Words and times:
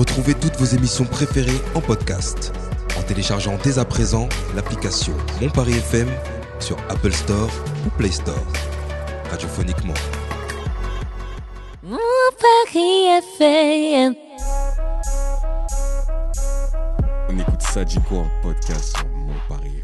Retrouvez 0.00 0.32
toutes 0.32 0.56
vos 0.56 0.64
émissions 0.64 1.04
préférées 1.04 1.60
en 1.74 1.82
podcast 1.82 2.54
en 2.98 3.02
téléchargeant 3.02 3.58
dès 3.62 3.78
à 3.78 3.84
présent 3.84 4.30
l'application 4.54 5.12
Mon 5.42 5.50
Paris 5.50 5.74
FM 5.74 6.08
sur 6.58 6.78
Apple 6.88 7.12
Store 7.12 7.50
ou 7.86 7.90
Play 7.98 8.10
Store. 8.10 8.42
Radiophoniquement. 9.30 9.92
Mon 11.82 11.98
Paris 12.40 13.08
FM. 13.34 14.14
On 17.28 17.38
écoute 17.38 17.60
Sadiko 17.60 18.20
en 18.20 18.30
podcast 18.42 18.96
sur 18.96 19.06
Mon 19.06 19.34
Paris 19.50 19.79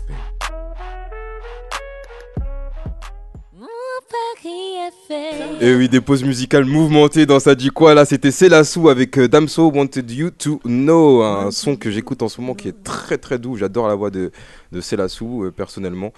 Et 5.60 5.74
oui, 5.74 5.88
des 5.88 6.00
pauses 6.00 6.24
musicales 6.24 6.64
mouvementées 6.64 7.26
dans 7.26 7.40
ça 7.40 7.54
dit 7.54 7.70
quoi 7.70 7.94
là 7.94 8.04
C'était 8.04 8.30
Célassou 8.30 8.88
avec 8.88 9.18
euh, 9.18 9.28
Damso 9.28 9.70
Wanted 9.70 10.10
You 10.10 10.30
to 10.30 10.60
Know, 10.64 11.22
un 11.22 11.50
son 11.50 11.76
que 11.76 11.90
j'écoute 11.90 12.22
en 12.22 12.28
ce 12.28 12.40
moment 12.40 12.54
qui 12.54 12.68
est 12.68 12.84
très 12.84 13.18
très 13.18 13.38
doux. 13.38 13.56
J'adore 13.56 13.88
la 13.88 13.94
voix 13.94 14.10
de, 14.10 14.30
de 14.72 14.80
Célassou 14.80 15.44
euh, 15.44 15.50
personnellement. 15.50 16.12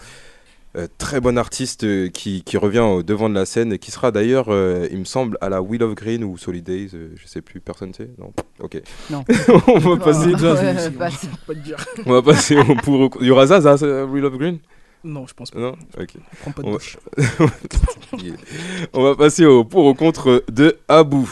Euh, 0.76 0.86
très 0.98 1.18
bon 1.20 1.38
artiste 1.38 1.84
euh, 1.84 2.08
qui, 2.10 2.42
qui 2.44 2.58
revient 2.58 2.80
au 2.80 3.02
devant 3.02 3.30
de 3.30 3.34
la 3.34 3.46
scène 3.46 3.72
et 3.72 3.78
qui 3.78 3.90
sera 3.90 4.10
d'ailleurs, 4.10 4.46
euh, 4.50 4.86
il 4.90 4.98
me 4.98 5.04
semble, 5.04 5.38
à 5.40 5.48
la 5.48 5.62
Wheel 5.62 5.82
of 5.82 5.94
Green 5.94 6.22
ou 6.22 6.36
Solidays, 6.36 6.90
euh, 6.92 7.08
je 7.16 7.26
sais 7.26 7.40
plus, 7.40 7.60
personne 7.60 7.94
sait? 7.94 8.10
Non? 8.18 8.32
Ok. 8.60 8.80
Non. 9.10 9.24
on 9.66 9.78
va 9.78 9.96
passer, 9.96 10.32
bah, 10.32 10.54
Pas 11.46 11.54
te 11.54 11.58
dire. 11.60 11.76
on 12.04 12.12
va 12.12 12.20
passer 12.22 12.56
au 12.58 12.74
pour. 12.74 13.00
au- 13.00 13.10
Il 13.22 13.26
y 13.28 13.30
aura 13.30 13.46
ça, 13.46 13.62
ça, 13.62 13.78
ça, 13.78 14.04
Wheel 14.04 14.26
of 14.26 14.34
Green? 14.36 14.58
Non, 15.04 15.26
je 15.26 15.34
pense 15.34 15.50
pas. 15.50 15.58
Non 15.60 15.76
Ok. 15.98 16.14
Prends 16.40 16.52
pas 16.52 16.62
de 16.62 16.66
On 16.66 16.70
va- 16.72 16.76
bouche. 16.78 16.98
on 18.92 19.02
va 19.02 19.14
passer 19.16 19.44
au 19.46 19.64
pour 19.64 19.84
au 19.84 19.94
contre 19.94 20.44
de 20.50 20.76
Abou. 20.88 21.30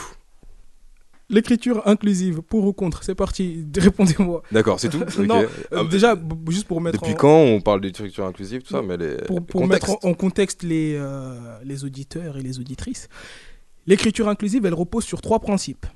L'écriture 1.28 1.82
inclusive, 1.86 2.40
pour 2.40 2.64
ou 2.66 2.72
contre, 2.72 3.02
c'est 3.02 3.16
parti. 3.16 3.66
Répondez-moi. 3.76 4.42
D'accord, 4.52 4.78
c'est 4.78 4.88
tout. 4.88 5.02
Non, 5.22 5.40
Euh, 5.42 5.48
Ah, 5.72 5.82
déjà, 5.84 6.14
juste 6.48 6.68
pour 6.68 6.80
mettre 6.80 7.00
Depuis 7.00 7.14
en, 7.14 7.16
quand 7.16 7.36
on 7.40 7.60
parle 7.60 7.80
d'écriture 7.80 8.24
inclusive, 8.24 8.62
tout 8.62 8.72
ça, 8.72 8.82
mais 8.82 8.96
les 8.96 9.16
pour, 9.48 9.66
mettre 9.66 9.90
en, 9.90 9.98
en 10.10 10.14
contexte 10.14 10.62
les, 10.62 10.94
euh, 10.96 11.58
les 11.64 11.84
auditeurs 11.84 12.36
et 12.36 12.42
les 12.42 12.60
auditrices, 12.60 13.08
l'écriture 13.88 14.28
inclusive, 14.28 14.64
elle 14.66 14.74
repose 14.74 15.02
sur 15.04 15.20
trois 15.20 15.40
principes. 15.40 15.86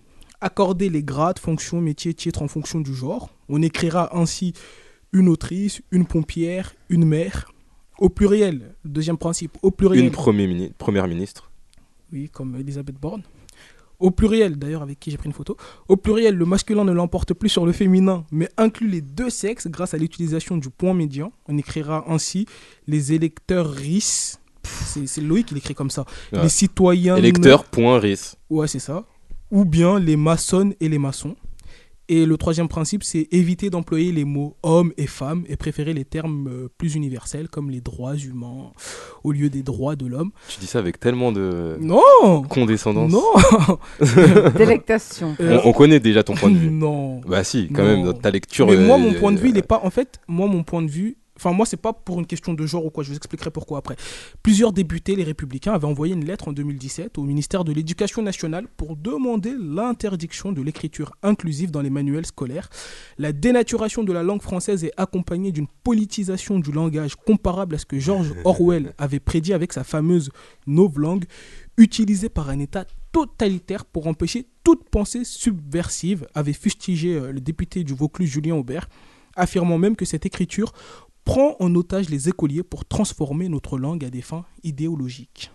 Accorder 0.41 0.89
les 0.89 1.05
grades, 1.05 1.39
fonctions, 1.39 1.81
métiers, 1.81 2.15
titres 2.15 2.43
en 2.43 2.49
fonction 2.49 2.81
du 2.81 2.93
genre. 2.95 3.31
On 3.49 3.63
écrira 3.63 4.17
ainsi 4.19 4.55
une 5.13 5.29
autrice, 5.29 5.81
une 5.93 6.07
pompière, 6.07 6.73
une 6.89 7.05
mère. 7.05 7.50
Au 8.01 8.09
pluriel, 8.09 8.75
deuxième 8.85 9.17
principe, 9.19 9.57
au 9.63 9.71
pluriel. 9.71 10.05
Une 10.07 10.11
premier 10.11 10.47
mini- 10.47 10.73
première 10.77 11.07
ministre. 11.07 11.51
Oui, 12.13 12.29
comme 12.33 12.57
Elisabeth 12.57 12.97
Borne. 13.01 13.23
Au 14.01 14.11
pluriel, 14.11 14.57
d'ailleurs, 14.57 14.81
avec 14.83 14.99
qui 14.99 15.11
j'ai 15.11 15.19
pris 15.19 15.27
une 15.27 15.35
photo. 15.35 15.57
Au 15.87 15.97
pluriel, 15.99 16.35
le 16.35 16.47
masculin 16.47 16.85
ne 16.85 16.93
l'emporte 16.93 17.35
plus 17.35 17.51
sur 17.51 17.67
le 17.67 17.73
féminin, 17.73 18.25
mais 18.33 18.49
inclut 18.57 18.89
les 18.89 19.03
deux 19.03 19.29
sexes 19.29 19.67
grâce 19.69 19.93
à 19.93 19.99
l'utilisation 19.99 20.57
du 20.57 20.71
point 20.71 20.95
médian. 20.95 21.31
On 21.47 21.59
écrira 21.59 22.05
ainsi 22.09 22.47
les 22.87 23.13
électeurs 23.13 23.71
RIS. 23.71 24.39
C'est 24.63 25.21
Loïc 25.21 25.47
qui 25.49 25.55
l'écrit 25.55 25.75
comme 25.75 25.91
ça. 25.91 26.07
Ouais. 26.33 26.43
Les 26.43 26.49
citoyens. 26.49 27.17
Électeur, 27.17 27.65
point, 27.65 27.99
RIS. 27.99 28.37
Ouais, 28.49 28.67
c'est 28.69 28.79
ça. 28.79 29.05
Ou 29.51 29.67
bien 29.67 29.99
les 29.99 30.17
maçonnes 30.17 30.73
et 30.81 30.89
les 30.89 30.99
maçons. 30.99 31.37
Et 32.13 32.27
le 32.27 32.37
troisième 32.37 32.67
principe, 32.67 33.05
c'est 33.05 33.29
éviter 33.31 33.71
d'employer 33.71 34.11
les 34.11 34.25
mots 34.25 34.57
hommes 34.65 34.93
et 34.97 35.07
femmes 35.07 35.45
et 35.49 35.55
préférer 35.55 35.95
les 35.95 36.05
termes 36.05 36.49
euh, 36.49 36.69
plus 36.77 36.97
universels 36.97 37.49
comme 37.49 37.71
les 37.71 37.81
droits 37.81 38.17
humains 38.17 38.73
au 39.23 39.31
lieu 39.31 39.49
des 39.49 39.63
droits 39.63 39.95
de 39.95 40.07
l'homme. 40.07 40.33
Tu 40.49 40.59
dis 40.59 40.67
ça 40.67 40.81
avec 40.81 40.99
tellement 40.99 41.31
de 41.31 41.77
Non 41.81 42.43
condescendance. 42.49 43.13
Non 43.13 43.23
Délectation. 44.57 45.37
On, 45.39 45.45
Euh, 45.45 45.61
on 45.65 45.73
connaît 45.73 46.01
déjà 46.01 46.23
ton 46.25 46.35
point 46.35 46.51
de 46.51 46.57
vue. 46.57 46.71
Non. 46.81 47.21
bah 47.29 47.45
si, 47.45 47.69
quand 47.73 47.83
Non. 47.85 47.89
même, 47.97 48.05
dans 48.05 48.13
ta 48.13 48.31
lecture. 48.31 48.67
Mais 48.67 48.77
moi, 48.77 48.97
euh, 48.97 49.01
mon 49.01 49.13
point 49.15 49.31
de 49.33 49.39
vue, 49.39 49.51
il 49.51 49.59
est 49.59 49.63
pas. 49.63 49.81
En 49.85 49.91
fait, 49.91 50.19
moi, 50.27 50.47
mon 50.49 50.63
point 50.65 50.83
de 50.83 50.91
vue. 50.91 51.17
Enfin, 51.41 51.55
moi, 51.55 51.65
c'est 51.65 51.79
pas 51.79 51.95
pour 51.95 52.19
une 52.19 52.27
question 52.27 52.53
de 52.53 52.67
genre 52.67 52.85
ou 52.85 52.91
quoi. 52.91 53.03
Je 53.03 53.09
vous 53.09 53.17
expliquerai 53.17 53.51
pourquoi 53.51 53.79
après. 53.79 53.97
Plusieurs 54.43 54.75
députés, 54.75 55.17
les 55.17 55.25
Républicains, 55.25 55.73
avaient 55.73 55.87
envoyé 55.87 56.13
une 56.13 56.27
lettre 56.27 56.49
en 56.49 56.53
2017 56.53 57.17
au 57.17 57.23
ministère 57.23 57.65
de 57.65 57.73
l'Éducation 57.73 58.21
nationale 58.21 58.67
pour 58.77 58.95
demander 58.95 59.55
l'interdiction 59.59 60.53
de 60.53 60.61
l'écriture 60.61 61.13
inclusive 61.23 61.71
dans 61.71 61.81
les 61.81 61.89
manuels 61.89 62.27
scolaires. 62.27 62.69
La 63.17 63.33
dénaturation 63.33 64.05
de 64.05 64.13
la 64.13 64.23
langue 64.23 64.43
française 64.43 64.85
est 64.85 64.93
accompagnée 64.99 65.51
d'une 65.51 65.67
politisation 65.83 66.59
du 66.59 66.73
langage 66.73 67.17
comparable 67.17 67.77
à 67.77 67.79
ce 67.79 67.87
que 67.87 67.99
George 67.99 68.35
Orwell 68.45 68.93
avait 68.99 69.19
prédit 69.19 69.55
avec 69.55 69.73
sa 69.73 69.83
fameuse 69.83 70.31
novlangue, 70.67 71.25
utilisée 71.79 72.29
par 72.29 72.51
un 72.51 72.59
État 72.59 72.85
totalitaire 73.13 73.87
pour 73.87 74.09
empêcher 74.09 74.47
toute 74.63 74.91
pensée 74.91 75.25
subversive, 75.25 76.27
avait 76.35 76.53
fustigé 76.53 77.15
euh, 77.15 77.33
le 77.33 77.41
député 77.41 77.83
du 77.83 77.95
Vaucluse 77.95 78.29
Julien 78.29 78.57
Aubert, 78.57 78.91
affirmant 79.37 79.79
même 79.79 79.97
que 79.97 80.05
cette 80.05 80.27
écriture 80.27 80.73
prend 81.31 81.57
en 81.61 81.75
otage 81.75 82.09
les 82.11 82.29
écoliers 82.29 82.63
pour 82.63 82.85
transformer 82.85 83.49
notre 83.49 83.79
langue 83.79 84.05
à 84.05 84.11
des 84.11 84.23
fins 84.23 84.45
idéologiques. 84.65 85.51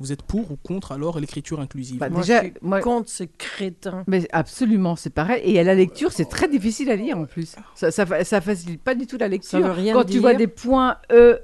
Vous 0.00 0.10
êtes 0.10 0.22
pour 0.22 0.50
ou 0.50 0.56
contre 0.56 0.90
alors 0.90 1.20
l'écriture 1.20 1.60
inclusive 1.60 1.98
Bah, 1.98 2.10
Moi, 2.10 2.22
déjà, 2.22 2.42
moi- 2.60 2.80
contre 2.80 3.08
ces 3.08 3.28
crétins. 3.28 4.02
Mais 4.08 4.26
absolument, 4.32 4.96
c'est 4.96 5.10
pareil. 5.10 5.42
Et 5.44 5.60
à 5.60 5.62
la 5.62 5.76
lecture, 5.76 6.10
c'est 6.10 6.24
très 6.28 6.48
difficile 6.48 6.90
à 6.90 6.96
lire 6.96 7.16
en 7.18 7.24
plus. 7.24 7.54
Ça, 7.76 7.92
ça, 7.92 8.04
fa- 8.04 8.24
ça 8.24 8.40
facilite 8.40 8.82
pas 8.82 8.96
du 8.96 9.06
tout 9.06 9.16
la 9.16 9.28
lecture. 9.28 9.60
veut 9.60 9.70
rien 9.70 9.94
Quand 9.94 10.04
tu 10.04 10.18
vois 10.18 10.34
des 10.34 10.48
points 10.48 10.96
E, 11.12 11.38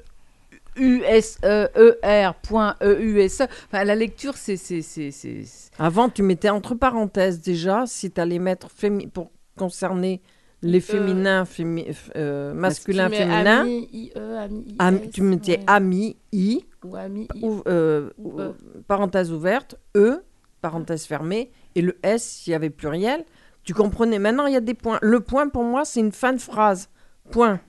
U, 0.77 1.03
S, 1.07 1.39
E, 1.45 1.69
E, 1.77 1.99
R, 2.03 2.35
point 2.35 2.75
E, 2.83 2.99
U, 3.01 3.21
S. 3.21 3.43
Enfin, 3.67 3.85
la 3.85 3.95
lecture, 3.95 4.37
c'est. 4.37 4.57
c'est- 4.57 4.83
c'est- 4.83 5.13
c'est- 5.13 5.45
c'est- 5.45 5.71
Avant, 5.79 6.09
tu 6.09 6.23
mettais 6.25 6.49
entre 6.51 6.75
parenthèses 6.75 7.41
déjà, 7.41 7.85
si 7.87 8.11
tu 8.11 8.21
allais 8.21 8.41
mettre 8.41 8.69
fémi- 8.71 9.09
pour 9.09 9.31
concerner 9.57 10.21
les 10.63 10.81
féminins, 10.81 11.45
fémi- 11.45 11.87
euh, 12.17 12.53
masculins, 12.55 13.09
féminins. 13.09 13.61
Ami, 13.63 13.89
IE, 13.93 14.13
ami, 14.17 14.65
IS, 14.69 14.75
Ami- 14.79 15.11
tu 15.11 15.23
mettais 15.23 15.59
ouais. 15.59 15.65
ami, 15.67 16.17
I, 16.33 16.65
Ou 16.85 16.97
ami, 16.97 17.29
I. 17.35 17.45
ou, 17.45 17.63
euh, 17.69 18.11
Ou 18.19 18.41
E. 18.41 18.55
parenthèse 18.87 19.31
ouverte, 19.33 19.77
E, 19.97 20.23
parenthèse 20.61 21.05
fermée, 21.05 21.51
et 21.75 21.83
le 21.83 21.97
S, 22.03 22.25
s'il 22.25 22.53
y 22.53 22.55
avait 22.55 22.71
pluriel. 22.71 23.25
Tu 23.63 23.75
comprenais. 23.75 24.19
Maintenant, 24.19 24.47
il 24.47 24.55
y 24.55 24.57
a 24.57 24.61
des 24.61 24.75
points. 24.75 24.99
Le 25.03 25.21
point, 25.21 25.49
pour 25.49 25.63
moi, 25.63 25.85
c'est 25.85 26.01
une 26.01 26.13
fin 26.13 26.33
de 26.33 26.39
phrase. 26.41 26.89
Point. 27.31 27.61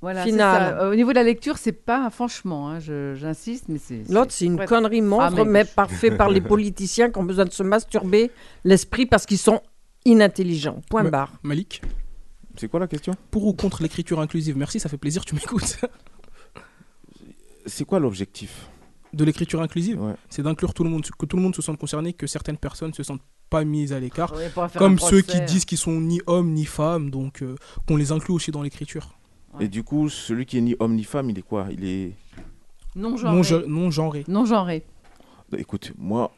Voilà, 0.00 0.24
ça. 0.26 0.78
Euh, 0.80 0.90
Au 0.90 0.94
niveau 0.94 1.10
de 1.10 1.16
la 1.16 1.22
lecture, 1.22 1.58
c'est 1.58 1.72
pas, 1.72 2.08
franchement, 2.08 2.70
hein, 2.70 2.78
j'insiste, 2.80 3.66
mais 3.68 3.78
c'est. 3.78 4.02
L'autre, 4.08 4.32
c'est 4.32 4.46
une 4.46 4.54
ouais. 4.58 4.64
connerie 4.64 5.02
monstre, 5.02 5.34
Ah, 5.38 5.44
mais- 5.44 5.50
mais 5.50 5.64
parfait 5.66 6.10
par 6.10 6.30
les 6.30 6.40
politiciens 6.40 7.10
qui 7.10 7.18
ont 7.18 7.22
besoin 7.24 7.44
de 7.44 7.52
se 7.52 7.62
masturber 7.62 8.30
l'esprit 8.64 9.04
parce 9.04 9.26
qu'ils 9.26 9.36
sont 9.38 9.60
inintelligents. 10.04 10.80
Point 10.88 11.04
Mais- 11.04 11.10
barre. 11.10 11.32
Malik, 11.42 11.82
C'est 12.56 12.68
quoi 12.68 12.80
la 12.80 12.88
question? 12.88 13.14
Pour 13.30 13.46
ou 13.46 13.52
contre 13.54 13.82
l'écriture 13.82 14.20
inclusive? 14.20 14.56
Merci, 14.56 14.80
ça 14.80 14.88
fait 14.88 14.98
plaisir, 14.98 15.24
tu 15.24 15.34
m'écoutes. 15.34 15.78
C'est 17.66 17.84
quoi 17.84 18.00
l'objectif? 18.00 18.68
De 19.12 19.24
l'écriture 19.24 19.60
inclusive, 19.60 20.00
Ouais. 20.00 20.14
c'est 20.28 20.42
d'inclure 20.42 20.72
tout 20.74 20.84
le 20.84 20.90
monde, 20.90 21.02
que 21.18 21.26
tout 21.26 21.36
le 21.36 21.42
monde 21.42 21.54
se 21.54 21.62
sente 21.62 21.78
concerné, 21.78 22.12
que 22.12 22.26
certaines 22.26 22.56
personnes 22.56 22.94
se 22.94 23.02
sentent 23.02 23.22
pas 23.50 23.64
mises 23.64 23.92
à 23.92 23.98
l'écart. 24.00 24.32
Ouais, 24.34 24.50
Comme 24.76 24.98
ceux 24.98 25.20
qui 25.22 25.40
disent 25.42 25.64
qu'ils 25.64 25.78
sont 25.78 26.00
ni 26.00 26.20
hommes 26.26 26.52
ni 26.52 26.64
femmes, 26.64 27.10
donc 27.10 27.42
euh, 27.42 27.56
qu'on 27.88 27.96
les 27.96 28.12
inclut 28.12 28.34
aussi 28.34 28.50
dans 28.52 28.62
l'écriture. 28.62 29.18
Ouais. 29.54 29.64
Et 29.64 29.68
du 29.68 29.82
coup, 29.82 30.08
celui 30.08 30.46
qui 30.46 30.58
est 30.58 30.60
ni 30.60 30.76
homme 30.78 30.94
ni 30.94 31.02
femme, 31.04 31.28
il 31.30 31.38
est 31.38 31.42
quoi? 31.42 31.66
Il 31.72 31.84
est. 31.84 32.12
Non 32.94 33.10
Non, 33.10 33.16
genré. 33.16 33.42
ge- 33.42 33.64
non 33.66 33.90
genré. 33.90 34.24
Non 34.28 34.44
genré. 34.44 34.84
Écoute, 35.56 35.92
moi, 35.98 36.32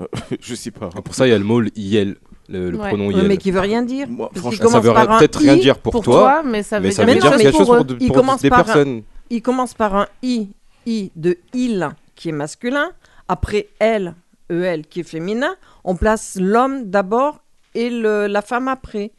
euh, 0.00 0.06
je 0.40 0.54
sais 0.54 0.70
pas. 0.70 0.88
Pour 0.90 1.14
ça, 1.14 1.26
il 1.26 1.30
y 1.30 1.34
a 1.34 1.38
le 1.38 1.44
mot 1.44 1.62
IEL, 1.76 2.16
le, 2.48 2.70
le 2.70 2.78
Ouais. 2.78 2.88
pronom 2.88 3.08
Ouais, 3.08 3.22
mais 3.22 3.36
qui 3.36 3.50
veut 3.50 3.60
rien 3.60 3.82
dire. 3.82 4.08
Moi, 4.08 4.30
franchement, 4.34 4.50
ça 4.58 4.64
commence 4.64 4.84
veut 4.84 4.92
par 4.92 5.10
un 5.10 5.18
peut-être 5.18 5.40
I 5.42 5.44
rien 5.50 5.56
dire 5.56 5.78
pour, 5.78 5.92
pour 5.92 6.04
toi, 6.04 6.42
mais 6.44 6.62
ça 6.62 6.78
veut 6.78 6.86
mais 6.86 6.90
ça 6.92 7.04
dire 7.04 7.14
veut 7.14 7.14
Mais 7.14 7.20
non, 7.20 7.28
dire 7.30 7.38
mais 7.38 7.44
quelque 7.44 7.56
chose 7.58 7.66
pour 7.66 7.84
de- 7.84 7.94
des 8.42 8.48
par 8.50 8.60
un- 8.60 8.62
personnes. 8.64 9.02
Il 9.30 9.42
commence 9.42 9.74
par 9.74 9.94
un 9.96 10.06
I, 10.22 10.48
I 10.86 11.10
de 11.16 11.38
il 11.54 11.88
qui 12.14 12.28
est 12.28 12.32
masculin. 12.32 12.90
Après 13.28 13.68
elle, 13.78 14.14
EL 14.50 14.86
qui 14.86 15.00
est 15.00 15.04
féminin. 15.04 15.54
On 15.84 15.94
place 15.96 16.36
l'homme 16.40 16.90
d'abord 16.90 17.40
et 17.74 17.88
le- 17.88 18.26
la 18.26 18.42
femme 18.42 18.68
après. 18.68 19.12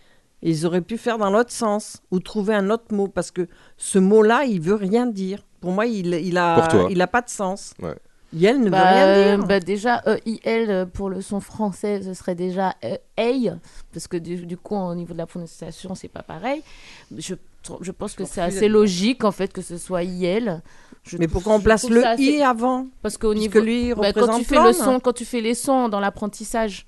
Ils 0.46 0.66
auraient 0.66 0.82
pu 0.82 0.98
faire 0.98 1.18
dans 1.18 1.30
l'autre 1.32 1.52
sens 1.52 2.02
ou 2.12 2.20
trouver 2.20 2.54
un 2.54 2.70
autre 2.70 2.94
mot 2.94 3.08
parce 3.08 3.32
que 3.32 3.48
ce 3.78 3.98
mot-là, 3.98 4.44
il 4.44 4.60
veut 4.60 4.76
rien 4.76 5.06
dire. 5.08 5.40
Pour 5.62 5.72
moi, 5.72 5.86
il, 5.86 6.14
il 6.14 6.38
a, 6.38 6.68
toi. 6.68 6.88
il 6.92 7.02
a 7.02 7.08
pas 7.08 7.22
de 7.22 7.30
sens. 7.30 7.74
Ouais. 7.82 7.96
Yel 8.34 8.60
ne 8.62 8.70
Bah, 8.70 8.78
veut 8.80 8.84
rien 8.96 9.38
dire. 9.38 9.48
bah, 9.48 9.60
déjà, 9.60 10.02
EIL 10.26 10.70
euh, 10.72 10.86
pour 10.86 11.10
le 11.10 11.22
son 11.22 11.40
français, 11.40 12.02
ce 12.02 12.14
serait 12.14 12.36
déjà 12.36 12.74
euh, 12.84 12.98
EI, 13.18 13.52
parce 13.94 14.08
que 14.08 14.18
du, 14.18 14.46
du 14.46 14.58
coup, 14.58 14.76
au 14.76 14.96
niveau 14.96 15.14
de 15.14 15.20
la 15.20 15.28
prononciation, 15.28 15.94
c'est 15.96 16.08
pas 16.08 16.24
pareil. 16.24 16.62
Je, 17.16 17.36
je 17.82 17.92
pense 17.92 18.14
que 18.14 18.26
c'est 18.26 18.42
assez 18.42 18.68
logique, 18.68 19.24
en 19.24 19.32
fait, 19.32 19.54
que 19.54 19.62
ce 19.62 19.78
soit 19.78 20.04
IL. 20.04 20.62
Je 21.04 21.18
Mais 21.18 21.28
pourquoi 21.28 21.54
on 21.54 21.60
place 21.62 21.88
le 21.90 22.04
assez- 22.06 22.24
I 22.24 22.42
avant 22.42 22.88
Parce 23.02 23.18
qu'au 23.18 23.34
niveau. 23.34 23.60
lui, 23.60 23.88
il 23.90 23.94
Bah, 23.94 24.12
quand 24.14 24.22
représente 24.22 24.40
tu 24.40 24.46
fais 24.46 24.64
le 24.64 24.74
son, 24.74 25.00
quand 25.00 25.14
tu 25.14 25.26
fais 25.26 25.42
les 25.42 25.54
sons 25.54 25.90
dans 25.90 26.00
l'apprentissage, 26.00 26.88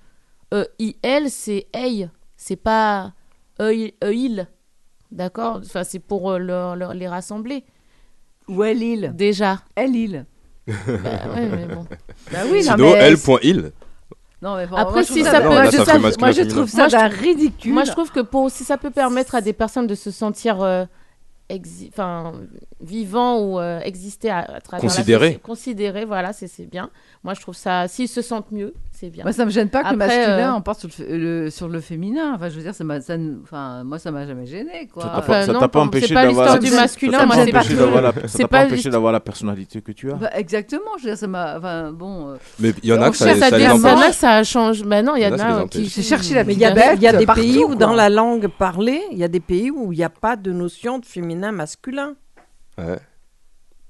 euh, 0.54 0.66
IL, 0.80 1.30
c'est 1.30 1.68
EI, 1.76 2.10
c'est 2.38 2.56
pas 2.56 3.14
EI, 3.60 3.94
EIL. 4.02 4.48
D'accord? 5.12 5.58
Enfin, 5.64 5.84
c'est 5.84 6.00
pour 6.00 6.32
euh, 6.32 6.94
les 6.94 7.08
rassembler. 7.08 7.64
Ou 8.48 8.64
elle 8.64 8.82
île. 8.82 9.12
Déjà. 9.16 9.60
Elle 9.76 9.96
île. 9.96 10.26
Bah, 10.68 10.74
ouais, 11.36 11.46
mais 11.48 11.66
bon. 11.74 11.86
Bah 12.32 12.40
oui, 12.52 12.64
non, 12.66 12.72
Sinon, 12.76 12.92
mais- 12.94 13.00
L.il. 13.00 13.62
Non, 14.42 14.52
Non, 14.52 14.56
mais 14.58 14.68
bon, 14.68 14.76
Après, 14.76 14.94
moi, 14.94 15.02
je 15.04 15.08
si 15.08 15.14
trouve 15.22 15.32
ça 15.32 15.42
peut- 15.42 15.48
moi, 15.48 15.66
je, 15.66 15.72
ça 15.72 15.86
ça- 15.86 15.92
fait 15.94 16.00
masculin, 16.00 16.26
moi, 16.26 16.32
je 16.32 16.36
féminin. 16.38 16.56
trouve 16.56 16.70
ça 16.70 16.78
Moi, 16.78 16.88
je 16.88 16.92
d'un 16.96 17.10
trouve- 17.10 17.20
ridicule. 17.22 17.74
Moi, 17.74 17.84
je 17.84 17.92
trouve 17.92 18.12
que 18.12 18.20
pour, 18.20 18.50
si 18.52 18.64
ça 18.64 18.78
peut 18.78 18.92
permettre 18.92 19.36
à 19.36 19.42
des 19.42 19.54
personnes 19.54 19.88
de 19.88 19.96
se 19.96 20.12
sentir 20.12 20.62
euh, 20.62 20.86
exi- 21.50 21.90
enfin, 21.90 22.34
vivants 22.82 23.40
ou 23.40 23.60
euh, 23.60 23.80
exister 23.82 24.30
à, 24.30 24.40
à 24.40 24.60
travers 24.62 24.84
la 24.84 24.90
Considérés. 24.90 25.28
société- 25.28 25.42
considérés, 25.42 26.06
voilà, 26.06 26.34
c'est 26.34 26.48
c'est 26.48 26.66
bien. 26.70 26.90
Moi, 27.24 27.34
je 27.34 27.42
trouve 27.42 27.56
ça, 27.56 27.88
s'ils 27.88 28.08
se 28.10 28.22
sentent 28.22 28.52
mieux, 28.52 28.74
c'est 28.92 29.10
bien. 29.10 29.24
Moi, 29.24 29.32
ça 29.34 29.46
me 29.46 29.50
gêne 29.50 29.70
pas 29.70 29.84
que 29.84 29.92
le 29.92 29.98
masculin 29.98 30.52
euh, 30.54 30.58
emporte 30.58 30.80
sur 30.88 30.90
le, 31.10 31.50
sur 31.50 31.68
le 31.70 31.80
féminin. 31.80 32.34
Enfin, 32.36 32.50
je 32.50 32.56
veux 32.58 32.62
dire, 32.62 32.76
ça 32.76 32.84
m'a- 32.84 33.02
ça 33.02 33.18
ne- 33.18 33.42
enfin, 33.42 33.84
moi, 33.84 33.98
ça 33.98 34.12
m'a 34.12 34.28
jamais 34.28 34.46
gêné, 34.46 34.88
quoi. 34.94 35.04
Ça 35.04 35.10
t'a 35.10 35.22
pas, 35.22 35.46
ça 35.46 35.80
empêché 35.82 36.14
d'avoir 36.14 36.26
l'histoire 36.28 36.54
la- 36.54 36.60
du 36.60 36.68
ça 36.68 36.76
masculin, 36.82 37.18
t'a 37.20 37.28
pas 37.28 37.42
empêché 37.42 37.76
d'avoir 37.76 38.02
la- 38.02 38.12
ça 38.14 38.20
C'est 38.28 38.38
t'a 38.40 38.44
pas 38.44 38.48
pas 38.48 38.60
empêché 38.64 38.76
l'histoire- 38.76 38.92
d'avoir 38.92 39.14
la 39.14 39.20
personnalité 39.22 39.82
que 39.82 39.92
tu 39.94 40.12
as. 40.12 40.16
Bah, 40.16 40.30
exactement. 40.36 40.82
Je 41.00 41.04
veux 41.04 41.10
dire, 41.12 41.18
ça 41.18 41.28
m'a. 41.28 41.58
Enfin, 41.58 41.92
bon. 41.94 42.30
euh, 42.32 42.36
Mais 42.60 42.74
il 42.84 42.90
y 42.90 42.94
en 42.94 43.02
a 43.02 43.10
que 43.10 43.18
ça, 43.18 43.34
ça, 43.36 43.46
à 43.48 43.50
les 43.52 43.58
dire 43.58 43.60
Il 43.60 43.64
y 43.64 43.68
en 43.68 43.76
empêche. 43.94 44.06
a 44.06 44.10
que 44.10 44.16
ça 44.16 44.44
change. 44.44 44.84
Ben 44.84 45.04
non, 45.04 45.16
il 45.16 45.24
y 45.24 45.26
en 45.26 45.32
a, 45.34 45.38
ça 45.38 45.66
qui. 45.72 45.86
J'ai 45.88 46.02
cherché 46.04 46.34
la 46.36 46.44
Mais 46.44 46.54
il 46.54 46.60
y 46.60 46.66
a, 46.66 46.72
des 47.14 47.26
pays 47.26 47.64
où, 47.64 47.74
dans 47.76 47.94
la 47.94 48.10
langue 48.10 48.48
parlée, 48.48 49.02
il 49.12 49.18
y 49.18 49.24
a 49.24 49.28
des 49.30 49.40
pays 49.40 49.72
où 49.72 49.94
il 49.94 49.98
n'y 49.98 50.04
a 50.04 50.10
pas 50.10 50.36
de 50.36 50.52
notion 50.52 51.00
de 51.00 51.06
féminin 51.06 51.52
masculin. 51.54 52.16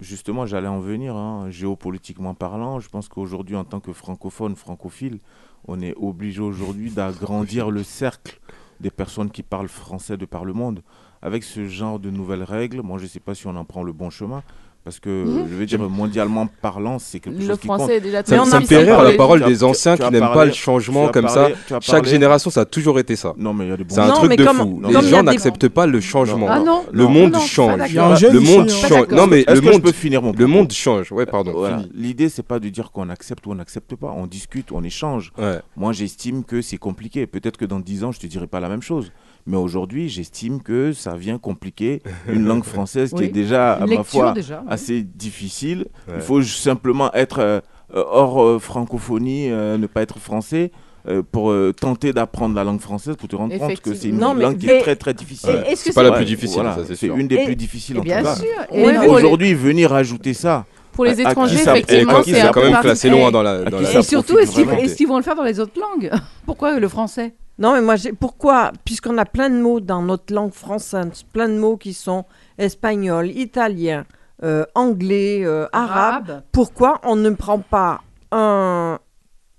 Justement, 0.01 0.45
j'allais 0.45 0.67
en 0.67 0.79
venir, 0.79 1.15
hein, 1.15 1.49
géopolitiquement 1.49 2.33
parlant. 2.33 2.79
Je 2.79 2.89
pense 2.89 3.07
qu'aujourd'hui, 3.07 3.55
en 3.55 3.63
tant 3.63 3.79
que 3.79 3.93
francophone, 3.93 4.55
francophile, 4.55 5.19
on 5.67 5.81
est 5.81 5.95
obligé 5.95 6.41
aujourd'hui 6.41 6.91
d'agrandir 6.91 7.71
le 7.71 7.81
cercle 7.81 8.39
des 8.81 8.91
personnes 8.91 9.31
qui 9.31 9.41
parlent 9.41 9.69
français 9.69 10.17
de 10.17 10.25
par 10.25 10.43
le 10.43 10.53
monde. 10.53 10.83
Avec 11.21 11.43
ce 11.43 11.65
genre 11.65 11.99
de 11.99 12.09
nouvelles 12.09 12.43
règles, 12.43 12.81
moi, 12.81 12.97
je 12.97 13.03
ne 13.03 13.07
sais 13.07 13.21
pas 13.21 13.35
si 13.35 13.47
on 13.47 13.55
en 13.55 13.65
prend 13.65 13.83
le 13.83 13.93
bon 13.93 14.09
chemin. 14.09 14.43
Parce 14.85 14.99
que, 14.99 15.09
Mhm. 15.09 15.47
je 15.49 15.55
veux 15.55 15.65
dire, 15.65 15.79
mondialement 15.89 16.47
parlant, 16.61 16.99
c'est 16.99 17.19
quelque 17.19 17.39
Le 17.41 17.47
chose 17.47 17.59
qui 17.59 17.67
compte. 17.67 17.79
français 17.79 17.97
est 17.97 18.01
déjà 18.01 18.23
Ça, 18.23 18.45
ça 18.45 18.59
me 18.59 18.65
fait 18.67 18.83
rire 18.83 19.01
la 19.03 19.13
parole 19.13 19.39
tu 19.39 19.45
as- 19.45 19.49
des 19.49 19.57
tu- 19.57 19.63
anciens 19.63 19.97
qui 19.97 20.03
n'aiment 20.11 20.31
pas 20.31 20.45
le 20.45 20.53
changement 20.53 21.07
comme 21.09 21.27
ça. 21.27 21.49
parlé- 21.49 21.55
Chaque 21.81 22.05
génération, 22.05 22.51
ça 22.51 22.61
a 22.61 22.65
toujours 22.65 22.99
été 22.99 23.15
ça. 23.15 23.33
Non, 23.35 23.51
mais 23.51 23.65
il 23.65 23.69
y 23.69 23.73
a 23.73 23.77
des 23.77 23.83
bons 23.83 23.95
C'est 23.95 24.01
un 24.01 24.07
Non, 24.09 24.13
truc 24.13 24.35
de 24.37 24.45
comme- 24.45 24.57
fou. 24.57 24.79
non, 24.79 24.89
Les 24.89 25.09
gens 25.09 25.23
n'acceptent 25.23 25.69
pas 25.69 25.87
le 25.87 25.99
changement. 25.99 26.45
Ah 26.47 26.59
non. 26.59 26.83
Le 26.91 27.03
non, 27.03 27.09
monde 27.09 27.35
change. 27.39 27.79
Le 27.95 28.39
monde 28.39 28.69
hein. 28.69 28.87
change. 28.87 29.07
Non 29.09 29.25
mais 29.25 29.43
le 29.47 29.59
monde, 29.61 29.81
peux 29.81 29.91
finir 29.91 30.21
mon 30.21 30.33
le 30.33 30.45
monde 30.45 30.71
change. 30.71 31.11
Ouais, 31.11 31.25
pardon. 31.25 31.53
L'idée, 31.95 32.29
c'est 32.29 32.43
pas 32.43 32.59
de 32.59 32.69
dire 32.69 32.91
qu'on 32.91 33.09
accepte 33.09 33.47
ou 33.47 33.51
on 33.53 33.55
n'accepte 33.55 33.95
pas. 33.95 34.13
On 34.15 34.27
discute, 34.27 34.71
on 34.71 34.83
échange. 34.83 35.33
Moi, 35.75 35.93
j'estime 35.93 36.43
que 36.43 36.61
c'est 36.61 36.77
compliqué. 36.77 37.25
Peut-être 37.25 37.57
que 37.57 37.65
dans 37.65 37.79
10 37.79 38.03
ans, 38.03 38.11
je 38.11 38.19
te 38.19 38.27
dirai 38.27 38.45
pas 38.45 38.59
la 38.59 38.69
même 38.69 38.83
chose. 38.83 39.11
Mais 39.47 39.57
aujourd'hui, 39.57 40.09
j'estime 40.09 40.61
que 40.61 40.91
ça 40.93 41.15
vient 41.15 41.37
compliquer 41.37 42.01
une 42.27 42.45
langue 42.45 42.63
française 42.75 43.11
qui 43.11 43.19
Oui. 43.19 43.25
est 43.25 43.29
déjà, 43.29 43.73
à 43.73 43.85
ma 43.85 44.03
foi, 44.03 44.31
déjà. 44.33 44.61
oui. 44.61 44.67
assez 44.71 45.03
difficile. 45.03 45.85
Ouais. 46.07 46.15
Il 46.17 46.21
faut 46.21 46.41
simplement 46.41 47.13
être 47.13 47.39
euh, 47.39 47.59
euh, 47.95 48.03
hors 48.09 48.41
euh, 48.41 48.57
francophonie, 48.59 49.49
euh, 49.51 49.77
ne 49.77 49.85
pas 49.87 50.01
être 50.01 50.19
français. 50.19 50.71
euh, 51.07 51.21
pour 51.21 51.51
euh, 51.51 51.71
tenter 51.71 52.13
d'apprendre 52.13 52.55
la 52.55 52.63
langue 52.63 52.79
française, 52.81 53.15
pour 53.15 53.29
te 53.29 53.35
rendre 53.35 53.55
compte 53.55 53.79
que 53.79 53.93
c'est 53.93 54.09
une 54.09 54.15
mais- 54.17 54.41
langue 54.41 54.57
qui 54.57 54.67
est 54.67 54.79
très 54.81 54.95
très 54.95 55.13
difficile. 55.13 55.63
Et 55.69 55.73
que 55.73 55.77
C'est 55.77 55.93
pas 55.93 56.01
la 56.01 56.09
Ouais, 56.09 56.15
plus 56.17 56.25
difficile, 56.25 56.63
voilà, 56.63 56.77
c'est 56.95 57.05
une 57.05 57.27
des 57.27 57.35
Et- 57.35 57.45
plus 57.45 57.55
difficiles 57.55 57.97
Et 57.97 57.99
en 57.99 58.01
tout 58.01 58.07
bien 58.07 58.23
cas. 58.23 58.35
Et 58.71 58.81
pour 58.81 58.89
les- 58.89 59.07
Aujourd'hui, 59.07 59.53
venir 59.53 59.93
ajouter 59.93 60.33
ça, 60.33 60.65
Pour 60.93 61.05
les 61.05 61.21
étrangers, 61.21 61.57
ça- 61.57 61.75
Et 61.75 61.81
effectivement, 61.81 62.23
c'est 62.23 62.51
quand 62.51 62.63
même 62.63 62.79
classé 62.81 63.09
loin 63.11 63.29
dans 63.29 63.43
la. 63.43 63.65
dans 63.65 63.79
la- 63.81 63.85
ça 63.91 63.99
Et 63.99 64.01
surtout, 64.01 64.33
qu'ils 64.37 64.43
est-ce 64.83 64.95
qu'ils 64.95 65.07
vont 65.07 65.17
le 65.17 65.23
faire 65.23 65.35
dans 65.35 65.43
les 65.43 65.59
autres 65.59 65.79
langues? 65.79 66.09
Pourquoi 66.47 66.79
le 66.79 66.87
français? 66.87 67.35
Non, 67.57 67.73
mais 67.73 67.81
moi, 67.81 67.95
j'ai- 67.95 68.11
pourquoi? 68.13 68.71
Puisqu'on 68.83 69.17
a 69.17 69.25
plein 69.25 69.49
de 69.49 69.55
mots 69.61 69.79
dans 69.79 70.01
notre 70.01 70.33
langue 70.33 70.51
française, 70.53 71.23
plein 71.31 71.47
de 71.47 71.57
mots 71.57 71.77
qui 71.77 71.93
sont 71.93 72.25
espagnol, 72.57 73.27
italien, 73.29 74.05
euh, 74.43 74.65
anglais, 74.75 75.41
euh, 75.45 75.65
arabe, 75.71 76.43
pourquoi 76.51 76.99
on 77.03 77.15
ne 77.15 77.29
prend 77.29 77.59
pas 77.59 78.01
un 78.31 78.99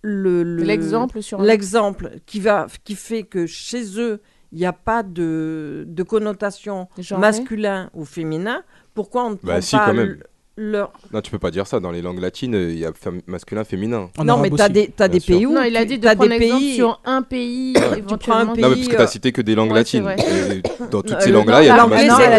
le 0.03 0.43
le- 0.43 0.63
L'exemple 0.63 1.23
sur 1.23 1.41
l'exemple 1.41 2.11
qui 2.27 2.39
va 2.41 2.67
qui 2.85 2.95
fait 2.95 3.23
que 3.25 3.47
chez 3.47 3.99
eux 3.99 4.21
il 4.53 4.59
n'y 4.59 4.67
a 4.67 4.73
pas 4.73 5.03
de, 5.03 5.85
de 5.89 6.03
connotation 6.05 6.87
Genrée. 6.99 7.21
masculin 7.21 7.91
ou 7.95 8.05
féminin 8.05 8.63
pourquoi 8.95 9.25
on 9.25 9.31
ne 9.31 9.35
prend 9.35 9.49
Bah, 9.49 9.61
si, 9.61 9.75
pas 9.77 9.87
quand 9.87 9.95
même. 9.95 10.19
Leur 10.57 10.93
Non, 11.13 11.21
tu 11.21 11.31
peux 11.31 11.39
pas 11.39 11.51
dire 11.51 11.67
ça. 11.67 11.81
Dans 11.81 11.91
les 11.91 12.01
langues 12.03 12.21
latines, 12.21 12.55
il 12.55 12.79
y 12.79 12.85
a 12.87 12.93
fem- 12.93 13.21
masculin, 13.27 13.65
féminin. 13.65 14.09
En 14.19 14.25
non 14.25 14.39
mais 14.39 14.51
t'as 14.51 14.69
des 14.69 14.89
t'as 14.89 15.09
bien 15.09 15.19
des 15.19 15.25
pays 15.25 15.47
où 15.47 15.53
Non, 15.53 15.63
il 15.63 15.77
a 15.77 15.83
tu- 15.83 15.89
dit 15.89 15.99
de 15.99 16.05
t'as 16.05 16.15
prendre 16.15 16.31
des 16.31 16.37
exemple 16.37 16.61
pays 16.61 16.75
sur 16.77 17.01
un 17.05 17.23
pays 17.23 17.75
éventuellement. 17.99 18.53
pays, 18.55 18.63
Non, 18.63 18.69
mais 18.71 18.75
parce 18.77 18.89
que 18.89 18.95
tu 18.95 19.01
euh, 19.01 19.05
as 19.05 19.07
cité 19.07 19.33
que 19.33 19.43
des 19.43 19.55
langues 19.55 19.71
ouais, 19.71 19.77
latines. 19.77 20.05
dans 20.91 21.03
toutes 21.03 21.13
Euh, 21.13 21.21
ces 21.21 21.31
langues-là, 21.31 21.63
il 21.63 21.67
y 21.67 21.69
a 21.69 21.73
du 21.75 21.79
l'anglais, 21.79 22.07
non, 22.09 22.17
c'est- 22.17 22.31
pas 22.31 22.37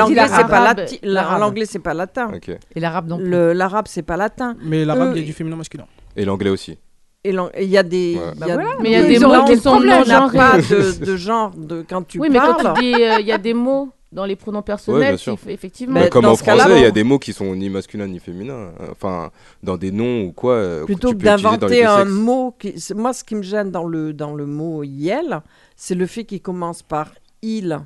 l'anglais 1.37 1.65
c'est 1.67 1.79
pas 1.79 1.93
latin. 1.93 2.31
Et 2.75 2.79
l'arabe 2.79 3.07
non 3.07 3.19
l'arabe 3.19 3.85
c'est 3.87 4.01
pas 4.03 4.17
latin 4.17 4.55
Mais 4.63 4.83
l'arabe, 4.85 5.11
il 5.13 5.19
y 5.19 5.21
a 5.21 5.23
du 5.25 5.29
ils- 5.29 5.33
féminin 5.33 5.55
masculin. 5.55 5.85
Et 6.15 6.25
l'anglais 6.25 6.49
aussi. 6.49 6.77
et 7.23 7.31
il 7.61 7.69
y 7.69 7.77
a 7.77 7.83
des 7.83 8.15
Ouais. 8.15 8.21
il 8.35 8.39
y 8.39 8.43
a- 8.43 8.47
Bah 8.47 8.53
voilà, 8.53 8.69
Mais 8.81 8.89
il 8.89 8.91
y 8.93 8.95
a 8.95 9.03
des 9.03 9.13
ils 9.15 9.25
ont 9.25 9.35
mots 9.35 9.45
qui 9.45 9.57
sont 9.57 9.79
non 9.79 9.85
n'a 9.85 10.03
genrés. 10.05 10.37
pas 10.37 10.57
de, 10.57 11.05
de 11.05 11.15
genre 11.17 11.51
de 11.55 11.83
quand 11.87 12.01
tu 12.07 12.19
Oui, 12.19 12.29
mais 12.31 12.37
parles 12.39 12.55
quand 12.63 12.73
tu 12.75 12.81
dis 12.81 12.93
euh, 13.03 13.19
il 13.19 13.27
y 13.27 13.31
a 13.33 13.37
des 13.37 13.53
mots 13.53 13.89
dans 14.11 14.25
les 14.25 14.35
pronoms 14.35 14.59
Ouais, 14.59 14.63
personnels, 14.63 15.09
bien 15.09 15.17
sûr. 15.17 15.37
qui, 15.39 15.49
effectivement. 15.51 15.93
Mais 15.95 16.03
Mais 16.03 16.09
comme 16.09 16.23
dans 16.23 16.31
en 16.31 16.35
français, 16.37 16.77
il 16.77 16.81
y 16.81 16.85
a 16.85 16.91
des 16.91 17.03
mots 17.03 17.19
qui 17.19 17.33
sont 17.33 17.53
ni 17.55 17.69
masculins 17.69 18.07
ni 18.07 18.19
féminins. 18.19 18.71
Enfin, 18.91 19.31
dans 19.63 19.77
des 19.77 19.91
noms 19.91 20.23
ou 20.23 20.31
quoi. 20.31 20.53
euh, 20.53 20.85
plutôt 20.85 21.11
que 21.11 21.17
d'inventer 21.17 21.83
un 21.83 21.99
sexes. 21.99 22.11
mot 22.11 22.55
qui 22.57 22.75
moi 22.95 23.11
ce 23.13 23.23
qui 23.23 23.35
me 23.35 23.41
gêne 23.41 23.69
dans 23.71 23.83
le 23.85 24.13
dans 24.13 24.33
le 24.33 24.45
mot 24.45 24.83
yel 24.83 25.41
c'est 25.75 25.95
le 25.95 26.05
fait 26.07 26.23
qu'il 26.23 26.41
commence 26.41 26.81
par 26.83 27.11
il 27.41 27.79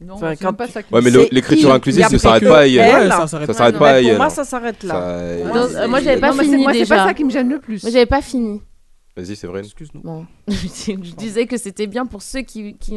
Non, 0.00 0.14
Enfin, 0.14 0.34
quand 0.34 0.54
pas 0.54 0.66
tu- 0.66 0.72
ça 0.72 0.82
qui 0.82 0.92
Ouais, 0.92 1.02
mais 1.02 1.10
l'écriture 1.30 1.72
inclusive, 1.72 2.06
ça 2.08 2.18
s'arrête 2.18 2.44
pas 2.48 2.60
à 2.60 2.66
elle. 2.66 2.76
elle. 2.78 3.02
Ouais, 3.04 3.10
ça 3.10 3.26
s'arrête 3.28 3.46
pas. 3.46 3.78
pas 3.78 3.90
à 3.96 4.02
pour 4.02 4.16
moi 4.16 4.30
ça 4.30 4.44
s'arrête 4.44 4.82
là 4.82 4.94
Ça- 4.94 5.02
euh, 5.08 5.88
moi, 5.88 6.00
j'avais 6.00 6.20
pas 6.20 6.32
Non, 6.34 6.42
fini 6.42 6.62
Moi, 6.62 6.72
c'est 6.74 6.86
pas 6.88 7.06
ça 7.06 7.14
qui 7.14 7.22
me 7.24 7.30
gêne 7.30 7.48
le 7.48 7.60
plus. 7.60 7.84
Mais 7.84 7.90
j'avais 7.90 8.06
pas 8.06 8.22
fini. 8.22 8.60
Vas-y, 9.16 9.36
c'est 9.36 9.46
vrai. 9.46 9.60
Excuse-nous. 9.60 10.00
Bon, 10.02 10.24
je 10.48 10.94
disais 11.16 11.46
que 11.46 11.56
c'était 11.58 11.86
bien 11.86 12.06
pour 12.06 12.22
ceux 12.22 12.40
qui, 12.42 12.76
qui, 12.78 12.94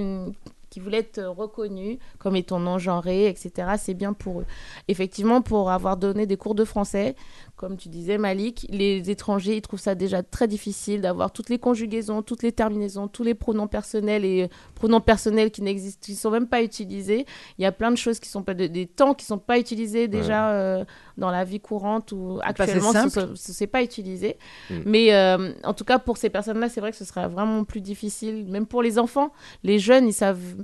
qui 0.73 0.79
voulaient 0.79 0.97
être 0.97 1.21
reconnus 1.21 1.99
comme 2.17 2.35
étant 2.35 2.59
non-genrés, 2.59 3.27
etc. 3.27 3.73
C'est 3.77 3.93
bien 3.93 4.13
pour 4.13 4.39
eux. 4.39 4.45
Effectivement, 4.87 5.43
pour 5.43 5.69
avoir 5.69 5.97
donné 5.97 6.25
des 6.25 6.35
cours 6.35 6.55
de 6.55 6.65
français, 6.65 7.15
comme 7.63 7.77
tu 7.77 7.87
disais, 7.87 8.17
Malik, 8.17 8.65
les 8.69 9.09
étrangers, 9.09 9.55
ils 9.55 9.61
trouvent 9.61 9.79
ça 9.79 9.95
déjà 9.95 10.21
très 10.21 10.49
difficile 10.49 10.99
d'avoir 10.99 11.31
toutes 11.31 11.49
les 11.49 11.59
conjugaisons, 11.59 12.21
toutes 12.21 12.43
les 12.43 12.51
terminaisons, 12.51 13.07
tous 13.07 13.23
les 13.23 13.33
pronoms 13.35 13.67
personnels 13.67 14.25
et 14.25 14.43
euh, 14.43 14.47
pronoms 14.75 14.99
personnels 14.99 15.49
qui 15.49 15.61
n'existent, 15.61 16.01
qui 16.05 16.15
sont 16.15 16.29
même 16.29 16.47
pas 16.47 16.61
utilisés. 16.61 17.25
Il 17.57 17.61
y 17.61 17.65
a 17.65 17.71
plein 17.71 17.89
de 17.89 17.95
choses 17.95 18.19
qui 18.19 18.27
sont 18.27 18.43
pas, 18.43 18.53
de- 18.53 18.67
des 18.67 18.85
temps 18.85 19.13
qui 19.13 19.25
sont 19.25 19.37
pas 19.37 19.57
utilisés 19.59 20.09
déjà 20.09 20.51
euh, 20.51 20.83
dans 21.17 21.31
la 21.31 21.45
vie 21.45 21.61
courante 21.61 22.11
ou 22.11 22.39
actuellement, 22.49 22.91
ce- 23.09 23.53
c'est 23.53 23.67
pas 23.67 23.81
utilisé. 23.81 24.37
Mm. 24.69 24.75
Mais 24.85 25.13
euh, 25.13 25.53
en 25.63 25.73
tout 25.73 25.85
cas, 25.85 25.99
pour 25.99 26.17
ces 26.17 26.29
personnes-là, 26.29 26.67
c'est 26.67 26.81
vrai 26.81 26.91
que 26.91 26.97
ce 26.97 27.05
sera 27.05 27.29
vraiment 27.29 27.63
plus 27.63 27.79
difficile, 27.79 28.45
même 28.49 28.65
pour 28.65 28.81
les 28.83 28.99
enfants. 28.99 29.31
Les 29.63 29.79
jeunes, 29.79 30.07
ils 30.09 30.13
savent. 30.13 30.55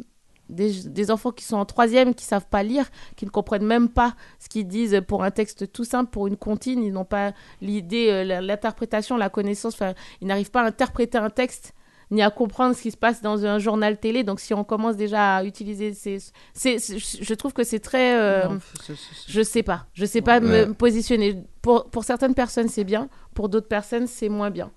Des, 0.50 0.72
des 0.86 1.12
enfants 1.12 1.32
qui 1.32 1.44
sont 1.46 1.58
en 1.58 1.66
troisième, 1.66 2.16
qui 2.16 2.26
savent 2.26 2.48
pas 2.50 2.64
lire, 2.64 2.90
qui 3.16 3.26
ne 3.26 3.30
comprennent 3.30 3.66
même 3.66 3.88
pas 3.88 4.16
ce 4.40 4.50
qu'ils 4.50 4.68
disent 4.68 5.00
pour 5.08 5.24
un 5.24 5.30
texte 5.32 5.72
tout 5.72 5.84
simple, 5.84 6.10
pour 6.10 6.26
une 6.26 6.38
comptine, 6.38 6.84
ils 6.84 6.92
n'ont 6.92 7.06
pas 7.06 7.34
l'idée, 7.62 8.08
euh, 8.10 8.42
l'interprétation, 8.42 9.16
la 9.16 9.30
connaissance, 9.30 9.76
enfin, 9.76 9.94
ils 10.22 10.28
n'arrivent 10.28 10.50
pas 10.52 10.62
à 10.64 10.66
interpréter 10.66 11.20
un 11.20 11.30
texte 11.30 11.74
ni 12.12 12.24
à 12.24 12.32
comprendre 12.32 12.76
ce 12.76 12.82
qui 12.82 12.90
se 12.90 12.98
passe 12.98 13.22
dans 13.22 13.46
un 13.46 13.60
journal 13.60 14.00
télé. 14.00 14.24
Donc, 14.24 14.40
si 14.40 14.56
on 14.56 14.64
commence 14.64 14.96
déjà 14.98 15.36
à 15.36 15.44
utiliser 15.44 15.94
ces, 15.94 16.18
c'est, 16.56 16.80
c'est- 16.80 16.98
je 16.98 17.34
trouve 17.36 17.54
que 17.54 17.64
c'est 17.64 17.78
très, 17.80 18.18
euh, 18.20 18.48
Non, 18.48 18.60
c'est- 18.82 18.96
c'est- 18.96 19.32
je 19.32 19.42
sais 19.44 19.62
pas. 19.62 19.86
Je 19.94 20.06
sais 20.06 20.22
pas 20.24 20.40
Ouais. 20.40 20.66
me 20.66 20.74
positionner. 20.74 21.44
Pour, 21.62 21.88
pour 21.92 22.04
certaines 22.06 22.34
personnes, 22.34 22.68
c'est 22.68 22.84
bien. 22.84 23.10
Pour 23.36 23.48
d'autres 23.50 23.68
personnes, 23.68 24.08
c'est 24.08 24.28
moins 24.30 24.50
bien. 24.50 24.72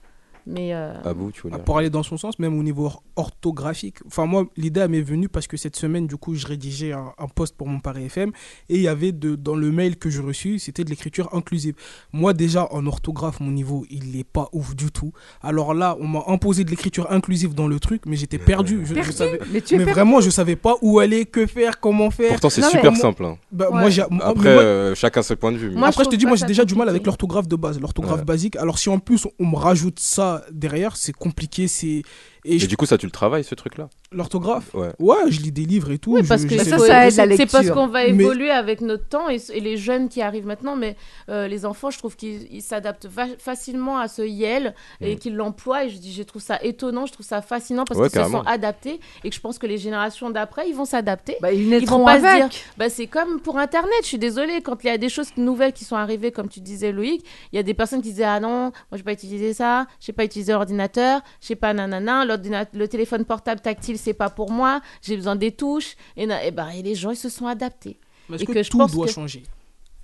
Mais 0.47 0.75
euh, 0.75 0.93
À 1.05 1.13
vous, 1.13 1.31
tu 1.31 1.43
veux 1.43 1.51
Ah. 1.55 1.59
Pour 1.59 1.79
aller 1.79 1.91
dans 1.91 2.03
son 2.03 2.17
sens, 2.17 2.39
même 2.39 2.59
au 2.59 2.63
niveau 2.63 2.87
or- 2.87 3.03
orthographique. 3.17 3.99
Enfin, 4.07 4.27
moi, 4.27 4.45
l'idée 4.57 4.87
m'est 4.89 5.01
venue 5.01 5.29
parce 5.29 5.47
que 5.47 5.57
cette 5.57 5.77
semaine, 5.77 6.07
du 6.07 6.17
coup, 6.17 6.35
je 6.35 6.47
rédigeais 6.47 6.93
un, 6.93 7.13
un 7.19 7.27
post 7.29 7.57
pour 7.57 7.67
mon 7.69 7.81
Paris 7.81 8.05
FM 8.07 8.31
et 8.69 8.77
il 8.77 8.83
y 8.83 8.89
avait 8.89 9.13
de, 9.13 9.37
dans 9.37 9.55
le 9.55 9.71
mail 9.73 9.97
que 9.97 10.11
je 10.11 10.21
reçus, 10.23 10.59
c'était 10.59 10.85
de 10.85 10.91
l'écriture 10.91 11.29
inclusive. 11.33 11.75
Moi, 12.13 12.33
déjà, 12.33 12.69
en 12.73 12.87
orthographe, 12.87 13.41
mon 13.41 13.51
niveau, 13.51 13.85
il 13.91 14.13
n'est 14.17 14.25
pas 14.25 14.49
ouf 14.53 14.75
du 14.75 14.91
tout. 14.91 15.13
Alors 15.43 15.75
là, 15.75 15.97
on 16.01 16.07
m'a 16.09 16.23
imposé 16.29 16.65
de 16.65 16.71
l'écriture 16.71 17.07
inclusive 17.11 17.55
dans 17.55 17.69
le 17.69 17.79
truc, 17.81 18.03
mais 18.07 18.17
j'étais 18.17 18.39
perdu. 18.39 18.81
Je, 18.85 18.89
je 18.89 18.95
Perdu 18.95 19.13
savais, 19.13 19.41
Mais 19.53 19.61
tu 19.61 19.77
vraiment, 19.79 20.21
je 20.21 20.31
savais 20.31 20.57
pas 20.57 20.75
où 20.83 20.99
aller, 20.99 21.25
que 21.27 21.47
faire, 21.47 21.81
comment 21.81 22.11
faire. 22.11 22.31
Pourtant, 22.31 22.51
c'est 22.51 22.61
mais- 22.63 22.69
super 22.71 22.97
simple. 22.97 23.25
hein. 23.25 23.39
Bah, 23.51 23.69
Ouais. 23.71 23.81
moi, 24.11 24.21
Après, 24.23 24.55
moi- 24.55 24.63
euh, 24.63 24.95
chacun 24.95 25.23
ses 25.23 25.37
points 25.37 25.53
de 25.53 25.57
vue. 25.59 25.71
mais- 25.71 25.77
Moi, 25.77 25.89
Après, 25.89 26.05
je 26.05 26.11
je 26.11 26.15
te 26.15 26.17
dis, 26.17 26.27
moi, 26.27 26.37
j'ai 26.37 26.47
déjà 26.47 26.65
du 26.65 26.75
mal 26.75 26.89
avec 26.89 27.05
l'orthographe 27.07 27.49
de 27.49 27.57
base, 27.57 27.81
l'orthographe 27.81 28.21
Ouais. 28.21 28.25
basique. 28.25 28.57
Alors, 28.57 28.79
si 28.79 28.89
en 28.89 28.99
plus 28.99 29.27
on 29.39 29.47
me 29.47 29.57
rajoute 29.57 29.99
ça 30.01 30.32
derrière, 30.51 30.97
c'est 30.97 31.13
compliqué. 31.13 31.69
C'est 31.69 32.03
Et 32.45 32.57
Et 32.57 32.59
je- 32.59 32.67
du 32.67 32.77
coup, 32.77 32.87
ça, 32.87 32.99
tu 32.99 33.07
le 33.07 33.13
travailles, 33.13 33.45
ce 33.45 33.55
truc-là? 33.55 33.89
L'orthographe, 34.11 34.75
Ouais. 34.75 34.91
ouais, 34.99 35.17
je 35.31 35.41
lis 35.41 35.53
des 35.53 35.65
livres 35.65 35.93
et 35.93 35.99
tout. 35.99 36.15
Oui, 36.15 36.23
je- 36.25 36.29
parce 36.29 36.45
que 36.45 36.59
ça, 36.59 36.77
ça 36.79 37.07
aide 37.07 37.15
la 37.17 37.37
c'est 37.37 37.47
parce 37.47 37.65
lecture. 37.65 37.75
qu'on 37.75 37.87
va 37.87 38.01
Mais- 38.03 38.09
évoluer 38.09 38.51
avec 38.51 38.81
notre 38.81 39.07
temps 39.09 39.29
et, 39.29 39.39
et 39.53 39.61
les 39.61 39.77
jeunes 39.77 40.09
qui 40.09 40.21
arrivent 40.23 40.47
maintenant, 40.47 40.75
mais 40.75 40.97
euh, 41.29 41.47
les 41.47 41.65
enfants, 41.65 41.91
je 41.91 41.99
trouve 41.99 42.17
qu'ils 42.17 42.53
ils 42.53 42.61
s'adaptent 42.63 43.07
va- 43.07 43.37
facilement 43.39 43.99
à 43.99 44.09
ce 44.09 44.23
YEL 44.23 44.75
et 45.01 45.15
Mm. 45.15 45.19
qu'ils 45.19 45.37
l'emploient. 45.37 45.85
Et 45.85 45.91
je, 45.91 45.99
dis, 45.99 46.13
je 46.13 46.23
trouve 46.25 46.43
ça 46.43 46.59
étonnant, 46.63 47.07
je 47.07 47.13
trouve 47.13 47.25
ça 47.25 47.43
fascinant 47.43 47.85
parce 47.85 48.01
Ouais, 48.01 48.09
qu'ils 48.11 48.25
se 48.25 48.31
sont 48.31 48.41
adaptés 48.41 48.99
et 49.23 49.31
que 49.31 49.37
je 49.37 49.41
pense 49.41 49.59
que 49.61 49.67
les 49.69 49.79
générations 49.79 50.29
d'après, 50.31 50.69
ils 50.69 50.75
vont 50.75 50.85
s'adapter. 50.85 51.37
Bah, 51.41 51.53
ils 51.53 51.63
Ils 51.63 51.69
naîtront 51.71 51.99
vont 51.99 52.05
pas 52.07 52.21
se 52.21 52.25
avec. 52.27 52.51
dire, 52.51 52.61
bah, 52.77 52.89
c'est 52.91 53.07
comme 53.07 53.41
pour 53.41 53.57
Internet, 53.59 53.93
je 54.03 54.07
suis 54.09 54.19
désolée, 54.19 54.63
quand 54.63 54.83
il 54.83 54.89
y 54.89 54.91
a 54.91 54.99
des 54.99 55.09
choses 55.09 55.29
nouvelles 55.37 55.73
qui 55.73 55.85
sont 55.85 55.97
arrivées, 55.97 56.33
comme 56.33 56.49
tu 56.49 56.59
disais 56.61 56.91
Loïc, 56.91 57.25
il 57.53 57.57
y 57.57 57.59
a 57.61 57.63
des 57.63 57.75
personnes 57.75 58.03
qui 58.03 58.11
disaient 58.11 58.25
Ah 58.25 58.41
non, 58.41 58.49
moi 58.59 58.73
je 58.93 58.97
vais 58.99 59.03
pas 59.05 59.13
utiliser 59.13 59.55
ça, 59.55 59.87
je 60.01 60.07
sais 60.07 60.13
pas 60.13 60.25
utiliser 60.25 60.53
l'ordinateur, 60.53 61.21
je 61.41 61.47
sais 61.47 61.55
pas 61.57 61.73
nanana, 61.73 62.25
le 62.37 62.87
téléphone 62.87 63.25
portable 63.25 63.61
tactile 63.61 63.99
c'est 63.99 64.15
pas 64.15 64.31
pour 64.31 64.51
moi, 64.51 64.81
j'ai 65.03 65.17
besoin 65.17 65.37
des 65.37 65.53
touches, 65.53 65.95
et, 66.17 66.27
na- 66.27 66.45
et, 66.45 66.51
bah, 66.51 66.69
et 66.77 66.83
les 66.83 66.95
gens 66.95 67.11
ils 67.11 67.17
se 67.17 67.29
sont 67.29 67.47
adaptés. 67.47 67.99
Mais 68.29 68.37
Est-ce 68.37 68.45
et 68.45 68.47
que, 68.47 68.53
que 68.53 68.63
je 68.63 68.71
tout 68.71 68.79
pense 68.79 68.93
doit 68.93 69.07
que- 69.07 69.13
changer? 69.13 69.43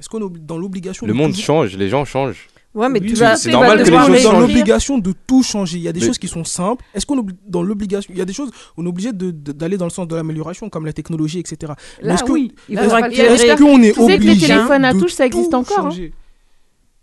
Est-ce 0.01 0.09
qu'on 0.09 0.21
est 0.29 0.39
dans 0.41 0.59
l'obligation 0.59 1.07
Le 1.07 1.13
de 1.13 1.19
monde 1.19 1.35
change, 1.35 1.77
les 1.77 1.89
gens 1.89 2.05
changent. 2.05 2.47
Ouais, 2.75 2.89
mais 2.89 3.01
Oui, 3.01 3.09
tu 3.09 3.17
c'est- 3.17 3.25
vas. 3.25 3.35
c'est 3.37 3.49
tu 3.49 3.53
normal 3.53 3.79
vas 3.79 3.85
que 3.85 3.91
les 4.13 4.19
choses 4.21 4.23
dans 4.31 4.39
l'obligation 4.41 4.99
de 4.99 5.13
tout 5.27 5.43
changer. 5.43 5.79
Il 5.79 5.83
y 5.83 5.89
a 5.89 5.93
des 5.93 6.01
Mais- 6.01 6.07
choses 6.07 6.19
qui 6.19 6.29
sont 6.29 6.45
simples. 6.45 6.85
Est-ce 6.95 7.07
qu'on 7.07 7.27
dans 7.47 7.63
l'obligation 7.63 8.13
Il 8.13 8.19
y 8.19 8.23
a 8.23 8.25
des 8.25 8.33
choses 8.35 8.51
on 8.77 8.85
est 8.85 8.89
obligé 8.89 9.13
de- 9.13 9.31
de- 9.33 9.53
d'aller 9.53 9.77
dans 9.79 9.87
le 9.87 9.91
sens 9.91 10.07
de 10.07 10.15
l'amélioration, 10.15 10.69
comme 10.69 10.85
la 10.87 10.93
technologie, 10.93 11.41
etc. 11.41 11.73
Mais 12.03 12.09
Là, 12.09 12.15
est-ce 12.15 12.25
que- 12.25 12.31
oui. 12.31 12.53
Il 12.69 12.77
Là, 12.77 12.83
faudra 12.85 13.01
il 13.01 13.11
que 13.11 13.17
y 13.17 13.21
a- 13.23 13.33
Est-ce 13.33 13.57
qu'on 13.57 13.83
est 13.83 13.93
tu 13.95 14.01
sais 14.01 14.07
que 14.19 14.23
les 14.23 14.29
obligé 14.31 14.47
téléphones 14.49 14.85
à 14.85 14.93
de 14.93 14.99
touche, 15.01 15.13
ça 15.13 15.27
existe 15.27 15.51
tout 15.51 15.57
encore, 15.57 15.79
hein 15.79 15.83
changer? 15.91 16.13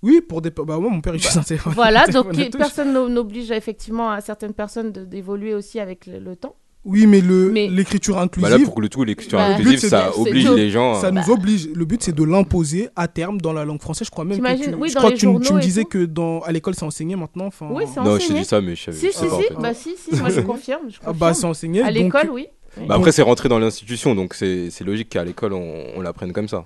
Oui, 0.05 0.21
pour 0.21 0.41
des. 0.41 0.51
Bah, 0.51 0.63
moi, 0.79 0.89
mon 0.91 1.01
père, 1.01 1.13
il 1.13 1.17
utilise 1.17 1.37
un 1.37 1.41
téléphone. 1.43 1.73
Voilà, 1.73 2.03
un 2.07 2.11
donc 2.11 2.31
téléphone 2.31 2.59
personne 2.59 2.93
n'o- 2.93 3.09
n'oblige 3.09 3.51
effectivement 3.51 4.09
à 4.11 4.21
certaines 4.21 4.53
personnes 4.53 4.91
de- 4.91 5.03
d'évoluer 5.03 5.53
aussi 5.55 5.79
avec 5.79 6.05
le, 6.05 6.19
le 6.19 6.35
temps. 6.35 6.55
Oui, 6.87 7.07
mais 7.07 7.19
le- 7.19 7.49
Mais- 7.49 7.67
l'écriture 7.67 8.15
Bah 8.15 8.21
inclusive. 8.21 8.57
là, 8.59 8.63
pour 8.63 8.79
le 8.79 8.89
tout, 8.89 9.03
l'écriture 9.03 9.39
Bah, 9.39 9.47
inclusive, 9.55 9.81
but, 9.81 9.87
ça 9.89 10.11
oblige 10.15 10.51
les 10.51 10.69
gens. 10.69 11.01
Ça 11.01 11.09
nous 11.09 11.27
oblige. 11.31 11.67
Le 11.73 11.83
but, 11.85 12.03
c'est 12.03 12.13
de 12.13 12.23
l'imposer 12.23 12.89
à 12.95 13.07
terme 13.07 13.41
dans 13.41 13.53
la 13.53 13.65
langue 13.65 13.81
française. 13.81 14.05
Je 14.05 14.11
crois 14.11 14.23
même 14.23 14.37
que 14.39 14.63
tu, 14.63 14.75
Oui, 14.75 14.89
je 14.89 14.93
dans 14.93 14.99
crois 14.99 15.09
les 15.09 15.15
que 15.15 15.19
tu, 15.19 15.27
me- 15.27 15.39
tu 15.39 15.53
me 15.53 15.59
disais 15.59 15.85
que 15.85 16.05
dans, 16.05 16.41
à 16.41 16.51
l'école, 16.51 16.75
c'est 16.75 16.85
enseigné 16.85 17.15
maintenant. 17.15 17.47
Enfin, 17.47 17.67
Oui, 17.71 17.85
c'est 17.91 17.99
Non, 18.01 18.13
je 18.13 18.17
t'ai 18.19 18.23
enseigné. 18.25 18.39
dit 18.41 18.45
ça, 18.45 18.61
mais 18.61 18.75
je 18.75 18.83
savais 18.83 18.97
Si, 18.97 19.07
je 19.07 19.11
si, 19.13 19.17
sais 19.17 19.27
pas, 19.27 19.33
en 19.35 19.39
si, 19.41 19.47
fait. 19.47 19.53
bah 19.59 19.73
si, 19.73 19.95
si, 19.97 20.15
moi 20.21 20.29
je 20.29 20.41
confirme. 20.51 20.83
Je 20.89 20.97
Ah 21.03 21.11
bah, 21.13 21.33
c'est 21.33 21.45
enseigné. 21.45 21.81
à 21.81 21.85
donc- 21.91 21.95
l'école, 21.95 22.29
oui. 22.31 22.47
Bah 22.87 22.95
après, 22.95 23.11
c'est 23.13 23.21
rentré 23.23 23.49
dans 23.49 23.57
l'institution, 23.57 24.13
donc 24.13 24.33
c'est 24.35 24.69
c'est 24.69 24.83
logique 24.83 25.09
qu'à 25.09 25.23
l'école, 25.23 25.53
on, 25.53 25.85
on 25.95 26.01
l'apprenne 26.01 26.33
comme 26.33 26.49
ça. 26.49 26.65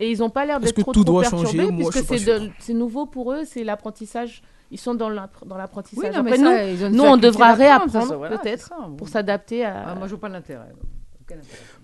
Et 0.00 0.10
ils 0.12 0.18
n'ont 0.18 0.30
pas 0.30 0.44
l'air 0.46 0.56
Est-ce 0.58 0.66
d'être 0.66 0.76
que 0.76 0.80
trop, 0.82 0.92
tout 0.92 1.04
trop 1.04 1.12
doit 1.14 1.22
perturbés 1.22 1.46
changer? 1.46 1.70
Moi, 1.72 1.90
puisque 1.90 2.54
c'est 2.60 2.74
nouveau 2.74 3.06
pour 3.06 3.32
eux, 3.32 3.42
c'est 3.44 3.64
l'apprentissage. 3.64 4.42
Ils 4.70 4.78
sont 4.78 4.94
dans 4.94 5.08
l'app- 5.08 5.44
dans 5.46 5.54
Oui, 5.56 5.60
l'apprentissage. 5.60 6.12
ça, 6.14 6.88
nous, 6.90 7.02
on 7.02 7.16
devra 7.16 7.54
réapprendre, 7.54 8.16
voilà, 8.16 8.36
peut-être, 8.38 8.70
pour 8.96 9.08
s'adapter 9.08 9.64
à. 9.64 9.84
Ah, 9.88 9.94
moi, 9.94 10.06
je 10.06 10.10
vois 10.12 10.20
pas 10.20 10.28
l'intérêt. 10.28 10.66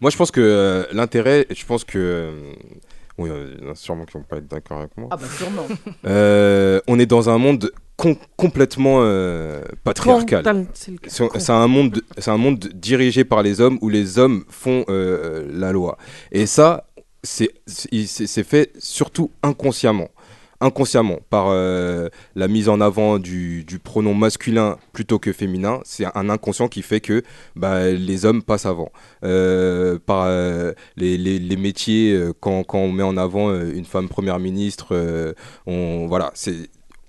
Moi, 0.01 0.11
je 0.11 0.17
pense 0.17 0.31
que 0.31 0.41
euh, 0.41 0.85
l'intérêt, 0.93 1.47
je 1.51 1.65
pense 1.65 1.85
que. 1.85 1.99
euh, 1.99 2.53
oui, 3.17 3.31
euh, 3.31 3.55
il 3.59 3.65
y 3.65 3.69
en 3.69 3.73
a 3.73 3.75
sûrement 3.75 4.05
qui 4.05 4.13
vont 4.15 4.25
pas 4.25 4.39
être 4.39 4.49
d'accord 4.49 4.79
avec 4.79 4.97
moi. 4.97 5.09
Ah, 5.11 5.17
bah, 5.17 5.27
sûrement. 5.27 5.67
Euh, 6.07 6.81
on 6.89 6.99
est 6.99 7.07
dans 7.07 7.31
un 7.31 7.39
monde 7.39 7.71
com- 7.97 8.17
complètement 8.37 8.99
euh, 9.03 9.63
patriarcal. 9.85 10.67
C'est 10.75 10.91
le 10.93 10.99
cas. 10.99 11.09
C'est 11.11 11.41
c'est 11.41 11.53
un 11.53 11.67
monde, 11.69 12.03
c'est 12.19 12.31
un 12.31 12.37
monde 12.37 12.59
dirigé 12.59 13.25
par 13.25 13.43
les 13.43 13.61
hommes 13.61 13.79
où 13.83 13.89
les 13.89 14.19
hommes 14.19 14.45
font 14.49 14.85
euh, 14.89 15.47
la 15.53 15.73
loi. 15.73 15.97
Et 16.33 16.47
ça, 16.47 16.85
c'est 17.25 18.45
fait 18.45 18.73
surtout 18.79 19.31
inconsciemment. 19.43 20.09
Inconsciemment, 20.61 21.19
par 21.31 21.49
euh, 21.49 22.09
la 22.37 22.49
mise 22.49 22.69
en 22.71 22.81
avant 22.81 23.19
du, 23.19 23.65
du 23.65 23.79
pronom 23.81 24.15
masculin 24.15 24.79
plutôt 24.93 25.19
que 25.19 25.33
féminin, 25.33 25.81
c'est 25.85 26.07
un 26.15 26.31
inconscient 26.31 26.69
qui 26.69 26.81
fait 26.81 27.01
que 27.01 27.23
bah, 27.57 27.91
les 27.91 28.25
hommes 28.25 28.43
passent 28.43 28.65
avant. 28.65 28.91
Euh, 29.25 29.99
par 30.07 30.25
euh, 30.27 30.73
les, 30.97 31.19
les- 31.19 31.39
les 31.41 31.57
métiers, 31.57 32.19
quand, 32.41 32.63
quand 32.65 32.79
on 32.79 32.93
met 32.93 33.03
en 33.03 33.17
avant 33.17 33.53
une 33.53 33.85
femme 33.85 34.09
première 34.09 34.39
ministre, 34.39 34.95
on, 35.67 36.07
voilà, 36.07 36.31
c'est 36.35 36.55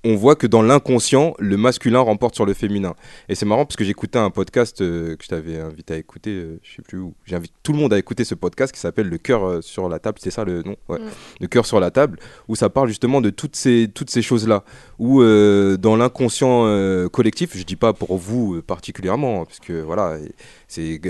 on 0.06 0.16
voit 0.16 0.36
que 0.36 0.46
dans 0.46 0.62
l'inconscient, 0.62 1.34
le 1.40 1.58
masculin 1.58 2.00
remporte 2.00 2.36
sur 2.36 2.46
le 2.46 2.54
féminin. 2.54 2.94
Et 3.28 3.34
c'est 3.34 3.46
marrant 3.48 3.66
parce 3.66 3.76
que 3.76 3.84
j'écoutais 3.84 4.20
un 4.20 4.30
podcast 4.30 4.80
euh, 4.82 5.16
que 5.16 5.24
je 5.24 5.30
t'avais 5.30 5.58
invité 5.58 5.96
à 5.96 5.98
écouter, 5.98 6.30
euh, 6.30 6.60
je 6.62 6.76
sais 6.76 6.82
plus 6.84 7.00
où. 7.00 7.16
J'invite 7.26 7.52
tout 7.64 7.74
le 7.74 7.80
monde 7.80 7.92
à 7.92 7.98
écouter 7.98 8.24
ce 8.24 8.36
podcast 8.36 8.72
qui 8.72 8.80
s'appelle 8.80 9.10
Le 9.10 9.18
cœur 9.18 9.44
euh, 9.44 9.62
sur 9.62 9.90
la 9.90 9.98
table, 9.98 10.20
c'est 10.22 10.30
ça 10.30 10.46
le 10.46 10.62
nom? 10.62 10.76
Ouais. 10.88 11.00
Mm. 11.00 11.10
Le 11.42 11.48
cœur 11.48 11.66
sur 11.66 11.80
la 11.80 11.90
table, 11.90 12.20
où 12.48 12.56
ça 12.56 12.70
parle 12.70 12.88
justement 12.88 13.20
de 13.20 13.32
toutes 13.32 13.56
ces, 13.56 13.90
toutes 13.92 14.12
ces 14.12 14.22
choses-là. 14.22 14.64
Où 15.00 15.24
euh, 15.24 15.76
dans 15.76 15.96
l'inconscient 15.96 16.46
collectif, 17.10 17.58
je 17.58 17.64
dis 17.64 17.76
pas 17.76 17.94
pour 17.94 18.18
vous 18.18 18.62
particulièrement, 18.62 19.42
hein, 19.42 19.46
parce 19.46 19.60
que 19.60 19.82
voilà, 19.82 20.18
c'est. 20.68 21.02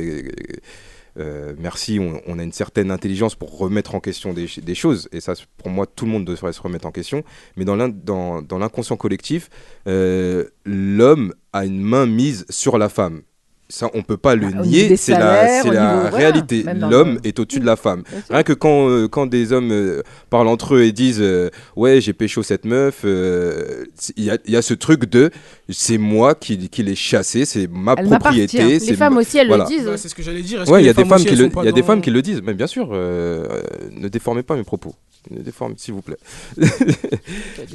Euh, 1.18 1.54
merci, 1.58 2.00
on, 2.00 2.40
a 2.40 2.44
une 2.44 2.52
certaine 2.52 2.92
intelligence 2.92 3.36
pour 3.36 3.58
remettre 3.58 3.96
en 3.96 4.00
question 4.00 4.34
des, 4.34 4.76
choses, 4.76 5.08
et 5.12 5.22
ça, 5.22 5.34
pour 5.58 5.70
moi, 5.70 5.86
tout 5.86 6.06
le 6.06 6.12
monde 6.12 6.26
devrait 6.26 6.54
se 6.54 6.62
remettre 6.62 6.86
en 6.86 6.92
question. 6.92 7.24
Mais 7.56 7.66
dans 7.66 7.76
l'inconscient 7.78 8.98
collectif, 8.98 9.50
euh, 9.88 10.46
l'homme 10.66 11.34
a 11.54 11.66
une 11.66 11.82
main 11.82 12.06
mise 12.06 12.46
sur 12.50 12.78
la 12.78 12.90
femme. 12.90 13.22
Ça, 13.68 13.90
on 13.96 14.04
peut 14.04 14.16
pas 14.18 14.36
le 14.36 14.52
Bah, 14.52 14.62
nier, 14.62 14.96
c'est 14.96 15.14
la, 15.14 15.64
niveau- 15.64 16.16
réalité. 16.16 16.64
L'homme 16.80 17.20
est 17.24 17.40
au-dessus 17.40 17.60
de 17.60 17.66
la 17.66 17.76
femme. 17.76 18.04
Rien 18.30 18.44
que 18.44 18.54
quand, 18.54 18.88
euh, 18.90 19.08
quand 19.08 19.26
des 19.26 19.52
hommes 19.54 19.72
euh, 19.72 20.04
parlent 20.30 20.50
entre 20.50 20.76
eux 20.76 20.84
et 20.84 20.92
disent 20.92 21.18
euh, 21.20 21.50
Ouais, 21.76 22.00
j'ai 22.00 22.14
pécho 22.14 22.44
cette 22.44 22.66
meuf, 22.66 23.02
euh, 23.06 23.86
il 24.18 24.26
y, 24.26 24.30
a, 24.30 24.38
il 24.46 24.54
y 24.54 24.56
a 24.56 24.62
ce 24.62 24.76
truc 24.76 25.06
de 25.10 25.32
C'est 25.70 25.98
moi 25.98 26.36
qui, 26.36 26.70
qui 26.70 26.84
l'ai 26.84 26.94
chassé, 26.94 27.46
c'est 27.46 27.68
ma 27.68 27.96
Elle 27.98 28.06
propriété. 28.06 28.78
Les 28.78 28.94
femmes 28.96 29.18
aussi, 29.18 29.40
elles 29.40 29.48
voilà. 29.48 29.64
le 29.64 29.70
disent. 29.76 29.86
Bah, 29.88 29.98
c'est 29.98 30.10
ce 30.10 30.16
que 30.16 30.22
j'allais 30.22 30.44
dire. 30.44 30.64
Ouais, 30.70 30.84
il 30.84 30.86
y 30.86 30.90
a 30.90 30.94
des 30.94 31.04
femmes 31.04 31.14
aussi, 31.16 31.26
qui 31.26 31.36
le, 31.36 31.50
y 31.64 31.68
a 31.68 31.72
des 31.72 31.84
femmes 31.84 32.02
qui 32.02 32.12
le 32.12 32.22
disent, 32.22 32.42
mais 32.44 32.54
bien 32.54 32.68
sûr, 32.68 32.90
euh, 32.94 33.48
euh, 33.50 33.62
ne 33.92 34.08
déformez 34.10 34.44
pas 34.44 34.56
mes 34.56 34.64
propos. 34.64 34.94
Ne 35.32 35.42
déformez, 35.42 35.74
s'il 35.78 35.96
vous 35.96 36.04
plaît. 36.04 36.18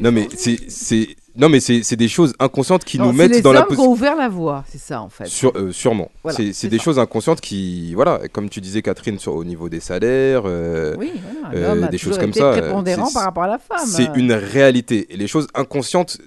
non 0.01 0.13
mais 0.13 0.29
c'est, 0.37 1.09
non 1.37 1.49
mais 1.49 1.61
c'est, 1.61 1.97
des 1.97 2.09
choses 2.09 2.35
inconscientes 2.39 2.85
qui 2.85 2.99
Non, 2.99 3.07
nous 3.07 3.13
mettent 3.13 3.31
les 3.33 3.41
dans 3.43 3.53
la 3.53 3.61
hommes 3.61 3.67
qui 3.69 3.73
ont 3.75 3.77
position. 3.77 3.93
ouvert 3.93 4.17
la 4.17 4.29
voie, 4.29 4.65
c'est 4.69 4.79
ça, 4.81 5.01
en 5.01 5.09
fait. 5.09 5.27
Sur, 5.27 5.53
euh, 5.57 5.73
sûrement. 5.73 6.11
Voilà, 6.23 6.39
c'est, 6.53 6.69
des 6.69 6.79
ça. 6.79 6.85
choses 6.85 6.99
inconscientes 6.99 7.41
qui, 7.41 7.95
voilà, 7.95 8.21
comme 8.33 8.49
tu 8.49 8.61
disais 8.61 8.83
Catherine, 8.83 9.19
sur, 9.19 9.35
au 9.35 9.45
niveau 9.45 9.69
des 9.69 9.81
salaires. 9.81 10.43
euh, 10.47 10.95
Oui, 10.99 11.13
voilà. 11.53 11.71
euh, 11.73 11.89
des 11.89 11.99
choses 11.99 12.19
comme 12.19 12.31
été 12.31 12.41
ça, 12.41 12.51
prépondérant 12.53 13.07
c'est- 13.07 13.15
par 13.15 13.25
rapport 13.25 13.45
à 13.45 13.49
la 13.49 13.59
femme. 13.59 13.87
C'est 13.87 14.09
une 14.17 14.33
réalité. 14.33 15.07
Et 15.13 15.17
les 15.17 15.27
choses 15.27 15.47
inconscientes 15.55 16.19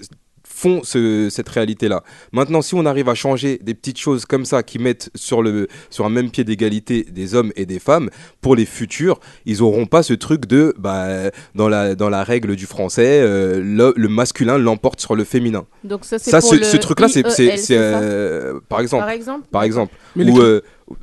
font 0.63 0.81
ce- 0.83 1.27
cette 1.29 1.49
réalité-là. 1.49 2.03
Maintenant, 2.31 2.61
si 2.61 2.73
on 2.73 2.85
arrive 2.85 3.09
à 3.09 3.15
changer 3.15 3.59
des 3.61 3.73
petites 3.73 3.99
choses 3.99 4.23
comme 4.25 4.45
ça 4.45 4.63
qui 4.63 4.79
mettent 4.79 5.09
sur, 5.13 5.41
le, 5.41 5.67
sur 5.89 6.05
un 6.05 6.09
même 6.09 6.29
pied 6.31 6.45
d'égalité 6.45 7.03
des 7.19 7.35
hommes 7.35 7.51
et 7.57 7.65
des 7.65 7.79
femmes, 7.79 8.09
pour 8.39 8.55
les 8.55 8.65
futurs, 8.65 9.19
ils 9.45 9.57
n'auront 9.59 9.87
pas 9.87 10.03
ce 10.03 10.13
truc 10.13 10.45
de, 10.45 10.73
bah, 10.77 11.31
dans, 11.53 11.67
la, 11.67 11.95
dans 11.95 12.09
la 12.09 12.23
règle 12.23 12.55
du 12.55 12.65
français, 12.65 13.19
euh, 13.21 13.59
le, 13.61 13.93
le 13.97 14.07
masculin 14.07 14.57
l'emporte 14.57 15.01
sur 15.01 15.15
le 15.15 15.25
féminin. 15.25 15.65
Donc 15.83 16.05
ça, 16.05 16.17
c'est 16.17 16.31
Ça, 16.31 16.39
pour 16.39 16.51
ce, 16.53 16.63
ce 16.63 16.77
truc-là, 16.77 17.07
c'est, 17.09 17.23
ça? 17.57 17.73
euh, 17.75 18.59
par 18.69 18.79
exemple, 18.79 19.03
Par 19.03 19.11
exemple? 19.11 19.47
Par 19.51 19.63
exemple, 19.63 19.93
Mais 20.15 20.23
euh, 20.39 20.61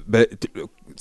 bah, 0.08 0.24
t- 0.24 0.48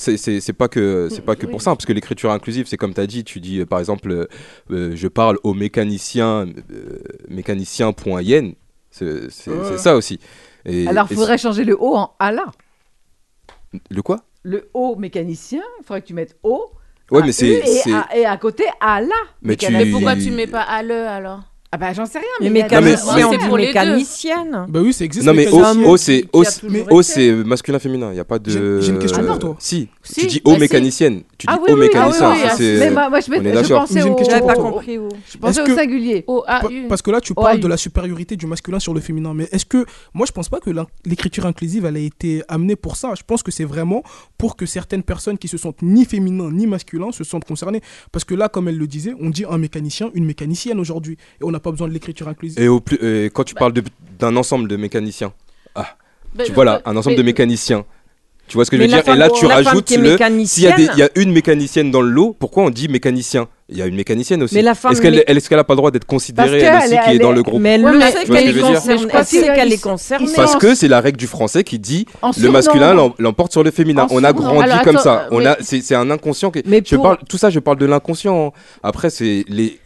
c'est 0.01 0.53
pas 0.53 0.69
que 0.69 1.09
c'est 1.11 1.21
pas 1.25 1.35
que 1.35 1.45
pour 1.45 1.61
ça 1.61 1.71
parce 1.71 1.85
que 1.85 1.91
l'écriture 1.91 2.31
inclusive 2.31 2.65
c'est 2.67 2.77
comme 2.77 2.93
tu 2.93 3.01
as 3.01 3.07
dit 3.07 3.23
tu 3.25 3.41
dis 3.41 3.59
euh, 3.59 3.65
par 3.65 3.79
exemple 3.79 4.09
euh, 4.11 4.27
euh, 4.71 4.91
je 4.95 5.07
parle 5.09 5.37
au 5.43 5.53
mécanicien 5.53 6.47
euh, 6.71 6.99
mécanicien.yen 7.27 8.53
c'est 8.91 9.29
c'est- 9.29 9.51
Ouais. 9.51 9.57
c'est 9.69 9.77
ça 9.77 9.95
aussi 9.97 10.19
et, 10.65 10.87
Alors, 10.87 11.05
et 11.09 11.13
il 11.13 11.17
faudrait 11.17 11.37
changer 11.37 11.63
le 11.65 11.75
O 11.77 11.95
en 11.97 12.13
Allah. 12.19 12.45
c'est- 13.73 13.81
le 13.89 14.01
quoi? 14.01 14.17
Le 14.43 14.69
O 14.73 14.95
mécanicien, 14.95 15.61
il 15.79 15.83
faudrait 15.85 16.01
que 16.01 16.07
tu 16.07 16.13
mettes 16.13 16.37
O. 16.43 16.71
ouais 17.11 17.21
mais 17.21 17.29
U, 17.29 17.33
c'est 17.33 17.47
et, 17.47 18.19
et 18.21 18.25
à 18.25 18.37
côté 18.37 18.63
Allah. 18.79 19.09
Mais 19.41 19.55
tu- 19.57 19.71
Mais 19.71 19.85
pourquoi 19.91 20.15
tu 20.15 20.31
mets 20.31 20.47
pas 20.47 20.61
à 20.61 20.81
le 20.81 20.95
alors? 21.07 21.41
Ah 21.71 21.77
bah 21.77 21.93
j'en 21.93 22.07
sais 22.07 22.17
rien. 22.17 22.27
Mais 22.41 22.49
mais- 22.49 22.63
mécanicien, 22.63 23.15
mais- 23.15 23.23
on 23.25 23.31
c'est 23.31 23.37
dit 23.37 23.45
pour 23.47 23.57
les 23.57 23.67
deux. 23.67 23.73
mécanicienne. 23.73 24.65
Bah 24.69 24.79
oui, 24.81 24.91
ça 24.91 25.05
existe. 25.05 25.23
non 25.27 25.35
mais 25.35 25.47
O, 25.51 25.97
c'est 25.97 26.25
O, 26.33 27.01
c'est- 27.03 27.31
masculin 27.45 27.77
féminin 27.77 28.09
il 28.11 28.17
y 28.17 28.19
a 28.19 28.23
pas 28.25 28.39
de 28.39 28.49
J'ai- 28.81 28.89
une 28.91 28.97
question 28.97 29.21
euh, 29.21 29.27
pour 29.27 29.37
toi. 29.39 29.55
si, 29.59 29.87
Si, 30.01 30.21
tu 30.21 30.25
dis 30.27 30.41
bah 30.43 30.51
O 30.51 30.53
si. 30.55 30.59
mécanicienne 30.61 31.21
tu 31.37 31.45
dis 31.45 31.53
Ah 31.53 31.59
oui, 31.61 31.71
O 31.71 31.75
oui, 31.75 31.81
mécanicien 31.81 32.31
ah 32.33 32.35
ah, 32.49 32.55
Mais 32.59 32.89
moi, 32.89 33.19
je, 33.19 33.27
pensais 33.29 33.39
Mais 33.39 34.01
j'ai 34.01 34.07
une 34.07 34.13
au, 34.13 34.15
question 34.15 34.35
J'avais 34.35 34.47
pas 34.47 34.53
pour 34.55 34.63
toi. 34.63 34.71
compris 34.71 34.97
où. 34.97 35.09
je 35.31 35.37
pensais 35.37 35.61
Est-ce 35.61 35.71
au 35.71 35.75
que- 35.75 35.79
singulier. 35.79 36.25
Parce 36.89 37.01
que 37.03 37.11
là, 37.11 37.21
tu 37.21 37.33
parles 37.35 37.59
de 37.59 37.67
la 37.67 37.77
supériorité 37.77 38.35
du 38.35 38.47
masculin 38.47 38.79
sur 38.79 38.95
le 38.95 38.99
féminin. 38.99 39.33
Mais 39.35 39.47
est-ce 39.51 39.65
que. 39.65 39.85
Moi, 40.15 40.25
je 40.25 40.31
pense 40.31 40.49
pas 40.49 40.59
que 40.59 40.71
l'écriture 41.05 41.45
inclusive, 41.45 41.85
elle 41.85 41.97
a 41.97 41.99
été 41.99 42.41
amenée 42.47 42.75
pour 42.77 42.95
ça. 42.95 43.13
Je 43.15 43.21
pense 43.25 43.43
que 43.43 43.51
c'est 43.51 43.63
vraiment 43.63 44.01
pour 44.39 44.55
que 44.55 44.65
certaines 44.65 45.03
personnes 45.03 45.37
qui 45.37 45.47
se 45.47 45.57
sentent 45.57 45.83
ni 45.83 46.05
féminins 46.05 46.49
ni 46.51 46.65
masculins 46.65 47.11
se 47.11 47.23
sentent 47.23 47.45
concernées. 47.45 47.81
Parce 48.11 48.25
que 48.25 48.33
là, 48.33 48.49
comme 48.49 48.67
elle 48.67 48.77
le 48.77 48.87
disait, 48.87 49.13
on 49.21 49.29
dit 49.29 49.45
un 49.47 49.59
mécanicien, 49.59 50.09
une 50.15 50.25
mécanicienne 50.25 50.79
aujourd'hui. 50.79 51.17
Et 51.39 51.43
on 51.43 51.53
n'a 51.59 51.63
pas 51.63 51.71
besoin 51.71 51.87
de 51.87 51.93
l'écriture 51.93 52.27
inclusive. 52.27 52.59
et 52.59 52.67
au 52.67 52.79
plus 52.79 52.97
et 53.01 53.29
quand 53.29 53.43
tu 53.43 53.53
parles 53.55 53.73
de- 53.73 53.83
d'un 54.17 54.35
ensemble 54.35 54.67
de 54.67 54.75
mécaniciens. 54.75 55.33
Bah, 55.75 56.43
tu 56.45 56.51
vois 56.51 56.65
là 56.65 56.81
un 56.85 56.95
ensemble 56.95 57.15
de 57.15 57.23
mécaniciens. 57.23 57.85
Tu 58.47 58.55
vois 58.55 58.65
ce 58.65 58.71
que 58.71 58.77
je 58.77 58.81
veux 58.83 58.87
dire? 58.87 59.07
et 59.07 59.15
là 59.15 59.29
tu 59.29 59.45
rajoutes 59.45 59.89
le 59.91 59.95
s'il 59.95 59.95
y, 59.95 59.97
a 59.97 60.01
des- 60.03 60.11
mécanicienne. 60.11 60.73
il 60.93 60.99
y 60.99 61.03
a 61.03 61.09
une 61.15 61.31
mécanicienne 61.31 61.91
dans 61.91 62.01
le 62.01 62.09
lot, 62.09 62.35
pourquoi 62.39 62.63
on 62.63 62.69
dit 62.69 62.87
mécanicien? 62.87 63.47
il 63.71 63.77
y 63.77 63.81
a 63.81 63.85
une 63.85 63.95
mécanicienne 63.95 64.43
aussi. 64.43 64.55
Mais 64.55 64.61
la 64.61 64.75
femme. 64.75 64.91
Est-ce 64.91 65.01
qu'elle 65.01 65.15
est 65.15 65.51
n'a 65.51 65.63
pas 65.63 65.73
le 65.73 65.77
droit 65.77 65.91
d'être 65.91 66.05
considérée, 66.05 66.59
elle 66.59 66.77
aussi, 66.77 66.95
qui 67.05 67.15
est, 67.15 67.19
dans 67.19 67.31
le 67.31 67.43
groupe 67.43 67.61
Mais 67.61 67.75
elle 67.75 67.83
le 67.83 68.01
sait 68.01 68.25
qu'elle 68.25 68.49
est, 68.49 68.53
qu 68.53 69.73
est 69.73 69.81
concernée. 69.81 70.31
Parce 70.35 70.55
que 70.55 70.75
c'est 70.75 70.87
la 70.87 71.01
règle 71.01 71.17
du 71.17 71.27
français 71.27 71.63
qui 71.63 71.79
dit 71.79 72.05
le 72.41 72.49
masculin 72.49 73.13
l'emporte 73.19 73.51
sur 73.51 73.63
le 73.63 73.71
féminin. 73.71 74.07
On 74.11 74.23
a 74.23 74.33
grandi 74.33 74.69
comme 74.83 74.97
ça. 74.97 75.27
C'est 75.61 75.95
un 75.95 76.09
inconscient. 76.11 76.51
Qui, 76.51 76.63
tout 76.63 77.37
ça, 77.37 77.49
je 77.49 77.59
parle 77.59 77.77
de 77.77 77.85
l'inconscient. 77.85 78.47
Hein. 78.47 78.51
Après, 78.83 79.09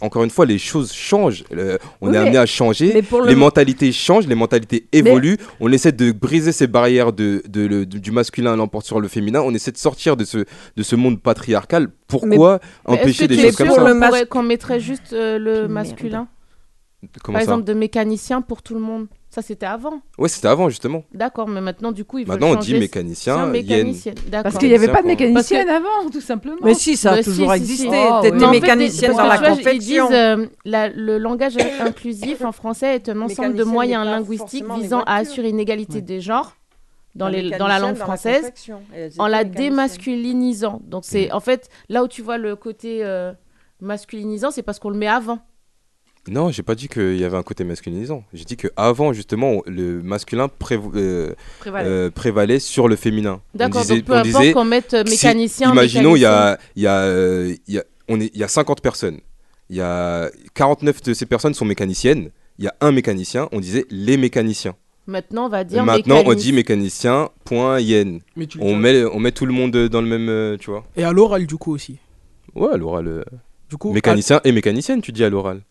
encore 0.01 0.23
une 0.23 0.29
fois, 0.29 0.45
les 0.45 0.57
choses 0.57 0.93
changent. 0.93 1.43
Euh, 1.55 1.77
on 2.01 2.13
est 2.13 2.17
amené 2.17 2.37
à 2.37 2.45
changer. 2.45 3.03
Les 3.25 3.35
mentalités 3.35 3.91
changent, 3.91 4.27
les 4.27 4.35
mentalités 4.35 4.85
évoluent. 4.91 5.37
On 5.59 5.71
essaie 5.71 5.91
de 5.91 6.11
briser 6.11 6.51
ces 6.51 6.67
barrières 6.67 7.13
de, 7.13 7.43
du 7.83 8.11
masculin 8.11 8.55
l'emporte 8.55 8.85
sur 8.85 8.99
le 8.99 9.07
féminin. 9.07 9.41
On 9.41 9.53
essaie 9.53 9.71
de 9.71 9.77
sortir 9.77 10.15
de 10.17 10.23
ce 10.25 10.95
monde 10.95 11.19
patriarcal. 11.21 11.89
Pourquoi 12.07 12.59
empêcher 12.85 13.27
des 13.27 13.37
choses 13.37 13.55
comme 13.55 13.71
ça 13.71 13.72
qu'on 14.29 14.43
mettrait 14.43 14.79
juste 14.79 15.13
euh, 15.13 15.37
le 15.37 15.67
masculin. 15.67 16.27
Par 17.23 17.37
exemple, 17.37 17.63
de 17.63 17.73
mécanicien 17.73 18.41
pour 18.41 18.61
tout 18.61 18.73
le 18.73 18.79
monde. 18.79 19.07
Ça, 19.29 19.41
c'était 19.41 19.65
avant. 19.65 19.99
Oui, 20.19 20.29
c'était 20.29 20.47
avant, 20.47 20.69
justement. 20.69 21.03
D'accord, 21.11 21.47
mais 21.47 21.59
maintenant, 21.59 21.91
du 21.91 22.05
coup, 22.05 22.19
il 22.19 22.25
faut... 22.25 22.31
Maintenant, 22.31 22.51
on 22.51 22.55
dit 22.55 22.75
mécanicien. 22.77 23.47
mécanicien. 23.47 24.13
Parce 24.31 24.57
qu'il 24.59 24.69
n'y 24.69 24.75
avait 24.75 24.87
pas 24.87 25.01
de 25.01 25.07
mécanicienne 25.07 25.69
avant, 25.69 26.09
tout 26.11 26.21
simplement. 26.21 26.57
Mais 26.61 26.75
si, 26.75 26.95
ça 26.95 27.09
a 27.09 27.11
bah 27.13 27.17
mais 27.17 27.23
toujours 27.23 27.51
si, 27.51 27.57
existé. 27.57 27.89
Si, 27.89 27.91
si. 27.91 28.07
Oh, 28.11 28.19
T'étais 28.21 28.47
mécanicienne 28.47 29.11
dans 29.13 29.25
la 29.25 29.37
vois, 29.37 29.49
confection. 29.49 29.71
Ils 29.73 29.79
disent, 29.79 30.01
euh, 30.11 30.45
le 30.95 31.17
langage 31.17 31.57
inclusif 31.81 32.43
en 32.43 32.51
français 32.51 32.95
est 32.95 33.09
un 33.09 33.19
ensemble 33.21 33.55
de 33.55 33.63
moyens 33.63 34.05
linguistiques 34.05 34.65
visant 34.79 35.01
à 35.07 35.15
assurer 35.15 35.49
une 35.49 35.59
égalité 35.59 36.01
des 36.01 36.21
genres 36.21 36.55
dans, 37.15 37.27
la 37.29 37.79
langue 37.79 37.95
française 37.95 38.51
en 39.17 39.27
la 39.27 39.43
démasculinisant. 39.43 40.79
Donc, 40.85 41.05
c'est 41.05 41.25
mhm. 41.27 41.35
en 41.35 41.39
fait 41.39 41.69
là 41.89 42.03
où 42.03 42.07
tu 42.07 42.21
vois 42.21 42.37
le 42.37 42.55
côté. 42.55 43.03
Euh, 43.03 43.33
masculinisant, 43.83 44.51
c'est 44.51 44.63
parce 44.63 44.79
qu'on 44.79 44.89
le 44.89 44.97
met 44.97 45.07
avant. 45.07 45.39
Non, 46.29 46.51
j'ai 46.51 46.63
pas 46.63 46.75
dit 46.75 46.87
qu'il 46.87 47.17
y 47.17 47.25
avait 47.25 47.35
un 47.35 47.43
côté 47.43 47.65
masculinisant. 47.65 48.23
J'ai 48.33 48.45
dit 48.45 48.55
qu'avant, 48.55 49.11
justement, 49.11 49.61
le 49.65 50.01
masculin 50.01 50.49
euh, 50.71 51.35
euh, 51.67 52.09
prévalait. 52.11 52.59
Sur 52.59 52.87
le 52.87 52.95
féminin. 52.95 53.41
D'accord, 53.53 53.85
donc 53.85 54.05
peu 54.05 54.13
on 54.13 54.17
importe 54.17 54.53
qu'on 54.53 54.63
mette 54.63 54.93
euh, 54.93 55.03
mécanicien. 55.03 55.73
Imaginons, 55.73 56.15
il 56.15 56.21
y 56.21 56.25
a, 56.25 56.57
y, 56.77 56.83
y, 56.83 56.87
a, 56.87 57.83
on 58.07 58.21
est, 58.21 58.35
y 58.35 58.43
a 58.43 58.47
50 58.47 58.79
personnes. 58.79 59.19
Il 59.69 59.75
y 59.75 59.81
a 59.81 60.29
49 60.53 61.01
de 61.01 61.13
ces 61.13 61.25
personnes 61.25 61.53
sont 61.53 61.65
mécaniciennes. 61.65 62.29
Il 62.57 62.65
y 62.65 62.67
a 62.69 62.75
un 62.79 62.91
mécanicien, 62.91 63.49
on 63.51 63.59
disait 63.59 63.85
les 63.89 64.15
mécaniciens. 64.15 64.75
Maintenant, 65.07 65.47
on 65.47 65.49
va 65.49 65.65
dire 65.65 65.83
Maintenant, 65.83 66.23
on 66.25 66.33
dit 66.33 66.53
mécanicien, 66.53 67.29
point, 67.43 67.81
yen. 67.81 68.21
on, 68.61 68.75
met, 68.77 69.03
on 69.03 69.19
met 69.19 69.33
tout 69.33 69.45
le 69.45 69.51
monde 69.51 69.71
dans 69.71 70.01
le 70.01 70.07
même, 70.07 70.57
tu 70.57 70.69
vois. 70.69 70.85
Et 70.95 71.03
à 71.03 71.11
l'oral, 71.11 71.45
du 71.45 71.57
coup, 71.57 71.73
aussi. 71.73 71.97
Ouais, 72.55 72.71
à 72.71 72.77
l'oral 72.77 73.25
Mécanicien 73.85 74.41
et 74.43 74.51
mécanicienne, 74.51 75.01
tu 75.01 75.11
dis 75.11 75.23
à 75.23 75.29
l'oral. 75.29 75.61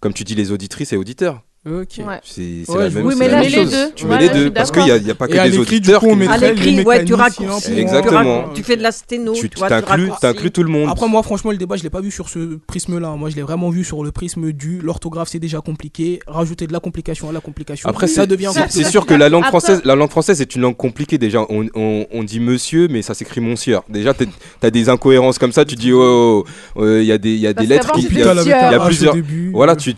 Comme 0.00 0.12
tu 0.12 0.24
dis 0.24 0.34
les 0.34 0.52
auditrices 0.52 0.92
et 0.92 0.96
auditeurs. 0.96 1.42
Ok. 1.68 2.00
C'est 2.24 2.64
ouais, 2.68 2.88
oui, 3.02 3.14
mais 3.18 3.28
là, 3.28 3.42
deux. 3.42 3.92
Tu 3.94 4.06
mets 4.06 4.18
les 4.18 4.30
deux. 4.30 4.50
Parce 4.50 4.70
qu'il 4.70 4.82
n'y 4.82 4.90
a, 4.90 4.94
a 4.94 5.14
pas 5.14 5.28
que 5.28 5.34
et 5.34 5.50
des 5.50 5.58
auditeurs. 5.58 6.02
À 6.02 6.38
l'écrit, 6.38 6.82
tu 7.04 7.12
racontes. 7.12 7.68
Exactement. 7.68 8.48
Tu, 8.54 8.62
fais 8.62 8.78
de 8.78 8.82
la 8.82 8.92
sténo. 8.92 9.34
Tu 9.34 9.50
t'inclus 9.50 10.50
tout 10.52 10.62
le 10.62 10.70
monde. 10.70 10.88
Après, 10.88 11.06
moi, 11.06 11.22
franchement, 11.22 11.50
le 11.50 11.58
débat, 11.58 11.76
je 11.76 11.82
ne 11.82 11.84
l'ai 11.84 11.90
pas 11.90 12.00
vu 12.00 12.10
sur 12.10 12.30
ce 12.30 12.56
prisme-là. 12.66 13.10
Moi, 13.16 13.28
je 13.28 13.36
l'ai 13.36 13.42
vraiment 13.42 13.68
vu 13.68 13.84
sur 13.84 14.02
le 14.02 14.10
prisme 14.10 14.52
du 14.52 14.80
l'orthographe, 14.80 15.28
c'est 15.28 15.38
déjà 15.38 15.60
compliqué. 15.60 16.20
Rajouter 16.26 16.66
de 16.66 16.72
la 16.72 16.80
complication 16.80 17.28
à 17.28 17.32
la 17.32 17.40
complication. 17.40 17.88
Après, 17.90 18.06
ça 18.06 18.24
devient. 18.24 18.52
C'est 18.70 18.84
sûr 18.84 19.04
que 19.04 19.14
la 19.14 19.28
langue 19.28 19.44
française, 19.44 19.82
la 19.84 19.94
une 19.94 20.62
langue 20.62 20.76
compliquée. 20.76 21.18
Déjà, 21.18 21.44
on 21.50 22.24
dit 22.24 22.40
monsieur, 22.40 22.88
mais 22.88 23.02
ça 23.02 23.12
s'écrit 23.12 23.42
monsieur. 23.42 23.80
Déjà, 23.90 24.14
tu 24.14 24.26
as 24.62 24.70
des 24.70 24.88
incohérences 24.88 25.38
comme 25.38 25.52
ça. 25.52 25.66
Tu 25.66 25.74
dis, 25.74 25.92
oh, 25.92 26.00
oh, 26.00 26.44
oh 26.76 26.82
euh, 26.82 27.02
il 27.02 27.06
y 27.06 27.12
a 27.46 27.52
des 27.52 27.66
lettres 27.66 27.92
qui. 27.92 28.06
Il 28.10 28.18
y 28.18 28.22
a 28.22 28.80
plusieurs. 28.80 29.14
Voilà, 29.52 29.76
tu 29.76 29.94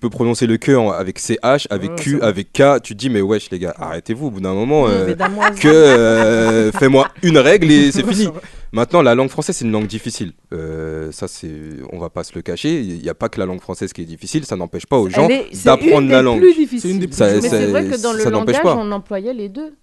peux 0.00 0.10
prononcer 0.10 0.46
le 0.46 0.56
cœur 0.56 0.77
en, 0.78 0.90
avec 0.90 1.18
CH, 1.18 1.66
avec 1.70 1.96
Q, 1.96 2.20
avec 2.22 2.52
K. 2.52 2.80
Tu 2.82 2.94
te 2.94 2.98
dis, 2.98 3.10
mais 3.10 3.20
wesh, 3.20 3.50
les 3.50 3.58
gars, 3.58 3.74
arrêtez-vous 3.76 4.26
au 4.26 4.30
bout 4.30 4.40
d'un 4.40 4.54
moment. 4.54 4.88
Euh, 4.88 5.14
que 5.60 5.68
euh, 5.68 6.72
fais-moi 6.72 7.08
une 7.22 7.38
règle 7.38 7.70
et 7.70 7.92
c'est 7.92 8.06
fini. 8.10 8.28
Maintenant, 8.72 9.02
la 9.02 9.14
langue 9.14 9.30
française, 9.30 9.56
c'est 9.56 9.64
une 9.64 9.72
langue 9.72 9.86
difficile. 9.86 10.32
Euh, 10.52 11.10
ça, 11.12 11.28
c'est, 11.28 11.50
on 11.92 11.98
va 11.98 12.10
pas 12.10 12.24
se 12.24 12.34
le 12.34 12.42
cacher. 12.42 12.80
Il 12.80 13.00
n'y 13.02 13.08
a 13.08 13.14
pas 13.14 13.28
que 13.28 13.40
la 13.40 13.46
langue 13.46 13.60
française 13.60 13.92
qui 13.92 14.02
est 14.02 14.06
difficile. 14.06 14.44
Ça 14.44 14.56
n'empêche 14.56 14.86
pas 14.86 14.98
aux 14.98 15.08
gens 15.08 15.28
d'apprendre 15.64 16.08
la 16.08 16.22
langue. 16.22 16.44
C'est 16.78 16.90
une 16.90 16.98
des 16.98 17.08
plus 17.08 17.16
difficiles. 17.16 17.50
C'est 17.50 17.66
vrai 17.66 17.84
que 17.86 18.02
dans 18.02 18.12
le 18.12 18.24
langage, 18.24 18.60
on 18.64 18.92
employait 18.92 19.34
les 19.34 19.48
deux. 19.48 19.74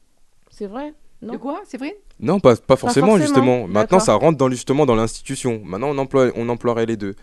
C'est 0.49 0.67
vrai. 0.67 0.93
De 1.21 1.37
quoi? 1.37 1.61
C'est 1.65 1.77
vrai? 1.77 1.95
Non, 2.19 2.39
pas, 2.39 2.55
forcément, 2.77 3.17
justement. 3.17 3.67
Maintenant, 3.67 3.99
ça 3.99 4.13
rentre 4.13 4.37
dans, 4.37 4.49
justement 4.49 4.85
dans 4.85 4.95
l'institution. 4.95 5.61
Maintenant, 5.65 5.89
on, 5.89 5.97
emploie, 5.97 6.31
on 6.35 6.47
emploierait 6.49 6.85
les 6.85 6.97
deux. 6.97 7.15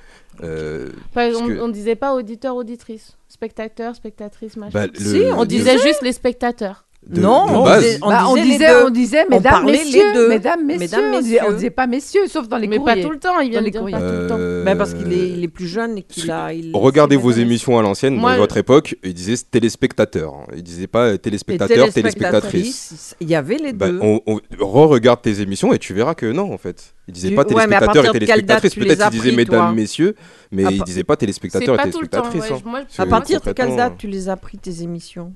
Euh, 0.43 0.91
on, 1.17 1.69
ne 1.69 1.73
disait 1.73 1.97
pas 1.97 2.15
auditeur, 2.15 2.57
auditrice, 2.57 3.17
spectateur, 3.29 3.95
spectatrice, 3.95 4.57
machin. 4.57 4.87
Bah, 4.87 4.93
si, 4.95 5.23
on 5.35 5.45
disait 5.45 5.79
juste 5.79 6.03
les 6.03 6.13
spectateurs 6.13 6.85
non, 7.11 7.47
on. 7.51 7.81
Disait, 8.93 9.25
on, 9.27 9.31
mesdames, 9.31 9.65
messieurs, 9.65 10.29
mesdames, 10.29 10.65
mesdames. 10.65 11.15
On, 11.15 11.21
disait, 11.21 11.41
disait 11.55 11.71
pas 11.71 11.89
messieurs, 11.89 12.29
sauf 12.29 12.47
dans 12.49 12.59
les 12.59 12.69
mais 12.69 12.77
courriers. 12.77 13.03
Pas 13.03 13.09
tout 13.09 13.13
le 13.13 13.19
temps, 13.19 13.41
il 13.41 13.51
vient 13.51 13.61
dans 13.61 13.65
les 13.65 13.73
courriers. 13.73 13.97
Tout 13.97 14.03
le 14.03 14.27
temps. 14.29 14.37
Euh, 14.39 14.77
parce 14.77 14.95
qu'il 14.95 15.13
est, 15.13 15.31
il 15.31 15.51
plus 15.51 15.67
jeune 15.67 15.99
et 15.99 16.03
qu'il 16.03 16.31
a. 16.31 16.51
Regardez 16.75 17.17
vos 17.17 17.33
émissions 17.33 17.77
à 17.79 17.83
l'ancienne, 17.83 18.21
dans 18.21 18.37
votre 18.37 18.57
époque, 18.57 18.97
il 19.03 19.15
disait 19.15 19.35
téléspectateur. 19.51 20.47
Il 20.55 20.63
disait 20.63 20.87
pas 20.87 21.07
euh, 21.07 21.17
téléspectateur, 21.17 21.93
téléspectatrice. 21.93 23.17
Il 23.21 23.29
y 23.29 23.35
avait 23.35 23.57
les 23.57 23.73
bah, 23.73 23.89
deux. 23.89 23.99
Bah, 23.99 24.07
on, 24.27 24.41
re-regarde 24.61 25.23
tes 25.23 25.41
émissions 25.41 25.73
et 25.73 25.79
tu 25.79 25.95
verras 25.95 26.15
que 26.15 26.27
non, 26.27 26.53
en 26.53 26.59
fait. 26.59 26.95
Il 27.09 27.15
disait 27.15 27.33
pas 27.33 27.45
téléspectateur 27.45 28.05
ouais, 28.05 28.11
et 28.11 28.13
téléspectatrice. 28.13 28.75
Peut-être 28.77 29.11
qu'il 29.11 29.21
disait 29.21 29.37
mesdames, 29.37 29.75
messieurs, 29.75 30.15
mais 30.53 30.65
il 30.71 30.83
disait 30.85 31.05
pas 31.05 31.17
téléspectateur 31.17 31.75
et 31.75 31.79
téléspectatrice. 31.79 32.45
Hein. 32.51 32.85
À 32.99 33.07
partir 33.07 33.41
de 33.41 33.53
quelle 33.53 33.73
hein. 33.73 33.77
date 33.77 33.95
tu 33.99 34.07
les 34.07 34.29
as 34.29 34.37
pris 34.37 34.59
tes 34.59 34.83
émissions 34.83 35.33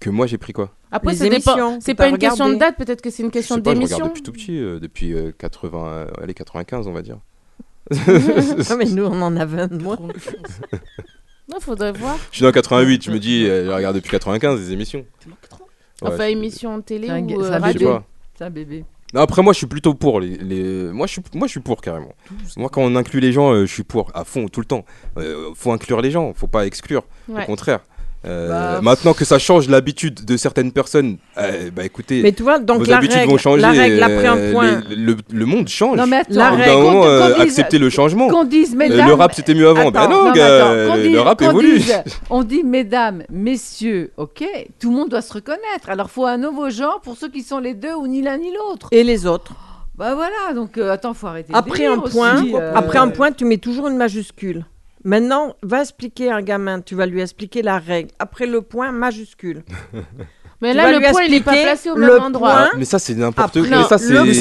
que 0.00 0.08
moi 0.08 0.26
j'ai 0.26 0.38
pris 0.38 0.54
quoi 0.54 0.74
Après. 0.90 1.14
C'est 1.14 1.94
pas 1.94 2.08
une 2.08 2.16
question 2.16 2.48
de 2.48 2.54
date, 2.54 2.76
peut-être 2.76 3.02
que 3.02 3.10
c'est 3.10 3.22
une 3.22 3.30
question 3.30 3.58
d'émission. 3.58 3.86
Je 3.86 3.94
regarde 3.94 4.10
depuis 4.10 4.22
tout 4.22 4.32
petit, 4.32 4.58
euh, 4.58 4.80
depuis 4.80 5.12
euh, 5.12 5.30
80, 5.38 5.88
euh, 5.88 6.06
allez, 6.22 6.32
95, 6.32 6.88
on 6.88 6.92
va 6.92 7.02
dire. 7.02 7.18
non, 7.90 8.76
mais 8.78 8.86
nous, 8.86 9.04
on 9.04 9.20
en 9.20 9.36
a 9.36 9.44
20 9.44 9.72
de 9.72 9.82
moins. 9.82 9.98
non, 11.50 11.60
faudrait 11.60 11.92
voir. 11.92 12.16
Je 12.30 12.36
suis 12.36 12.44
dans 12.44 12.52
88, 12.52 13.04
je 13.04 13.10
me 13.10 13.18
dis, 13.18 13.44
je 13.44 13.70
regarde 13.70 13.94
depuis 13.94 14.10
95 14.10 14.58
des 14.58 14.72
émissions. 14.72 15.04
Ouais, 16.00 16.08
enfin, 16.08 16.24
émissions 16.24 16.80
télé 16.80 17.10
un... 17.10 17.22
ou 17.28 17.40
radio. 17.40 17.98
C'est 18.34 18.44
un 18.44 18.50
bébé. 18.50 18.84
Non, 19.12 19.20
après, 19.22 19.42
moi, 19.42 19.52
je 19.52 19.58
suis 19.58 19.66
plutôt 19.66 19.92
pour. 19.92 20.20
Les. 20.20 20.38
Moi, 20.92 21.06
je 21.08 21.12
suis, 21.12 21.22
moi, 21.34 21.46
je 21.46 21.50
suis 21.50 21.60
pour 21.60 21.82
carrément. 21.82 22.14
Moi, 22.56 22.70
quand 22.70 22.80
on 22.80 22.96
inclut 22.96 23.20
les 23.20 23.32
gens, 23.32 23.54
je 23.54 23.66
suis 23.70 23.82
pour 23.82 24.10
à 24.14 24.24
fond, 24.24 24.48
tout 24.48 24.60
le 24.60 24.66
temps. 24.66 24.84
Euh, 25.18 25.50
faut 25.54 25.72
inclure 25.72 26.00
les 26.00 26.10
gens, 26.10 26.32
faut 26.32 26.46
pas 26.46 26.64
exclure. 26.64 27.02
Au 27.28 27.42
contraire. 27.44 27.80
Euh, 28.26 28.48
bah, 28.48 28.80
maintenant 28.82 29.14
que 29.14 29.24
ça 29.24 29.38
change 29.38 29.68
l'habitude 29.68 30.26
de 30.26 30.36
certaines 30.36 30.72
personnes, 30.72 31.16
euh, 31.38 31.70
bah 31.74 31.84
écoutez, 31.86 32.20
mais 32.22 32.32
tu 32.32 32.42
vois, 32.42 32.58
donc 32.58 32.82
vos 32.82 32.92
habitudes 32.92 33.26
vont 33.26 33.38
changer. 33.38 33.62
La 33.62 33.70
règle 33.70 34.02
après 34.02 34.26
un 34.26 34.36
euh, 34.36 34.52
point. 34.52 34.82
Le, 34.90 35.46
monde 35.46 35.68
change. 35.68 35.96
Non 35.96 36.06
mais 36.06 36.16
attends, 36.16 36.34
la 36.34 36.50
règle, 36.50 36.82
moment, 36.82 37.06
euh, 37.06 37.38
accepter 37.38 37.78
le 37.78 37.88
changement. 37.88 38.28
Qu'on 38.28 38.44
dise, 38.44 38.74
mesdames, 38.74 39.08
le 39.08 39.14
rap 39.14 39.32
c'était 39.34 39.54
mieux 39.54 39.68
avant. 39.68 39.88
Attends, 39.88 39.92
ben 39.92 40.08
non, 40.08 40.24
non 40.26 40.96
le 40.96 41.18
rap 41.20 41.40
évolue. 41.40 41.80
On 42.28 42.42
dit 42.42 42.62
mesdames, 42.62 43.22
messieurs, 43.30 44.12
ok, 44.18 44.44
tout 44.78 44.90
le 44.90 44.96
monde 44.96 45.08
doit 45.08 45.22
se 45.22 45.32
reconnaître. 45.32 45.88
Alors 45.88 46.10
faut 46.10 46.26
un 46.26 46.36
nouveau 46.36 46.68
genre 46.68 47.00
pour 47.00 47.16
ceux 47.16 47.30
qui 47.30 47.42
sont 47.42 47.58
les 47.58 47.72
deux 47.72 47.94
ou 47.94 48.06
ni 48.06 48.20
l'un 48.20 48.36
ni 48.36 48.52
l'autre. 48.52 48.88
Et 48.92 49.02
les 49.02 49.24
autres. 49.24 49.54
Bah 49.96 50.14
voilà, 50.14 50.54
donc 50.54 50.76
attends, 50.76 51.14
faut 51.14 51.26
arrêter. 51.26 51.54
Après 51.54 51.86
un 51.86 51.98
point, 51.98 52.44
après 52.74 52.98
un 52.98 53.08
point, 53.08 53.32
tu 53.32 53.46
mets 53.46 53.58
toujours 53.58 53.88
une 53.88 53.96
majuscule. 53.96 54.66
Maintenant, 55.04 55.56
va 55.62 55.80
expliquer 55.80 56.30
à 56.30 56.36
un 56.36 56.42
gamin, 56.42 56.80
tu 56.80 56.94
vas 56.94 57.06
lui 57.06 57.20
expliquer 57.20 57.62
la 57.62 57.78
règle. 57.78 58.10
Après 58.18 58.46
le 58.46 58.60
point 58.60 58.92
majuscule. 58.92 59.62
Mais 60.62 60.74
là, 60.74 60.92
le 60.92 61.10
point, 61.10 61.22
il 61.22 61.30
n'est 61.30 61.40
pas 61.40 61.52
placé 61.52 61.90
au 61.90 61.96
même 61.96 62.20
endroit. 62.20 62.52
Ah, 62.54 62.70
mais 62.76 62.84
ça, 62.84 62.98
c'est 62.98 63.14
n'importe 63.14 63.56
ah, 63.56 63.60
quoi. 63.66 63.78
Mais 63.78 63.84
ça, 63.84 63.96
c'est 63.96 64.12
mais 64.12 64.34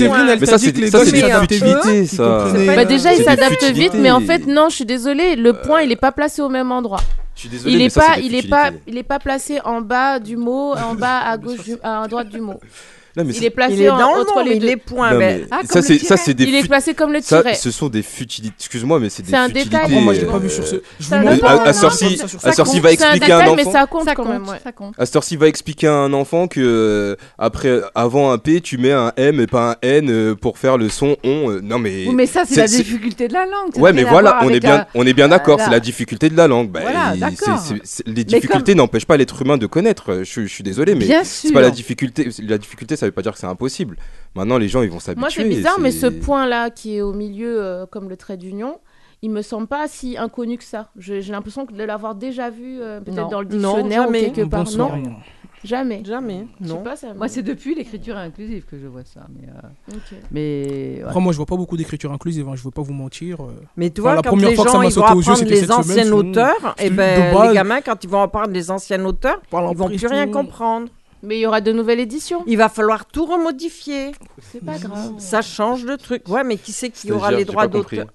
ça, 0.46 0.58
c'est 0.58 2.06
ça. 2.08 2.48
Bah, 2.76 2.84
déjà, 2.84 3.14
il 3.14 3.24
s'adapte 3.24 3.64
vite, 3.64 3.94
mais 3.94 4.12
en 4.12 4.20
fait, 4.20 4.46
non, 4.46 4.68
je 4.70 4.76
suis 4.76 4.86
désolée, 4.86 5.38
le 5.38 5.52
euh. 5.52 5.54
point, 5.54 5.82
il 5.82 5.90
n'est 5.90 5.96
pas 5.96 6.12
placé 6.12 6.42
au 6.42 6.50
même 6.50 6.74
endroit. 6.74 7.00
Je 7.36 7.40
suis 7.40 7.50
désolée, 7.50 7.74
il 7.74 7.78
n'est 7.78 7.90
pas, 7.90 8.18
il 8.22 8.36
est 8.36 8.50
pas, 8.50 8.72
il 8.86 8.98
est 8.98 9.04
pas 9.04 9.20
placé 9.20 9.62
en 9.64 9.80
bas 9.80 10.20
du 10.20 10.36
mot, 10.36 10.74
en 10.74 10.94
bas 10.94 11.20
à 11.20 11.38
gauche, 11.38 11.70
à 11.82 12.06
droite 12.10 12.28
du 12.28 12.42
mot. 12.42 12.60
Il, 13.28 13.44
est... 13.44 13.50
placé 13.50 13.76
il 13.76 13.86
dans 13.88 14.16
le 14.16 14.24
nom, 14.24 14.60
les, 14.60 14.78
points. 14.78 15.12
Ah, 15.52 15.62
ça, 15.66 15.82
c'est, 15.82 16.34
des. 16.34 16.46
Il 16.46 16.56
est 16.56 16.68
placé 16.68 16.94
comme 16.94 17.14
le 17.14 17.22
tiret. 17.22 17.56
Ce 17.56 17.72
sont 17.72 17.90
des 17.90 18.04
futilités. 18.04 18.56
Excuse-moi, 18.60 19.00
mais 19.00 19.10
c'est 19.10 19.24
des 19.24 19.34
un. 19.36 19.50
Détail. 19.50 19.94
Ah, 19.98 20.02
moi, 20.02 20.14
j'ai 20.14 20.26
pas 20.26 20.36
euh, 20.36 20.40
vu 20.40 20.50
sur 20.50 20.66
ce. 20.66 20.76
Je 21.00 21.10
vous 21.10 21.16
montre. 21.16 21.46
Assorti 22.46 22.80
va 22.80 22.92
expliquer 22.92 23.32
à 23.32 23.40
un 23.40 23.48
enfant. 23.48 23.72
Ça 23.72 23.88
compte 23.88 24.10
quand 24.16 24.26
même. 24.26 24.46
Assorti 24.98 25.36
va 25.36 25.48
expliquer 25.48 25.88
à 25.88 25.94
un 25.94 26.14
enfant 26.14 26.48
que 26.48 26.60
euh, 26.60 27.16
après, 27.38 27.82
avant 27.96 28.32
un 28.32 28.38
P, 28.38 28.62
tu 28.62 28.78
mets 28.78 28.92
un 28.92 29.12
M 29.18 29.40
et 29.40 29.48
pas 29.48 29.72
un 29.72 29.76
N 29.82 30.10
euh, 30.10 30.36
pour 30.36 30.58
faire 30.58 30.78
le 30.78 30.90
son 30.90 31.18
on. 31.24 31.60
Non, 31.62 31.80
mais. 31.80 32.06
Mais 32.14 32.26
ça, 32.26 32.44
c'est 32.46 32.58
la 32.58 32.68
difficulté 32.68 33.28
de 33.28 33.34
la 33.34 33.46
langue. 33.46 33.78
Ouais, 33.78 33.94
mais 33.94 34.04
voilà, 34.04 34.40
on 34.44 35.06
est 35.06 35.14
bien, 35.14 35.28
d'accord. 35.28 35.60
C'est 35.60 35.72
la 35.72 35.80
difficulté 35.80 36.30
de 36.30 36.38
la 36.38 36.48
langue. 36.48 36.70
Les 38.06 38.24
difficultés 38.24 38.76
n'empêchent 38.76 39.06
pas 39.06 39.18
l'être 39.18 39.42
humain 39.42 39.58
de 39.58 39.66
connaître. 39.66 40.22
Je 40.24 40.46
suis 40.46 40.64
désolé, 40.64 40.96
mais 40.96 41.08
c'est 41.24 41.52
pas 41.52 41.62
la 41.62 41.72
difficulté. 41.72 42.30
La 42.48 42.58
difficulté, 42.58 42.96
ça 42.96 43.09
veut 43.10 43.16
pas 43.16 43.22
dire 43.22 43.34
que 43.34 43.40
c'est 43.40 43.48
impossible. 43.48 43.98
Maintenant, 44.36 44.58
les 44.58 44.68
gens, 44.68 44.82
ils 44.82 44.90
vont 44.90 45.00
s'habituer. 45.00 45.20
Moi, 45.20 45.30
c'est 45.30 45.48
bizarre, 45.48 45.80
mais 45.80 45.92
ce 45.92 46.08
point-là 46.08 46.70
qui 46.70 46.98
est 46.98 47.02
au 47.02 47.14
milieu, 47.14 47.62
euh, 47.62 47.86
comme 47.86 48.10
le 48.10 48.18
trait 48.18 48.38
d'union, 48.38 48.80
il 49.22 49.32
me 49.32 49.42
semble 49.42 49.68
pas 49.68 49.88
si 49.88 50.18
inconnu 50.18 50.58
que 50.58 50.64
ça. 50.64 50.90
J'ai 50.98 51.22
l'impression 51.22 51.66
de 51.66 51.84
l'avoir 51.84 52.16
déjà 52.16 52.50
vu, 52.50 52.82
euh, 52.82 53.02
peut-être 53.02 53.30
dans 53.30 53.42
le 53.42 53.48
dictionnaire 53.48 54.04
non, 54.04 54.10
ou 54.10 54.12
quelque 54.14 54.46
part. 54.46 54.66
Non, 54.78 54.92
jamais. 55.64 56.04
Jamais. 56.06 56.48
Non. 56.62 56.84
Moi, 57.18 57.28
c'est 57.28 57.44
depuis 57.44 57.76
l'écriture 57.76 58.16
inclusive 58.16 58.64
que 58.64 58.80
je 58.80 58.88
vois 58.88 59.04
ça. 59.04 59.28
Mais, 59.30 59.50
euh... 59.50 60.16
mais. 60.32 61.02
Après, 61.06 61.20
moi, 61.20 61.34
je 61.34 61.38
vois 61.38 61.46
pas 61.46 61.58
beaucoup 61.58 61.76
d'écriture 61.76 62.14
inclusive. 62.14 62.48
Hein, 62.48 62.56
je 62.56 62.64
veux 62.64 62.72
pas 62.72 62.82
vous 62.82 62.94
mentir. 62.94 63.42
Euh. 63.42 63.52
Mais 63.76 63.90
tu 63.90 64.00
vois, 64.00 64.12
quand 64.12 64.16
la 64.18 64.24
première 64.24 64.50
les 64.52 64.56
fois 64.56 64.66
gens 64.66 64.72
que 64.72 64.90
ça 64.90 65.02
m'a 65.02 65.08
sauté 65.10 65.14
aux 65.14 65.36
yeux, 65.36 65.46
les 65.46 65.72
anciens 65.72 66.12
auteurs, 66.14 66.76
et 66.78 66.86
eh 66.86 66.90
ben, 66.90 67.48
les 67.48 67.54
gamins, 67.54 67.82
quand 67.82 68.02
ils 68.04 68.10
vont 68.10 68.22
apprendre 68.22 68.52
les 68.52 68.72
anciens 68.72 69.04
auteurs, 69.04 69.42
ils 69.52 69.78
vont 69.78 69.90
plus 69.90 70.08
rien 70.08 70.28
comprendre. 70.28 70.88
Mais 71.22 71.38
il 71.38 71.42
y 71.42 71.46
aura 71.46 71.60
de 71.62 71.72
nouvelles 71.72 72.00
éditions. 72.00 72.44
Il 72.48 72.58
va 72.58 72.70
falloir 72.70 73.06
tout 73.06 73.26
remodifier. 73.26 74.14
C'est 74.42 74.64
pas 74.64 74.78
grave. 74.78 75.14
Ça 75.18 75.42
change 75.42 75.84
de 75.86 75.96
truc. 75.96 76.28
Ouais, 76.30 76.44
mais 76.44 76.58
qui 76.58 76.72
c'est 76.72 76.90
qui 76.90 77.12
aura 77.12 77.32
les 77.32 77.46
droits 77.46 77.68
d'auteur 77.68 78.06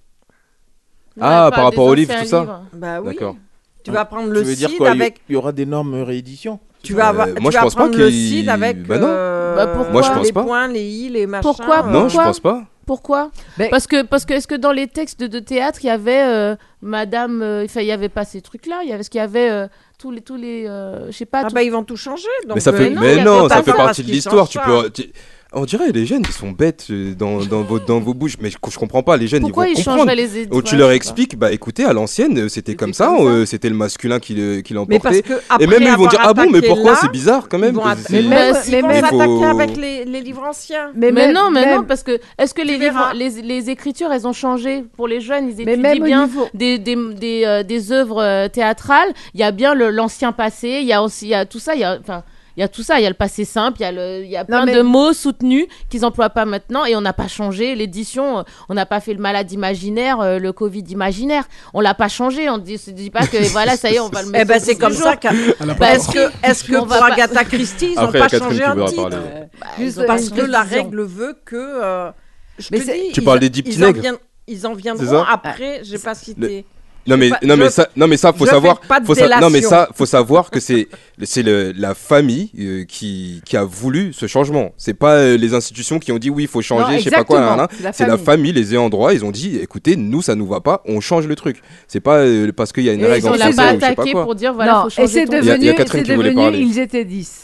Ah, 1.20 1.50
par 1.54 1.64
rapport 1.64 1.86
au 1.86 1.94
livre, 1.94 2.14
tout 2.20 2.26
ça 2.26 2.40
livres. 2.40 2.62
Bah 2.72 3.00
oui. 3.00 3.14
D'accord. 3.14 3.36
Tu 3.84 3.90
vas 3.90 4.04
prendre 4.06 4.30
le 4.30 4.42
CID 4.42 4.78
quoi 4.78 4.90
il 4.90 4.98
y- 4.98 5.00
avec. 5.02 5.20
Il 5.28 5.34
y 5.34 5.36
aura 5.36 5.52
des 5.52 5.66
normes 5.66 6.02
rééditions 6.02 6.58
Tu 6.82 6.94
vas, 6.94 7.08
avoir, 7.08 7.28
Euh, 7.28 7.34
tu 7.34 7.42
moi, 7.42 7.50
je 7.50 7.56
vas 7.56 7.62
pense 7.64 7.74
pas 7.74 7.80
prendre 7.82 7.98
le 7.98 8.10
CID 8.10 8.48
avec 8.48 8.86
Bah 8.86 8.98
non. 8.98 9.06
euh, 9.08 9.56
Bah 9.56 9.66
pourquoi 9.68 9.92
Moi, 9.92 10.02
je 10.02 10.08
pense 10.10 10.26
les 10.26 10.32
pas. 10.32 10.42
points, 10.42 10.68
les 10.68 10.84
i, 10.84 11.08
les 11.10 11.26
machins. 11.26 11.42
Pourquoi 11.42 11.86
euh, 11.86 11.90
Non, 11.90 12.08
je 12.08 12.16
pense 12.16 12.40
pas. 12.40 12.64
Pourquoi 12.86 13.30
Ben- 13.56 13.70
Parce 13.70 13.86
que 13.86 14.02
parce 14.02 14.24
que 14.26 14.34
est-ce 14.34 14.46
que 14.46 14.54
dans 14.54 14.72
les 14.72 14.86
textes 14.88 15.18
de, 15.20 15.26
de 15.26 15.38
théâtre 15.38 15.78
il 15.82 15.86
y 15.86 15.90
avait 15.90 16.22
euh, 16.22 16.54
Madame, 16.82 17.40
euh, 17.40 17.64
enfin 17.64 17.80
il 17.80 17.86
y 17.86 17.92
avait 17.92 18.10
pas 18.10 18.24
ces 18.26 18.42
trucs-là. 18.42 18.80
Il 18.82 18.88
y 18.90 18.92
avait 18.92 19.02
ce 19.02 19.08
qu'il 19.10 19.20
y 19.20 19.24
avait 19.24 19.50
euh, 19.50 19.66
tous 20.04 20.10
les 20.10 20.20
tous 20.20 20.36
les, 20.36 20.66
euh, 20.68 21.06
je 21.06 21.12
sais 21.16 21.24
pas. 21.24 21.40
Ah 21.44 21.48
tout- 21.48 21.54
bah 21.54 21.62
ils 21.62 21.70
vont 21.72 21.82
tout 21.82 21.96
changer. 21.96 22.28
Donc, 22.46 22.56
Mais 22.56 22.60
ça 22.60 22.72
euh, 22.72 22.76
fait, 22.76 22.90
non, 22.90 23.00
mais 23.00 23.24
non, 23.24 23.48
ça 23.48 23.62
fait 23.62 23.72
partie 23.72 24.02
de 24.02 24.10
l'histoire. 24.10 24.46
Tu 24.46 24.58
peux, 24.58 24.90
tu- 24.90 25.10
on 25.54 25.64
dirait 25.64 25.90
les 25.92 26.06
jeunes, 26.06 26.22
ils 26.26 26.32
sont 26.32 26.50
bêtes 26.50 26.86
euh, 26.90 27.14
dans, 27.14 27.44
dans, 27.44 27.62
vos, 27.62 27.78
dans 27.78 28.00
vos 28.00 28.14
bouches. 28.14 28.36
Mais 28.40 28.50
je, 28.50 28.56
je 28.70 28.78
comprends 28.78 29.02
pas, 29.02 29.16
les 29.16 29.26
jeunes, 29.28 29.42
Pourquoi 29.42 29.66
ils 29.68 29.70
ils 29.72 29.76
vont 29.76 29.78
comprendre. 29.82 29.98
changeraient 30.00 30.16
les 30.16 30.36
éditions 30.38 30.50
Oh, 30.52 30.62
tu 30.62 30.76
leur 30.76 30.90
expliques, 30.92 31.38
bah 31.38 31.52
écoutez, 31.52 31.84
à 31.84 31.92
l'ancienne, 31.92 32.38
euh, 32.38 32.48
c'était 32.48 32.74
comme 32.74 32.92
ça, 32.94 33.12
euh, 33.18 33.44
c'était 33.46 33.68
le 33.68 33.74
masculin 33.76 34.18
qui 34.20 34.34
qui 34.62 34.72
Mais 34.72 34.74
l'emportait. 34.74 35.22
Et 35.60 35.66
même 35.66 35.82
ils 35.82 35.96
vont 35.96 36.06
dire, 36.06 36.20
ah 36.22 36.34
bon, 36.34 36.48
mais 36.50 36.62
pourquoi? 36.62 36.96
C'est 36.96 37.10
bizarre 37.10 37.48
quand 37.48 37.58
ils 37.58 37.60
même. 37.60 37.76
Mais 38.10 38.22
même- 38.22 38.54
ils 38.68 38.80
vont 38.80 38.88
mais 38.88 39.00
s'attaquer 39.00 39.24
faut- 39.24 39.44
avec 39.44 39.76
les, 39.76 40.04
les 40.04 40.20
livres 40.20 40.42
anciens. 40.48 40.90
Mais, 40.94 41.12
même- 41.12 41.32
non, 41.32 41.50
mais 41.50 41.64
même- 41.64 41.76
non, 41.80 41.84
parce 41.84 42.02
que 42.02 42.18
est-ce 42.38 42.54
que 42.54 42.62
les, 42.62 42.78
livres, 42.78 43.12
les, 43.14 43.30
les 43.42 43.70
écritures, 43.70 44.12
elles 44.12 44.26
ont 44.26 44.32
changé 44.32 44.84
pour 44.96 45.08
les 45.08 45.20
jeunes? 45.20 45.48
Ils 45.50 45.64
Mais 45.64 45.72
étudient 45.74 45.82
même 45.94 46.02
bien 46.04 46.26
niveau- 46.26 46.48
des, 46.54 46.78
des, 46.78 46.96
des, 47.14 47.42
euh, 47.46 47.62
des 47.62 47.92
œuvres 47.92 48.48
théâtrales. 48.48 49.08
Il 49.34 49.40
y 49.40 49.44
a 49.44 49.50
bien 49.52 49.74
le- 49.74 49.90
l'ancien 49.90 50.32
passé, 50.32 50.78
il 50.82 50.86
y 50.86 50.92
a 50.92 51.02
aussi 51.02 51.26
il 51.26 51.30
y 51.30 51.34
a 51.34 51.46
tout 51.46 51.58
ça. 51.58 51.74
Il 51.74 51.80
y 51.80 51.84
a, 51.84 51.98
enfin, 52.00 52.22
il 52.56 52.60
y 52.60 52.62
a 52.62 52.68
tout 52.68 52.82
ça. 52.82 52.98
Il 53.00 53.02
y 53.02 53.06
a 53.06 53.08
le 53.08 53.14
passé 53.14 53.44
simple, 53.44 53.78
il 53.80 53.82
y 53.82 53.86
a, 53.86 53.92
le, 53.92 54.24
il 54.24 54.30
y 54.30 54.36
a 54.36 54.44
plein 54.44 54.64
mais- 54.64 54.74
de 54.74 54.82
mots 54.82 55.12
soutenus 55.12 55.66
qu'ils 55.88 56.02
n'emploient 56.02 56.30
pas 56.30 56.44
maintenant 56.44 56.84
et 56.84 56.94
on 56.96 57.00
n'a 57.00 57.12
pas 57.12 57.28
changé 57.28 57.74
l'édition. 57.74 58.38
euh, 58.38 58.42
On 58.68 58.74
n'a 58.74 58.86
pas 58.86 59.00
fait 59.00 59.12
le 59.14 59.20
malade 59.20 59.50
imaginaire, 59.52 60.20
euh, 60.20 60.38
le 60.38 60.52
Covid 60.52 60.84
imaginaire. 60.88 61.44
On 61.72 61.80
l'a 61.80 61.94
pas 61.94 62.08
changé. 62.08 62.48
On 62.48 62.58
ne 62.58 62.76
se 62.76 62.90
dit 62.90 63.10
pas 63.10 63.26
que 63.26 63.36
voilà, 63.52 63.76
ça 63.76 63.90
y 63.90 63.94
est, 63.96 64.00
on 64.00 64.08
va 64.08 64.22
le 64.22 64.28
mettre. 64.28 64.44
Eh 64.44 64.46
ben 64.46 64.60
c'est 64.60 64.76
comme 64.76 64.92
ça 64.92 65.12
a 65.12 65.74
Bah, 65.74 65.92
Est-ce 65.94 66.08
que, 66.10 66.30
est-ce 66.42 66.64
que 66.64 66.72
pour 66.78 66.86
pas- 66.88 67.06
Agatha 67.12 67.44
Christie, 67.44 67.94
ils 67.96 68.00
n'ont 68.00 68.12
pas 68.12 68.28
Catherine 68.28 68.42
changé 68.50 68.64
un 68.64 68.84
titre. 68.86 69.08
Euh, 69.12 69.44
Bah, 69.60 69.66
juste 69.78 70.06
parce 70.06 70.30
que 70.30 70.40
la 70.42 70.62
règle 70.62 71.02
veut 71.02 71.36
que. 71.44 71.56
euh, 71.56 72.10
je 72.58 72.68
Mais 72.70 72.78
te 72.78 72.84
dis, 72.84 73.12
Tu 73.12 73.20
ils 73.20 73.24
parles 73.24 73.40
des 73.40 73.50
dix 73.50 73.62
petits 73.62 73.76
ils 73.78 73.84
en 73.84 73.92
nègres 73.92 74.18
Ils 74.46 74.66
en 74.66 74.74
viendront 74.74 75.22
après, 75.24 75.80
j'ai 75.82 75.98
pas 75.98 76.14
cité. 76.14 76.64
Non 77.06 77.18
mais 77.18 77.28
pas- 77.28 77.38
non 77.42 77.56
mais 77.58 77.68
ça 77.68 77.88
non 77.96 78.06
mais 78.08 78.16
ça 78.16 78.32
faut 78.32 78.46
savoir 78.46 78.80
faut 79.04 79.14
sa- 79.14 79.40
non 79.40 79.50
mais 79.50 79.60
ça 79.60 79.88
faut 79.94 80.06
savoir 80.06 80.50
que 80.50 80.58
c'est 80.58 80.88
c'est 81.22 81.42
le- 81.42 81.72
la 81.76 81.94
famille 81.94 82.50
euh, 82.58 82.84
qui 82.84 83.42
qui 83.44 83.56
a 83.58 83.64
voulu 83.64 84.12
ce 84.14 84.26
changement 84.26 84.72
c'est 84.78 84.94
pas 84.94 85.16
euh, 85.16 85.36
les 85.36 85.52
institutions 85.52 85.98
qui 85.98 86.12
ont 86.12 86.18
dit 86.18 86.30
oui 86.30 86.44
il 86.44 86.48
faut 86.48 86.62
changer 86.62 86.92
Non, 86.94 86.98
je 86.98 87.04
sais 87.04 87.10
pas 87.10 87.24
quoi 87.24 87.68
c'est 87.92 88.06
la 88.06 88.16
famille. 88.16 88.52
les 88.52 88.72
ayants 88.72 88.88
droit 88.88 89.12
ils 89.12 89.22
ont 89.24 89.30
dit 89.32 89.58
écoutez 89.58 89.96
nous 89.96 90.22
ça 90.22 90.34
nous 90.34 90.46
va 90.46 90.60
pas 90.60 90.82
on 90.86 91.00
change 91.00 91.26
le 91.26 91.36
truc 91.36 91.60
c'est 91.88 92.00
pas 92.00 92.20
euh, 92.20 92.50
parce 92.56 92.72
qu'il 92.72 92.84
y 92.84 92.88
a 92.88 92.94
une 92.94 93.00
Et 93.02 93.06
règle 93.06 93.26
on 93.28 93.32
en 93.32 93.34
français 93.34 93.54
pas 93.56 93.68
attaqué 93.68 94.12
pour 94.12 94.34
dire 94.34 94.54
voilà, 94.54 94.72
non, 94.72 94.82
faut 94.84 94.88
et 94.88 94.90
changer 94.92 95.12
c'est 95.12 95.24
ton- 95.26 95.32
Il 95.42 95.44
y 95.44 95.50
a- 95.50 95.56
il 95.56 95.64
y 95.64 95.68
a 95.68 95.72
devenu, 95.72 95.76
Catherine 95.76 96.04
c'est 96.06 96.16
devenu, 96.16 96.34
parler. 96.34 96.58
ils 96.60 96.78
étaient 96.78 97.04
10. 97.04 97.40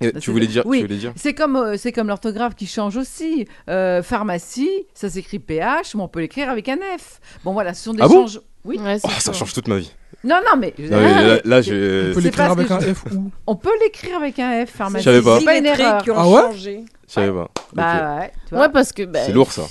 Et 0.00 0.04
c'est- 0.14 0.20
tu 0.20 0.30
voulais 0.30 0.46
dire 0.46 0.62
oui. 0.64 0.78
tu 0.78 0.84
voulais 0.84 0.96
dire 0.98 1.12
C'est 1.16 1.34
comme, 1.34 1.56
euh, 1.56 1.76
c'est 1.76 1.90
comme 1.90 2.06
l'orthographe 2.06 2.54
qui 2.54 2.66
change 2.66 2.96
aussi. 2.96 3.46
Euh, 3.68 4.00
pharmacie, 4.02 4.70
ça 4.94 5.08
s'écrit 5.10 5.40
PH, 5.40 5.94
mais 5.96 6.02
on 6.02 6.08
peut 6.08 6.20
l'écrire 6.20 6.48
avec 6.50 6.68
un 6.68 6.76
F. 6.98 7.20
Bon 7.44 7.52
voilà, 7.52 7.74
ce 7.74 7.82
sont 7.84 7.94
des 7.94 8.02
Ah 8.02 8.06
bon? 8.06 8.20
changements. 8.20 8.42
Oui. 8.68 8.78
Ouais, 8.78 8.98
c'est 8.98 9.08
Oh, 9.08 9.10
ça 9.18 9.32
change 9.32 9.52
toute 9.54 9.66
ma 9.68 9.76
vie 9.78 9.90
Non, 10.24 10.36
non, 10.46 10.56
mais 10.58 10.74
Non, 10.78 10.98
mais 11.00 11.24
là, 11.26 11.38
là, 11.44 11.60
je 11.62 12.10
On 12.10 12.14
peut 12.14 12.20
l'écrire 12.20 12.50
avec 12.52 12.70
un 12.70 12.80
F 12.80 13.04
ou. 13.12 13.30
on 13.46 13.56
peut 13.56 13.70
l'écrire 13.82 14.16
avec 14.18 14.38
un 14.38 14.64
F, 14.66 14.70
pharmacie. 14.70 15.04
Je 15.04 15.10
savais 15.10 15.22
pas. 15.22 15.40
Pas 15.44 15.56
une 15.56 15.66
erreur. 15.66 16.02
qui 16.02 16.10
ont 16.10 16.16
Ah 16.18 16.28
ouais 16.28 16.42
changé. 16.52 16.84
je 17.08 17.12
savais 17.12 17.32
pas. 17.32 17.48
Bah 17.72 18.16
ouais. 18.20 18.32
tu 18.46 18.54
vois. 18.54 18.64
Ouais, 18.66 18.72
parce 18.72 18.92
que 18.92 19.02
bah, 19.04 19.20
c'est 19.26 19.32
lourd 19.32 19.50
ça 19.52 19.62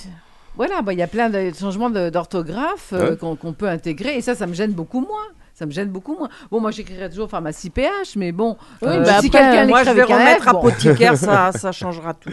Voilà, 0.55 0.81
bah, 0.81 0.93
il 0.93 0.99
y 0.99 1.03
a 1.03 1.07
plein 1.07 1.29
de 1.29 1.51
changements 1.57 1.89
d'orthographe 1.91 2.89
euh, 2.93 3.11
Ouais. 3.11 3.35
qu'on 3.37 3.53
peut 3.53 3.67
intégrer 3.69 4.17
et 4.17 4.21
ça, 4.21 4.35
ça 4.35 4.47
me 4.47 4.53
gêne 4.53 4.71
beaucoup 4.71 4.99
moins. 5.01 5.27
Ça 5.53 5.65
me 5.65 5.71
gêne 5.71 5.87
beaucoup 5.89 6.15
moins. 6.15 6.29
Bon, 6.51 6.59
moi, 6.61 6.69
j'écrirais 6.69 7.09
toujours 7.09 7.31
pharmacie 7.31 7.71
PH, 7.71 8.15
mais 8.15 8.31
bon, 8.31 8.57
Oui, 8.83 8.89
euh, 8.89 9.03
bah 9.03 9.21
si 9.21 9.31
quelqu'un 9.31 9.65
Moi, 9.65 9.79
l'écrit 9.81 9.95
je 9.95 9.95
vais 9.97 10.03
remettre 10.13 10.43
F, 10.43 10.51
bon. 10.51 10.59
apothicaire, 10.59 11.17
ça, 11.17 11.51
ça 11.55 11.71
changera 11.71 12.13
tout. 12.13 12.29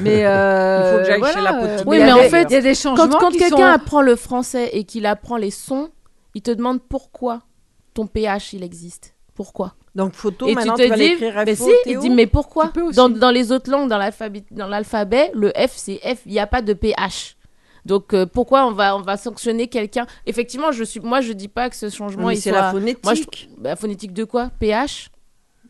Mais 0.00 0.24
euh, 0.24 0.78
Il 0.78 0.92
faut 0.92 0.98
que 1.00 1.04
j'aille 1.10 1.18
voilà, 1.18 1.34
chez 1.34 1.40
l'apothicaire. 1.40 1.80
euh, 1.80 1.82
Oui, 1.90 1.96
il 1.96 2.00
y 2.00 2.02
a 2.02 2.06
mais 2.06 2.12
en 2.12 2.22
des- 2.22 2.28
fait, 2.28 2.42
il 2.44 2.52
y 2.52 2.56
a 2.56 2.60
des 2.60 2.74
changements 2.76 3.08
Quand, 3.18 3.30
quelqu'un 3.32 3.48
sont... 3.56 3.62
apprend 3.64 4.00
le 4.00 4.14
français 4.14 4.70
et 4.74 4.84
qu'il 4.84 5.06
apprend 5.06 5.36
les 5.36 5.50
sons, 5.50 5.90
il 6.38 6.42
te 6.42 6.52
demande 6.52 6.80
pourquoi 6.80 7.40
ton 7.94 8.06
PH 8.06 8.52
il 8.52 8.62
existe. 8.62 9.16
Pourquoi? 9.34 9.74
Donc, 9.96 10.12
photo, 10.14 10.46
Et 10.46 10.54
tu 10.54 10.62
te 10.62 10.76
tu 10.76 10.88
vas 10.88 10.94
dis, 10.94 11.02
l'écrire 11.02 11.42
mais 11.44 11.56
si, 11.56 11.68
il 11.84 11.98
dit 11.98 12.10
mais 12.10 12.28
pourquoi? 12.28 12.72
Dans, 12.94 13.08
dans 13.08 13.32
les 13.32 13.50
autres 13.50 13.68
langues, 13.68 13.88
dans 13.88 13.98
l'alphabet, 13.98 14.44
dans 14.52 14.68
l'alphabet, 14.68 15.32
le 15.34 15.48
F 15.50 15.72
c'est 15.74 15.96
F, 15.96 16.20
il 16.26 16.32
n'y 16.32 16.38
a 16.38 16.46
pas 16.46 16.62
de 16.62 16.74
PH. 16.74 17.36
Donc 17.86 18.14
euh, 18.14 18.24
pourquoi 18.24 18.66
on 18.68 18.70
va 18.70 18.94
on 18.96 19.00
va 19.00 19.16
sanctionner 19.16 19.66
quelqu'un? 19.66 20.06
Effectivement, 20.26 20.70
je 20.70 20.84
suis 20.84 21.00
moi 21.00 21.20
je 21.22 21.32
dis 21.32 21.48
pas 21.48 21.68
que 21.70 21.74
ce 21.74 21.90
changement 21.90 22.28
Mais 22.28 22.36
il 22.36 22.40
c'est 22.40 22.50
soit 22.50 22.60
la 22.60 22.70
phonétique. 22.70 23.02
Moi, 23.04 23.14
je... 23.14 23.22
bah, 23.58 23.74
phonétique 23.74 24.12
de 24.12 24.22
quoi? 24.22 24.50
PH 24.60 25.10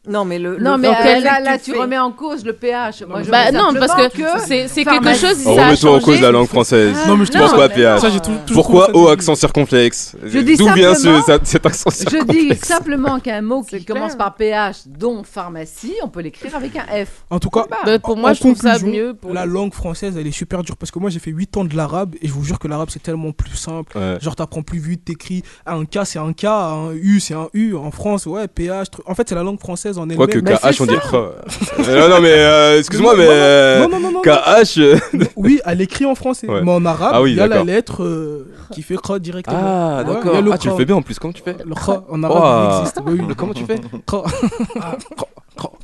Non, 0.09 0.25
mais 0.25 0.39
le. 0.39 0.59
Non, 0.59 0.73
le- 0.73 0.79
mais 0.79 0.89
dans 0.89 0.95
euh, 0.95 1.41
là, 1.43 1.59
tu 1.59 1.73
remets 1.77 1.99
en 1.99 2.11
cause 2.13 2.45
le 2.45 2.53
PH. 2.53 3.03
Moi, 3.09 3.23
je 3.23 3.31
Bah 3.31 3.51
non, 3.53 3.73
parce 3.79 4.11
que 4.13 4.23
c'est 4.47 4.69
c'est 4.69 4.85
quelque 4.85 5.15
chose. 5.15 5.35
Ça 5.37 5.51
a 5.51 5.53
remets-toi 5.67 5.91
en 5.97 6.01
cause 6.01 6.21
la 6.21 6.31
langue 6.31 6.49
française 6.49 6.97
Non, 7.07 7.17
mais 7.17 7.25
je 7.27 7.33
pourquoi 7.33 7.69
mais 7.69 7.75
PH 7.75 8.01
Ça, 8.01 8.11
j'ai 8.11 8.21
tou- 8.21 8.31
toujours 8.47 8.63
pourquoi 8.65 8.91
O 8.97 9.09
accent 9.09 9.35
circonflexe 9.35 10.17
Je 10.25 10.39
dis 10.41 10.57
d'où 10.57 10.69
vient 10.73 10.95
ce, 10.95 11.21
cet 11.45 11.67
accent 11.67 11.91
Je 11.91 12.05
dis 12.05 12.13
circonflexe 12.13 12.69
simplement 12.69 13.21
qu'un 13.21 13.43
mot 13.43 13.63
qui 13.63 13.85
commence 13.85 14.17
par 14.17 14.35
PH, 14.35 14.87
dont 14.87 15.23
pharmacie, 15.25 15.95
on 16.03 16.09
peut 16.09 16.21
l'écrire 16.21 16.55
avec 16.55 16.77
un 16.77 17.05
F. 17.05 17.25
En 17.31 17.39
tout 17.39 17.51
cas, 17.51 17.67
bah, 17.85 17.99
pour 17.99 18.17
moi 18.17 18.31
en 18.31 18.35
je 18.35 18.41
trouve 18.41 18.57
ça 18.57 18.79
mieux. 18.79 19.15
Pour 19.15 19.33
La 19.35 19.47
langue 19.47 19.73
française, 19.75 20.17
elle 20.19 20.27
est 20.27 20.31
super 20.33 20.63
dure 20.63 20.77
parce 20.77 20.91
que 20.91 20.99
moi 20.99 21.11
j'ai 21.11 21.19
fait 21.19 21.31
8 21.31 21.57
ans 21.57 21.65
de 21.65 21.77
l'arabe 21.77 22.15
et 22.23 22.29
je 22.29 22.33
vous 22.33 22.45
jure 22.45 22.59
que 22.59 22.69
l'arabe 22.69 22.89
c'est 22.91 23.03
tellement 23.03 23.33
plus 23.33 23.57
simple. 23.57 23.97
Ouais. 23.99 24.17
Genre 24.21 24.35
t'apprends 24.37 24.63
plus 24.63 24.79
vite, 24.79 25.05
t'écris 25.05 25.43
un 25.67 25.85
K 25.85 26.01
c'est 26.05 26.19
un 26.19 26.33
K, 26.33 26.45
un 26.45 26.91
U 26.95 27.21
c'est 27.21 27.35
un 27.35 27.49
U. 27.53 27.75
En 27.75 27.91
France, 27.91 28.27
ouais, 28.27 28.49
PH. 28.49 28.91
truc. 28.91 29.09
En 29.09 29.15
fait, 29.15 29.29
c'est 29.29 29.35
la 29.35 29.43
langue 29.43 29.59
française 29.61 29.98
en 29.99 30.03
elle-même. 30.09 30.17
Quoique 30.17 30.39
KH 30.39 30.81
on 30.81 30.87
dit. 30.87 30.95
Euh, 31.15 32.01
non 32.09 32.17
non 32.17 32.21
mais 32.21 32.33
euh, 32.33 32.79
excuse-moi 32.79 33.15
mais 33.17 33.27
euh, 33.29 33.83
Non, 33.83 33.89
non, 33.89 34.01
non, 34.01 34.11
non, 34.11 34.13
non. 34.13 34.23
KH 34.23 34.79
euh, 34.79 34.97
Oui, 35.37 35.61
elle 35.65 35.81
écrit 35.81 36.05
en 36.07 36.15
français. 36.15 36.49
Ouais. 36.49 36.63
Mais 36.63 36.71
en 36.73 36.85
arabe, 36.85 37.11
Ah 37.15 37.23
oui, 37.23 37.33
il 37.33 37.37
y 37.37 37.41
a 37.41 37.47
la 37.47 37.65
lettre 37.65 38.03
euh, 38.05 38.51
qui 38.73 38.83
fait 38.83 38.97
Kha 38.97 39.19
directement. 39.19 39.59
ah 39.61 39.97
Ouais, 39.99 40.03
il 40.05 40.09
y 40.09 40.11
a 40.11 40.15
d'accord 40.15 40.43
le 40.43 40.53
ah 40.53 40.59
tu 40.59 40.69
le 40.69 40.75
fais 40.77 40.85
bien 40.85 40.97
en 40.97 41.03
plus 41.03 41.19
comment 41.19 41.33
tu 41.33 41.43
fais 41.43 41.57
Le 41.65 41.75
Kha 41.75 42.05
en 42.09 42.23
arabe, 42.23 42.71
il 42.73 42.79
existe. 42.81 43.01
Oui, 43.07 43.21
oui. 43.29 43.35
comment 43.37 43.55
tu 43.55 43.65
fais 43.65 43.79
Kha. 44.07 44.23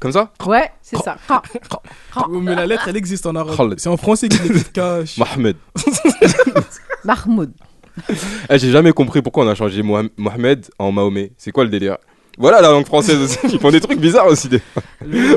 comme 0.00 0.12
ça 0.12 0.30
Ouais, 0.46 0.70
c'est 0.82 0.98
ça. 0.98 1.16
Ah. 1.28 1.42
Mais 2.30 2.54
la 2.54 2.66
lettre, 2.66 2.88
elle 2.88 2.96
existe 2.96 3.26
en 3.26 3.34
arabe. 3.34 3.74
C'est 3.76 3.88
en 3.88 3.96
français 3.96 4.28
qu'il 4.28 4.44
existe 4.46 4.72
KH. 4.72 5.18
Mohamed 5.18 5.56
Mahmoud. 7.04 7.50
Eh, 8.50 8.58
j'ai 8.58 8.70
jamais 8.72 8.92
compris 8.92 9.22
pourquoi 9.22 9.44
on 9.44 9.48
a 9.48 9.54
changé 9.54 9.82
Moham- 9.82 10.10
Mohamed 10.16 10.66
en 10.80 10.90
Mahomet 10.90 11.30
c'est 11.38 11.52
quoi 11.52 11.62
le 11.64 11.70
délire? 11.70 11.96
Voilà 12.38 12.60
la 12.60 12.70
langue 12.70 12.86
française 12.86 13.18
aussi 13.20 13.38
ils 13.52 13.58
font 13.60 13.70
des 13.70 13.80
trucs 13.80 13.98
bizarres 14.00 14.26
aussi 14.26 14.48
des- 14.48 14.60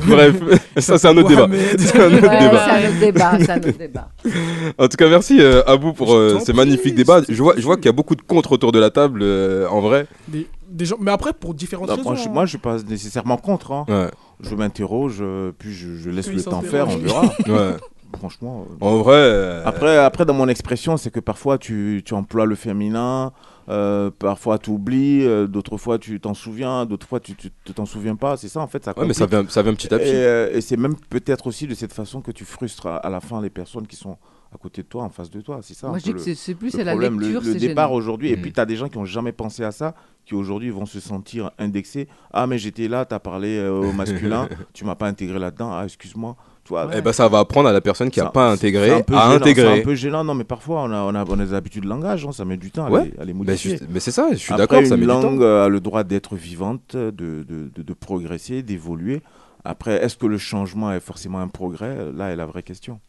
bref 0.08 0.36
ça 0.78 0.98
c'est 0.98 1.08
un 1.08 1.18
autre 1.18 1.30
débat 1.30 1.48
c'est 1.78 2.00
un 2.00 2.14
autre 2.14 2.28
Ouais, 2.28 2.40
débat 2.40 2.66
c'est 2.66 2.72
un 2.72 2.90
autre 2.90 3.00
débat, 3.00 3.32
c'est 3.40 3.50
un 3.52 3.58
autre 3.58 3.78
débat. 3.78 4.10
En 4.78 4.88
tout 4.88 4.98
cas, 4.98 5.08
merci 5.10 5.38
euh, 5.42 5.64
Abou 5.66 5.94
pour 5.94 6.14
euh, 6.14 6.40
ces 6.46 6.54
magnifiques 6.54 6.96
débats. 6.96 7.22
Je 7.28 7.42
vois, 7.42 7.54
je 7.58 7.64
vois 7.64 7.76
qu'il 7.78 7.86
y 7.86 7.90
a 7.90 7.94
beaucoup 7.94 8.16
de 8.16 8.22
contre 8.22 8.52
autour 8.52 8.72
de 8.72 8.80
la 8.80 8.90
table, 8.90 9.22
euh, 9.24 9.68
en 9.70 9.80
vrai. 9.82 10.08
Des, 10.28 10.48
des 10.70 10.86
gens... 10.86 10.98
Mais 11.00 11.12
après, 11.12 11.34
pour 11.34 11.54
différentes 11.54 11.88
Non, 11.90 11.96
raisons. 11.96 12.10
moi, 12.10 12.16
je, 12.16 12.28
hein. 12.28 12.32
moi, 12.34 12.46
je 12.46 12.50
suis 12.50 12.58
pas 12.58 12.78
nécessairement 12.88 13.38
contre. 13.38 13.72
hein. 13.72 13.86
Ouais, 13.88 14.10
Je 14.42 14.56
m'interroge, 14.56 15.18
euh, 15.22 15.52
puis 15.58 15.74
je, 15.74 15.96
je 15.96 16.10
laisse 16.10 16.32
le 16.32 16.42
temps 16.44 16.62
faire, 16.62 16.88
on 16.90 16.98
verra. 16.98 17.22
ouais. 17.48 17.76
Franchement. 18.18 18.66
euh, 18.70 18.86
En 18.86 18.98
vrai. 18.98 19.16
euh, 19.16 19.64
Après, 19.66 19.98
après, 19.98 20.26
dans 20.26 20.34
mon 20.34 20.48
expression, 20.48 20.98
c'est 20.98 21.10
que 21.12 21.20
parfois 21.20 21.58
tu, 21.58 22.02
tu 22.06 22.14
emploies 22.14 22.46
le 22.46 22.56
féminin, 22.56 23.32
euh, 23.70 24.10
parfois 24.18 24.58
tu 24.60 24.70
oublies, 24.70 25.24
euh, 25.26 25.48
d'autres 25.48 25.78
fois 25.78 26.00
tu 26.00 26.20
t'en 26.20 26.34
souviens, 26.34 26.86
d'autres 26.86 27.08
fois 27.08 27.20
tu 27.20 27.36
tu 27.36 27.52
te 27.52 27.72
t'en 27.72 27.86
souviens 27.86 28.16
pas. 28.16 28.38
C'est 28.38 28.48
ça 28.50 28.62
en 28.62 28.68
fait, 28.68 28.84
ça 28.86 28.94
Ouais, 28.98 29.06
mais 29.06 29.14
ça 29.14 29.26
vient, 29.26 29.46
ça 29.50 29.62
vient 29.62 29.74
petit 29.74 29.94
à 29.94 29.98
Et, 29.98 30.00
petit. 30.00 30.12
euh, 30.14 30.52
et 30.54 30.62
c'est 30.62 30.78
même 30.78 30.96
peut-être 31.10 31.48
aussi 31.48 31.68
de 31.68 31.76
cette 31.76 31.94
façon 31.94 32.22
que 32.22 32.32
tu 32.32 32.46
frustres 32.46 32.88
à, 32.88 32.98
à 32.98 33.10
la 33.10 33.20
fin 33.20 33.42
les 33.42 33.50
personnes 33.50 33.88
qui 33.88 33.96
sont 33.96 34.18
à 34.54 34.58
côté 34.58 34.82
de 34.82 34.88
toi, 34.88 35.04
en 35.04 35.10
face 35.10 35.30
de 35.30 35.42
toi. 35.42 35.60
C'est 35.62 35.74
ça. 35.74 35.88
Moi, 35.90 35.98
je 36.00 36.04
dis 36.06 36.10
que 36.12 36.16
le- 36.18 36.22
c'est- 36.24 36.36
c'est 36.36 36.56
plus 36.56 36.68
le 36.68 36.72
c'est 36.80 36.84
la 36.84 36.92
problème, 36.92 37.20
le- 37.20 37.26
lecture, 37.28 37.42
le, 37.44 37.54
c'est 37.60 37.68
départ 37.68 37.88
gênant. 37.90 37.98
aujourd'hui. 37.98 38.30
Et 38.32 38.38
Mm. 38.38 38.42
puis, 38.42 38.54
tu 38.54 38.60
as 38.60 38.66
des 38.66 38.76
gens 38.76 38.88
qui 38.88 38.98
n'ont 38.98 39.06
jamais 39.06 39.32
pensé 39.34 39.64
à 39.64 39.72
ça, 39.72 39.94
qui 40.26 40.36
aujourd'hui 40.36 40.70
vont 40.70 40.86
se 40.86 41.00
sentir 41.00 41.52
indexés. 41.60 42.08
Ah, 42.32 42.48
mais 42.48 42.58
j'étais 42.58 42.88
là, 42.88 43.06
tu 43.06 43.14
as 43.14 43.20
parlé 43.20 43.58
euh, 43.58 43.72
au 43.72 43.92
masculin, 43.94 44.48
tu 44.74 44.86
m'as 44.86 44.96
pas 44.96 45.08
intégré 45.08 45.38
là-dedans. 45.40 45.72
Ah, 45.74 45.84
excuse-moi. 45.86 46.36
Tu 46.64 46.70
vois, 46.74 46.90
Eh 46.94 47.02
ben, 47.02 47.14
ça 47.14 47.30
va 47.30 47.40
apprendre 47.40 47.70
à 47.70 47.72
la 47.72 47.80
personne 47.80 48.10
qui 48.10 48.20
n'a 48.20 48.26
pas 48.30 48.50
c'est 48.50 48.68
intégré 48.68 48.92
un 48.92 49.02
peu 49.02 49.16
à 49.16 49.20
gênant, 49.20 49.30
C'est 49.32 49.36
intégrer. 49.52 49.80
un 49.80 49.84
peu 49.84 49.96
gênant, 49.96 50.24
non, 50.26 50.34
mais 50.34 50.44
parfois, 50.44 50.82
on 50.84 50.92
a, 50.92 51.02
on 51.02 51.16
a, 51.16 51.24
on 51.26 51.40
a 51.40 51.46
des 51.46 51.54
habitudes 51.54 51.84
de 51.84 51.88
langage, 51.88 52.26
hein, 52.26 52.34
ça 52.34 52.44
met 52.44 52.58
du 52.58 52.72
temps 52.72 52.86
à, 52.88 52.90
Ouais. 52.90 53.06
les, 53.16 53.22
à 53.22 53.24
les 53.24 53.32
Ben, 53.32 53.38
modifier. 53.40 53.72
juste- 53.78 53.86
mais 53.90 54.02
c'est 54.02 54.12
ça, 54.12 54.28
je 54.32 54.36
suis 54.36 54.52
Après, 54.52 54.64
d'accord, 54.68 54.80
ça 54.86 54.96
une 54.96 55.00
met 55.00 55.06
du 55.06 55.08
temps. 55.08 55.22
langue 55.22 55.42
euh, 55.44 55.66
a 55.66 55.70
le 55.70 55.80
droit 55.80 56.04
d'être 56.04 56.36
vivante, 56.36 56.94
de, 56.98 57.10
de, 57.12 57.44
de- 57.74 57.82
de 57.84 57.94
progresser, 57.94 58.64
d'évoluer. 58.64 59.22
Après, 59.64 60.04
est-ce 60.04 60.18
que 60.18 60.26
le 60.26 60.38
changement 60.38 60.92
est 60.92 61.00
forcément 61.00 61.40
un 61.40 61.48
progrès? 61.48 62.12
Là 62.14 62.32
est 62.32 62.36
la 62.36 62.46
vraie 62.46 62.64
question. 62.64 63.00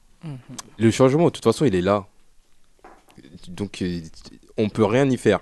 Le 0.79 0.91
changement, 0.91 1.27
de 1.27 1.31
toute 1.31 1.45
façon, 1.45 1.65
il 1.65 1.75
est 1.75 1.81
là. 1.81 2.07
Donc, 3.49 3.83
euh, 3.83 4.01
on 4.57 4.69
peut 4.69 4.85
rien 4.85 5.09
y 5.09 5.17
faire. 5.17 5.41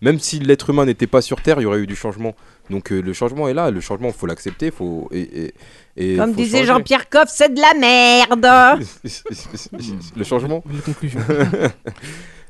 Même 0.00 0.18
si 0.18 0.40
l'être 0.40 0.70
humain 0.70 0.86
n'était 0.86 1.06
pas 1.06 1.22
sur 1.22 1.40
Terre, 1.42 1.60
il 1.60 1.62
y 1.62 1.66
aurait 1.66 1.80
eu 1.80 1.86
du 1.86 1.96
changement. 1.96 2.34
Donc, 2.68 2.92
euh, 2.92 3.00
le 3.00 3.12
changement 3.12 3.48
est 3.48 3.54
là. 3.54 3.70
Le 3.70 3.80
changement, 3.80 4.08
il 4.08 4.14
faut 4.14 4.26
l'accepter. 4.26 4.70
Faut... 4.70 5.10
et 6.00 6.16
Comme 6.16 6.32
disait 6.32 6.58
changer. 6.58 6.66
Jean-Pierre 6.72 7.08
Coff, 7.08 7.28
c'est 7.28 7.52
de 7.54 7.60
la 7.60 7.74
merde. 7.74 8.80
le 10.16 10.24
changement 10.24 10.64
Les 10.72 10.80
conclusions. 10.80 11.20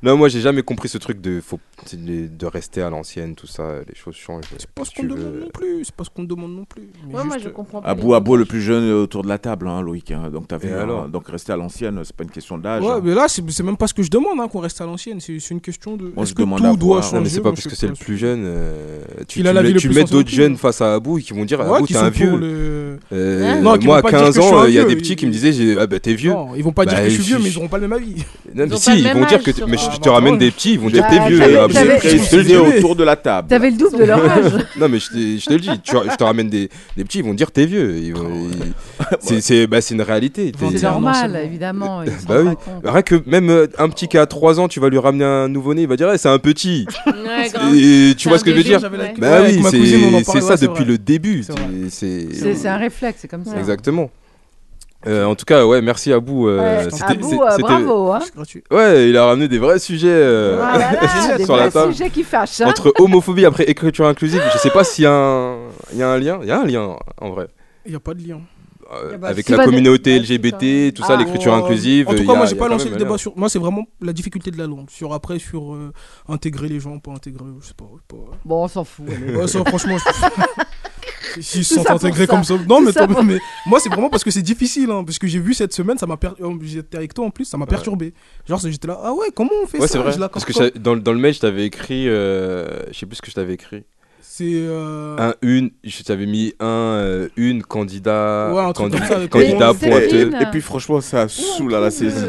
Non, 0.02 0.16
moi, 0.16 0.28
j'ai 0.28 0.40
jamais 0.40 0.62
compris 0.62 0.88
ce 0.88 0.96
truc 0.96 1.20
de, 1.20 1.42
faut, 1.42 1.60
de, 1.92 2.46
rester 2.46 2.80
à 2.80 2.88
l'ancienne, 2.88 3.34
tout 3.34 3.46
ça. 3.46 3.80
Les 3.86 3.94
choses 3.94 4.14
changent. 4.14 4.44
C'est 4.56 4.70
pas 4.70 4.82
ce 4.86 4.92
qu'on 4.94 5.02
demande 5.02 5.40
non 5.40 5.48
plus. 5.52 5.84
C'est 5.84 5.94
pas 5.94 6.04
ce 6.04 6.10
qu'on 6.10 6.24
demande 6.24 6.56
non 6.56 6.64
plus. 6.64 6.88
Mais 7.06 7.14
Ouais, 7.14 7.24
moi, 7.24 7.34
juste, 7.34 7.44
je 7.44 7.48
euh, 7.50 7.52
comprends 7.52 7.82
pas. 7.82 7.88
Abou 7.88 8.08
les 8.10 8.14
Abo, 8.16 8.36
le 8.36 8.46
plus 8.46 8.62
jeune 8.62 8.84
euh, 8.84 9.02
autour 9.02 9.22
de 9.22 9.28
la 9.28 9.36
table, 9.36 9.68
hein, 9.68 9.82
Loïc. 9.82 10.10
hein. 10.10 10.30
Donc, 10.32 10.46
Et 10.52 10.72
hein, 10.72 10.78
alors 10.80 11.06
donc 11.08 11.28
rester 11.28 11.52
à 11.52 11.56
l'ancienne, 11.56 12.00
c'est 12.02 12.16
pas 12.16 12.24
une 12.24 12.30
question 12.30 12.56
d'âge. 12.56 12.82
Ouais, 12.82 12.92
hein. 12.92 13.00
mais 13.04 13.14
là, 13.14 13.26
c'est 13.28 13.42
c'est 13.50 13.62
même 13.62 13.76
pas 13.76 13.88
ce 13.88 13.92
que 13.94 14.02
je 14.02 14.10
demande, 14.10 14.40
hein, 14.40 14.48
qu'on 14.48 14.60
reste 14.60 14.80
à 14.80 14.86
l'ancienne. 14.86 15.20
C'est 15.20 15.38
c'est 15.38 15.52
une 15.52 15.60
question 15.60 15.96
de. 15.98 16.04
Moi, 16.04 16.22
Est-ce 16.22 16.30
je 16.30 16.34
que 16.34 16.42
demande 16.42 16.60
tout 16.60 16.64
à 16.64 16.76
doit 16.76 17.02
changer 17.02 17.16
Non, 17.16 17.20
mais 17.22 17.28
c'est 17.28 17.40
pas 17.40 17.50
Moi, 17.50 17.52
parce 17.56 17.68
que 17.68 17.76
c'est 17.76 17.88
le 17.88 17.92
plus 17.92 18.16
jeune. 18.16 18.42
euh, 18.46 19.02
tu 19.28 19.40
Il 19.40 19.46
a 19.48 19.50
tu 19.50 19.54
la 19.54 19.60
mets, 19.60 19.68
vie 19.68 19.74
le 19.74 19.80
tu 19.80 19.88
plus 19.88 19.94
mets 19.96 20.00
sensible 20.00 20.18
d'autres 20.18 20.30
jeunes 20.30 20.56
face 20.56 20.80
à 20.80 20.94
Abou 20.94 21.18
qui 21.18 21.34
vont 21.34 21.44
dire 21.44 21.60
Abou, 21.60 21.84
qui 21.84 21.92
t'es 21.92 21.98
un 21.98 22.08
vieux. 22.08 22.98
Le- 23.40 23.46
Euh, 23.58 23.60
Non, 23.60 23.76
qui 23.78 23.86
moi, 23.86 23.98
à 23.98 24.02
pas 24.02 24.10
dire 24.10 24.18
15 24.20 24.34
que 24.36 24.40
je 24.42 24.46
suis 24.46 24.54
ans, 24.54 24.64
il 24.66 24.74
y 24.74 24.78
a 24.78 24.84
vieux, 24.84 24.88
des 24.94 24.96
petits 24.96 25.16
qui 25.16 25.26
me 25.26 25.32
disaient 25.32 25.76
Ah 25.80 25.86
bah 25.86 25.98
t'es 26.00 26.14
vieux. 26.14 26.30
Non, 26.32 26.48
ils 26.56 26.62
vont 26.64 26.72
pas 26.72 26.84
dire 26.86 26.98
Bah, 26.98 27.04
que 27.04 27.08
je 27.10 27.14
suis 27.14 27.22
vieux, 27.24 27.38
mais 27.42 27.48
ils 27.50 27.56
auront 27.58 27.68
pas 27.68 27.78
le 27.78 27.88
même 27.88 27.92
avis. 27.92 28.14
Non, 28.54 28.66
mais 28.68 28.76
si, 28.76 28.90
le 28.90 28.96
ils 28.98 29.08
vont 29.12 29.26
dire 29.26 29.42
que. 29.42 29.50
Mais 29.66 29.76
je 29.76 29.82
Ah, 29.90 29.96
te 29.98 30.08
bah, 30.08 30.14
ramène 30.14 30.38
des 30.38 30.50
petits, 30.50 30.72
ils 30.74 30.80
vont 30.80 30.88
dire 30.90 31.02
Bah, 31.02 31.08
t'es 31.10 31.28
vieux. 31.28 31.38
t'avais- 31.38 32.00
J'ai 32.02 32.08
je 32.08 32.08
suis 32.08 32.18
précisé 32.18 32.42
vieux. 32.42 32.60
autour 32.78 32.96
de 32.96 33.04
la 33.04 33.16
table. 33.16 33.48
T'avais 33.48 33.70
le 33.70 33.76
double 33.76 33.98
de 33.98 34.04
leur 34.04 34.24
âge. 34.30 34.52
Non, 34.80 34.88
mais 34.88 34.98
je, 34.98 35.08
te- 35.08 35.40
je 35.40 35.44
te 35.46 35.52
le 35.52 35.60
dis, 35.60 35.70
je 35.84 36.16
te 36.16 36.22
ramène 36.22 36.48
des, 36.48 36.68
des 36.96 37.04
petits, 37.04 37.18
ils 37.18 37.24
vont 37.24 37.34
dire 37.34 37.50
t'es 37.50 37.66
vieux. 37.66 37.94
C'est 39.20 39.40
c'est- 39.40 39.66
bah, 39.66 39.80
c'est 39.80 39.94
une 39.94 40.02
réalité. 40.02 40.52
C'est 40.72 40.82
normal, 40.82 41.40
évidemment. 41.44 42.02
Bah 42.28 42.36
oui. 42.44 42.50
Rien 42.84 43.02
que 43.02 43.22
même 43.26 43.50
euh, 43.50 43.66
un 43.78 43.88
petit 43.88 44.08
qui 44.08 44.18
a 44.18 44.26
3 44.26 44.60
ans, 44.60 44.68
tu 44.68 44.80
vas 44.80 44.88
lui 44.88 44.98
ramener 44.98 45.24
un 45.24 45.48
nouveau-né, 45.48 45.82
il 45.82 45.88
va 45.88 45.96
dire 45.96 46.10
Eh, 46.12 46.18
c'est 46.18 46.28
un 46.28 46.38
petit. 46.38 46.86
Et 47.74 48.14
tu 48.16 48.28
vois 48.28 48.38
ce 48.38 48.44
que 48.44 48.50
je 48.50 48.56
veux 48.56 48.62
dire. 48.62 48.80
Bah 49.18 49.40
oui, 49.46 49.62
c'est 50.24 50.40
ça 50.40 50.56
depuis 50.56 50.84
le 50.84 50.98
début. 50.98 51.44
C'est 51.90 52.66
un 52.66 52.76
réflexe, 52.76 53.26
comme 53.30 53.44
ça. 53.44 53.56
Exactement. 53.58 54.10
Euh, 55.06 55.24
en 55.24 55.34
tout 55.34 55.46
cas, 55.46 55.64
ouais, 55.64 55.80
merci 55.80 56.12
Abou. 56.12 56.46
euh, 56.46 56.58
Ouais, 56.84 56.90
c'était- 56.90 57.04
Abou, 57.04 57.42
euh, 57.42 57.46
c'était- 57.52 57.62
bravo. 57.62 58.12
Hein. 58.12 58.20
Ouais, 58.70 59.08
il 59.08 59.16
a 59.16 59.24
ramené 59.24 59.48
des 59.48 59.58
vrais 59.58 59.78
sujets 59.78 60.08
euh, 60.10 60.60
Ah 60.62 60.76
là 60.76 60.92
là, 60.92 61.36
des 61.38 61.44
sur 61.46 61.56
la 61.56 61.70
table. 61.70 61.92
sujets 61.94 62.10
qui 62.10 62.22
fâchent. 62.22 62.60
hein. 62.60 62.68
Entre 62.68 62.92
homophobie 62.98 63.46
après 63.46 63.64
écriture 63.64 64.06
inclusive, 64.06 64.42
je 64.52 64.58
sais 64.58 64.68
pas 64.68 64.84
s'il 64.84 65.04
y, 65.04 65.06
a 65.06 65.12
un- 65.14 65.56
y 65.94 66.02
a 66.02 66.08
un 66.10 66.18
lien. 66.18 66.38
Il 66.42 66.48
y 66.48 66.52
a 66.52 66.60
un 66.60 66.66
lien 66.66 66.96
en 67.18 67.30
vrai. 67.30 67.48
Il 67.86 67.92
n'y 67.92 67.96
a 67.96 68.00
pas 68.00 68.12
de 68.12 68.22
lien. 68.28 68.40
Euh, 68.92 69.12
Ah 69.14 69.16
bah, 69.18 69.28
avec 69.28 69.48
la 69.48 69.64
communauté 69.64 70.18
LGBT, 70.18 70.92
tout 70.92 71.02
ça, 71.04 71.14
Ah. 71.14 71.16
l'écriture 71.16 71.54
inclusive. 71.54 72.08
En 72.08 72.10
tout 72.10 72.18
il 72.18 72.24
y 72.24 72.26
cas, 72.26 72.32
a- 72.32 72.36
moi, 72.36 72.44
j'ai 72.46 72.56
pas 72.56 72.68
lancé 72.68 72.90
le 72.90 72.96
débat 72.96 73.16
sur. 73.16 73.32
C'est 73.48 73.58
vraiment 73.60 73.84
la 74.02 74.12
difficulté 74.12 74.50
de 74.50 74.58
la 74.58 74.66
langue. 74.66 74.90
Sur 74.90 75.14
après, 75.14 75.38
sur 75.38 75.74
euh, 75.74 75.92
intégrer 76.28 76.68
les 76.68 76.80
gens, 76.80 76.98
pas 76.98 77.12
intégrer. 77.12 77.44
Je 77.62 77.68
sais 77.68 77.74
pas. 77.74 77.84
je 77.90 78.16
sais 78.16 78.20
pas. 78.22 78.36
Bon, 78.44 78.64
on 78.64 78.68
s'en 78.68 78.84
fout. 78.84 79.06
franchement. 79.66 79.96
s'ils 81.40 81.64
se 81.64 81.74
pour 81.76 81.90
intégrés 81.90 82.26
ça. 82.26 82.32
comme 82.34 82.44
ça. 82.44 82.54
Non, 82.68 82.80
mais, 82.80 82.92
ça 82.92 83.06
pour- 83.06 83.22
mais 83.22 83.38
moi, 83.66 83.78
c'est 83.80 83.88
vraiment 83.88 84.10
parce 84.10 84.24
que 84.24 84.30
c'est 84.30 84.42
difficile. 84.42 84.90
Hein, 84.90 85.04
parce 85.04 85.18
que 85.18 85.26
j'ai 85.26 85.38
vu 85.38 85.54
cette 85.54 85.72
semaine, 85.72 85.98
ça 85.98 86.06
m'a 86.06 86.16
per... 86.16 86.30
euh, 86.40 86.52
J'étais 86.62 86.96
avec 86.96 87.14
toi 87.14 87.26
en 87.26 87.30
plus, 87.30 87.44
ça 87.44 87.56
m'a 87.56 87.66
perturbé. 87.66 88.12
Genre, 88.48 88.58
j'étais 88.62 88.88
là, 88.88 88.98
ah 89.02 89.12
ouais, 89.12 89.26
comment 89.34 89.50
on 89.62 89.66
fait 89.66 89.78
Ouais, 89.78 89.86
ça? 89.86 89.92
c'est 89.94 89.98
vrai. 89.98 90.12
Je 90.12 90.18
Parce 90.18 90.44
que 90.44 90.78
dans, 90.78 90.94
le- 90.94 91.00
dans 91.00 91.12
le 91.12 91.18
mail, 91.18 91.34
je 91.34 91.40
t'avais 91.40 91.64
écrit. 91.66 92.08
euh, 92.08 92.66
je 92.92 92.98
sais 92.98 93.06
plus 93.06 93.16
ce 93.16 93.22
que 93.22 93.30
je 93.30 93.34
t'avais 93.36 93.54
écrit. 93.54 93.84
C'est. 94.22 94.44
euh, 94.52 95.16
Un, 95.18 95.34
une. 95.42 95.70
Je 95.84 96.02
t'avais 96.02 96.26
mis 96.26 96.54
un, 96.60 96.66
euh, 96.66 97.28
une 97.36 97.62
candidat. 97.62 98.52
Ouais, 98.54 98.62
un 98.62 98.72
truc 98.72 98.88
candi- 98.92 98.98
comme 98.98 99.06
ça, 99.08 99.16
avec- 99.16 99.30
candidat 99.30 99.74
pointeux. 99.74 100.08
Céline, 100.08 100.38
Et 100.40 100.46
puis 100.50 100.60
franchement, 100.60 101.00
ça 101.00 101.28
saoule 101.28 101.74
à 101.74 101.80
la 101.80 101.90
saisie. 101.90 102.26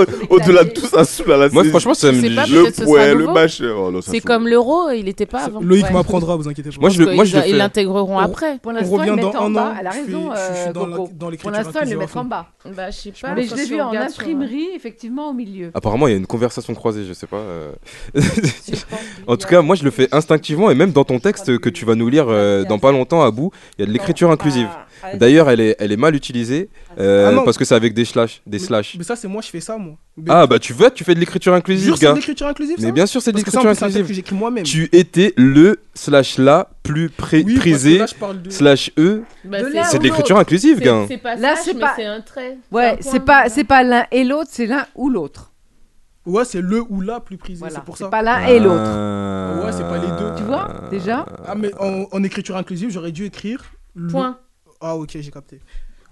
Euh, 0.00 0.26
Au-delà 0.30 0.64
de 0.64 0.70
tout, 0.70 0.86
ça 0.86 1.04
saoule 1.04 1.32
à 1.32 1.36
la 1.36 1.48
Moi, 1.48 1.64
franchement, 1.64 1.94
ça 1.94 2.12
me. 2.12 2.20
Le 2.20 2.84
poing, 2.84 3.14
le 3.14 3.26
machin. 3.26 3.72
oh 3.76 4.00
C'est 4.02 4.20
comme 4.20 4.48
l'euro, 4.48 4.90
il 4.90 5.08
était 5.08 5.26
pas 5.26 5.40
avant. 5.44 5.60
Loïc 5.60 5.84
Ouais. 5.84 5.92
m'apprendra, 5.92 6.36
vous 6.36 6.48
inquiétez 6.48 6.70
pas. 6.70 6.76
Moi, 6.80 6.90
je 6.90 7.02
le, 7.02 7.14
moi, 7.14 7.24
le 7.24 7.48
Ils 7.48 7.56
l'intégreront 7.56 8.18
après. 8.18 8.58
Pour 8.58 8.72
On 8.72 8.74
l'instant, 8.74 8.96
revient 8.96 9.12
ils 9.16 9.20
dans 9.20 9.26
mettent 9.28 9.36
en 9.36 9.46
un 9.46 9.50
bas. 9.50 9.62
an. 9.70 9.74
Elle 9.80 9.86
a 9.86 9.90
raison, 9.90 10.30
euh, 10.32 11.02
Pour 11.40 11.50
l'instant, 11.50 11.80
ils 11.84 11.90
le 11.90 11.98
mettent 11.98 12.16
en 12.16 12.24
bas. 12.24 12.46
Bah, 12.76 12.90
je 12.90 12.96
sais 12.96 13.12
pas. 13.20 13.34
Mais 13.34 13.44
je 13.44 13.54
l'ai 13.54 13.64
vu 13.64 13.80
en 13.80 13.92
imprimerie, 13.92 14.68
effectivement, 14.74 15.30
au 15.30 15.32
milieu. 15.32 15.70
Apparemment, 15.74 16.06
il 16.08 16.10
y 16.10 16.14
a 16.14 16.18
une 16.18 16.26
conversation 16.26 16.74
croisée, 16.74 17.04
je 17.08 17.12
sais 17.12 17.26
pas. 17.26 17.36
euh. 17.38 17.70
En 19.26 19.36
tout 19.36 19.46
cas, 19.48 19.62
moi, 19.62 19.76
je 19.76 19.84
le 19.84 19.90
fais 19.90 20.08
instinctivement 20.12 20.70
et 20.70 20.74
même 20.74 20.92
dans 20.92 21.04
ton 21.04 21.18
texte 21.18 21.58
que 21.58 21.68
tu 21.68 21.84
vas 21.84 21.94
nous 21.94 22.08
lire 22.08 22.26
euh, 22.28 22.64
dans 22.64 22.78
pas 22.78 22.92
longtemps 22.92 23.22
à 23.22 23.30
bout, 23.30 23.50
il 23.78 23.82
y 23.82 23.84
a 23.84 23.86
de 23.86 23.92
l'écriture 23.92 24.30
inclusive. 24.30 24.68
Ah, 25.02 25.16
D'ailleurs, 25.16 25.48
elle 25.50 25.60
est, 25.60 25.76
elle 25.78 25.92
est 25.92 25.96
mal 25.96 26.14
utilisée 26.14 26.68
euh, 26.98 27.32
Ah 27.38 27.42
parce 27.44 27.56
que 27.58 27.64
c'est 27.64 27.74
avec 27.74 27.94
des 27.94 28.04
slash, 28.04 28.42
des 28.46 28.58
slash. 28.58 28.96
Mais 28.98 29.04
ça, 29.04 29.16
c'est 29.16 29.28
moi, 29.28 29.42
je 29.42 29.48
fais 29.48 29.60
ça, 29.60 29.76
moi. 29.78 29.94
Mais- 30.16 30.24
Ah 30.28 30.46
bah 30.46 30.58
tu 30.58 30.72
veux, 30.72 30.90
tu 30.90 31.04
fais 31.04 31.14
de 31.14 31.20
l'écriture 31.20 31.54
inclusive, 31.54 31.84
Jure, 31.86 31.96
c'est 31.96 32.06
de 32.06 32.10
gars. 32.10 32.14
l'écriture 32.16 32.46
inclusive, 32.46 32.76
ça 32.78 32.84
Mais 32.86 32.92
bien 32.92 33.06
sûr, 33.06 33.22
c'est 33.22 33.32
de 33.32 33.36
l'écriture 33.38 33.66
inclusive. 33.66 34.06
que 34.06 34.12
j'écris 34.12 34.34
moi-même. 34.36 34.64
Tu 34.64 34.88
étais 34.92 35.32
le 35.36 35.80
slash 35.94 36.36
là 36.38 36.68
plus 36.82 37.08
pré- 37.08 37.42
Oui, 37.46 37.54
prisé 37.56 37.98
là, 37.98 38.06
je 38.06 38.14
parle 38.14 38.42
de- 38.42 38.50
slash 38.50 38.90
e. 38.98 39.22
Bah, 39.44 39.58
c'est- 39.90 39.98
de 39.98 40.02
l'écriture 40.02 40.38
inclusive, 40.38 40.80
gars. 40.80 41.04
C'est 41.08 41.16
pas 41.18 41.36
Là, 41.36 41.54
slash, 41.54 41.64
c'est 41.64 41.74
mais 41.74 41.80
pas- 41.80 41.92
c'est 41.96 42.04
un 42.04 42.20
trait. 42.20 42.58
Ouais, 42.70 42.96
C'est 43.00 43.24
pas, 43.24 43.48
c'est 43.48 43.64
pas 43.64 43.82
l'un 43.82 44.04
et 44.10 44.24
l'autre, 44.24 44.50
c'est 44.52 44.66
l'un 44.66 44.86
ou 44.94 45.08
l'autre. 45.08 45.46
Ouais, 46.26 46.44
c'est 46.44 46.60
le 46.60 46.82
ou 46.90 47.00
la 47.00 47.18
plus 47.20 47.38
prisé, 47.38 47.60
Voilà, 47.60 47.76
c'est 47.76 47.84
pour 47.84 47.96
c'est 47.96 48.04
ça. 48.04 48.10
pas 48.10 48.20
l'un 48.22 48.46
et 48.46 48.60
l'autre. 48.60 48.82
Ah. 48.84 49.62
Ouais, 49.64 49.72
c'est 49.72 49.82
pas 49.84 49.96
les 49.96 50.06
deux. 50.06 50.34
Tu 50.36 50.42
vois, 50.42 50.68
déjà 50.90 51.24
Ah, 51.46 51.54
mais 51.54 51.70
en, 51.80 52.04
en 52.12 52.22
écriture 52.22 52.56
inclusive, 52.56 52.90
j'aurais 52.90 53.10
dû 53.12 53.24
écrire. 53.24 53.62
le- 53.94 54.08
Point. 54.08 54.38
Ah, 54.80 54.96
ok, 54.96 55.10
j'ai 55.20 55.30
capté. 55.30 55.60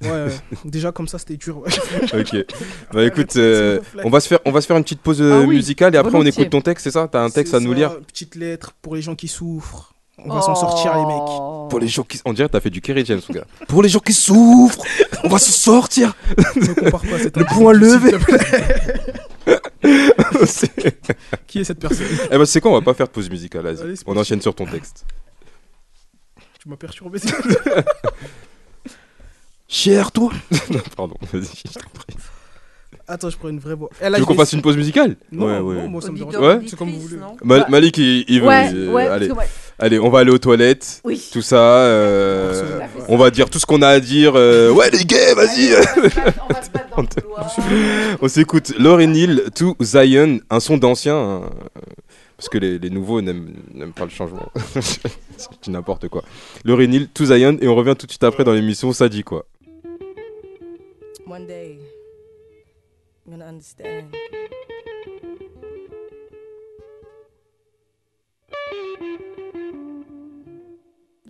Ouais, 0.03 0.11
ouais. 0.11 0.29
déjà 0.65 0.93
comme 0.93 1.09
ça, 1.09 1.19
c'était 1.19 1.37
dur. 1.37 1.59
ouais. 1.59 2.21
Ok. 2.21 2.47
Bah 2.93 3.05
écoute, 3.05 3.35
euh, 3.37 3.81
on 4.05 4.11
va 4.11 4.21
se 4.21 4.29
faire, 4.29 4.39
on 4.45 4.53
va 4.53 4.61
se 4.61 4.67
faire 4.67 4.77
une 4.77 4.85
petite 4.85 5.01
pause 5.01 5.21
euh, 5.21 5.41
Ah 5.43 5.47
oui, 5.47 5.57
musicale 5.57 5.95
et 5.95 5.99
après 5.99 6.17
on 6.17 6.25
écoute 6.25 6.51
ton 6.51 6.61
texte, 6.61 6.85
c'est 6.85 6.91
ça? 6.93 7.09
T'as 7.11 7.23
un 7.23 7.31
texte 7.31 7.55
à 7.55 7.61
nous 7.61 7.73
ça, 7.73 7.79
lire 7.79 8.01
Petite 8.01 8.37
lettre 8.37 8.75
pour 8.81 8.95
les 8.95 9.03
gens 9.03 9.17
qui 9.17 9.27
souffrent. 9.29 9.95
On 10.25 10.35
va 10.35 10.43
s'en 10.43 10.55
sortir, 10.57 10.95
les 10.95 11.05
mecs. 11.05 11.17
Oh. 11.29 11.69
Pour 11.71 11.79
les 11.79 11.87
gens 11.87 12.03
qui, 12.03 12.21
on 12.25 12.33
dirait 12.33 12.49
que 12.49 12.53
t'as 12.53 12.61
fait 12.61 12.71
du 12.71 12.81
Kerry 12.81 13.05
James, 13.05 13.21
mon 13.29 13.35
gars. 13.37 13.45
Pour 13.69 13.85
les 13.85 13.89
gens 13.89 14.01
qui 14.01 14.13
souffrent, 14.13 14.83
on 15.23 15.29
va 15.29 15.39
se 15.39 15.53
sortir. 15.53 16.13
Ne 16.57 16.91
pas 16.91 17.01
Le 17.37 17.45
point 17.45 17.73
levé. 17.73 18.17
Qui 21.47 21.61
est 21.61 21.65
cette 21.65 21.79
personne? 21.79 22.07
Eh 22.31 22.37
ben 22.37 22.45
c'est 22.45 22.61
quoi? 22.61 22.73
On 22.73 22.75
va 22.75 22.83
pas 22.83 22.95
faire 22.95 23.07
de 23.07 23.13
pause 23.13 23.31
musicale. 23.31 23.63
vas-y. 23.63 23.81
Allez, 23.81 23.95
On 24.07 24.17
enchaîne 24.17 24.41
sur 24.41 24.55
ton 24.55 24.67
texte. 24.67 25.07
Tu 26.61 26.69
m'as 26.69 26.77
perturbé. 26.77 27.21
Cher 29.69 30.11
toi. 30.13 30.31
Pardon. 30.97 31.15
Vas-y. 31.33 31.43
je 31.67 31.73
t'en 31.75 31.81
prie. 31.93 32.17
Attends, 33.11 33.31
je 33.31 33.37
prends 33.39 33.49
une 33.49 33.59
vraie 33.59 33.75
voix. 33.75 33.89
Tu 33.99 34.11
veux 34.19 34.25
qu'on 34.27 34.35
fasse 34.35 34.53
une 34.53 34.61
pause 34.63 34.77
musicale? 34.77 35.17
Non, 35.33 35.47
Ouais, 35.47 35.59
non, 35.61 35.65
ouais. 35.83 35.89
moi 35.89 36.03
ça 36.03 36.11
me 36.11 36.17
dérange 36.19 36.35
Auditeur, 36.35 36.41
pas. 36.57 36.59
Ouais. 36.63 36.67
C'est 36.69 36.77
comme 36.79 36.91
vous 36.91 37.01
voulez. 37.01 37.17
non? 37.17 37.37
Ma- 37.43 37.61
Bah- 37.61 37.67
Malik, 37.71 37.97
il, 37.97 38.25
il 38.29 38.41
veut. 38.43 38.47
Ouais, 38.49 38.71
il- 38.71 38.89
ouais, 38.91 39.07
allez. 39.07 39.31
allez, 39.79 39.99
on 39.99 40.11
va 40.11 40.19
aller 40.21 40.31
aux 40.31 40.39
toilettes. 40.39 41.01
Oui. 41.05 41.23
Tout 41.33 41.41
ça. 41.41 41.57
euh, 41.57 42.79
Personne. 42.79 43.05
on 43.09 43.17
va 43.17 43.31
dire 43.31 43.49
tout 43.49 43.59
ce 43.59 43.65
qu'on 43.67 43.81
a 43.81 43.89
à 43.89 44.01
dire. 44.01 44.33
euh, 44.37 44.71
ouais, 44.73 44.91
les 44.91 45.05
gays, 45.05 45.35
vas-y. 45.35 45.75
On 48.21 48.29
s'écoute 48.29 48.75
Lauryn 48.79 49.15
Hill 49.15 49.45
to 49.55 49.77
Zion, 49.81 50.41
un 50.51 50.61
son 50.61 50.77
d'ancien. 50.77 51.17
hein, 51.17 51.41
parce 52.37 52.49
que 52.49 52.59
les, 52.59 52.79
les 52.79 52.91
nouveaux 52.91 53.21
n'aiment 53.21 53.53
pas 53.97 54.05
le 54.05 54.11
changement. 54.11 54.51
C'est 55.37 55.69
n'importe 55.69 56.09
quoi. 56.09 56.25
Lauryn 56.65 56.93
Hill 56.93 57.09
to 57.09 57.25
Zion, 57.27 57.57
et 57.61 57.69
on 57.69 57.75
revient 57.75 57.95
tout 57.99 58.07
de 58.07 58.13
suite 58.13 58.25
après 58.25 58.45
dans 58.45 58.53
l'émission 58.53 58.93
Ça 58.93 59.09
dit 59.09 59.23
quoi? 59.25 59.47
One 61.25 61.47
day, 61.47 61.79
I'm 63.27 63.33
gonna 63.33 63.47
understand. 63.47 64.15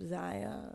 Zion. 0.01 0.68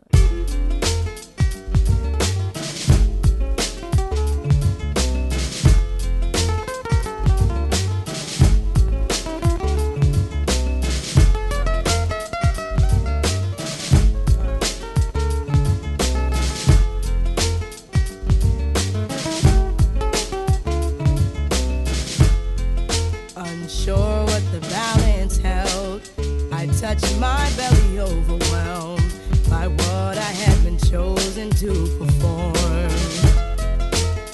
much 26.95 27.15
my 27.17 27.51
belly 27.57 27.99
overwhelmed 27.99 29.13
by 29.49 29.67
what 29.67 30.17
I 30.17 30.31
had 30.43 30.63
been 30.63 30.77
chosen 30.77 31.49
to 31.51 31.71
perform. 31.97 32.53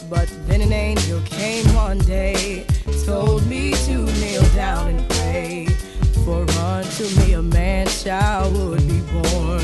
But 0.10 0.30
then 0.47 0.62
an 0.62 0.74
angel 0.74 1.21
came 1.21 1.65
one 1.74 2.00
day, 2.00 2.65
told 3.06 3.45
me 3.47 3.71
to 3.86 4.06
kneel 4.19 4.43
down 4.54 4.89
and 4.89 5.10
pray, 5.10 5.67
for 6.26 6.50
unto 6.60 7.04
me 7.19 7.34
a 7.34 7.41
man 7.41 7.88
child 7.88 8.56
would 8.56 8.88
be 8.88 9.02
born. 9.12 9.62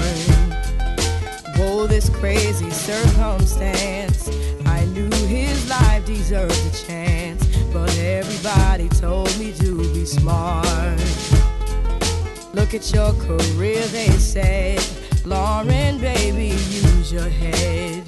Oh, 1.59 1.85
this 1.87 2.09
crazy 2.09 2.69
circumstance, 2.69 4.29
I 4.65 4.85
knew 4.85 5.11
his 5.27 5.69
life 5.69 6.05
deserved 6.05 6.53
a 6.53 6.85
chance. 6.85 7.06
At 12.77 12.93
your 12.93 13.13
career, 13.13 13.83
they 13.87 14.11
said. 14.11 14.79
Lauren, 15.25 15.97
baby, 15.97 16.49
use 16.69 17.11
your 17.11 17.27
head. 17.27 18.03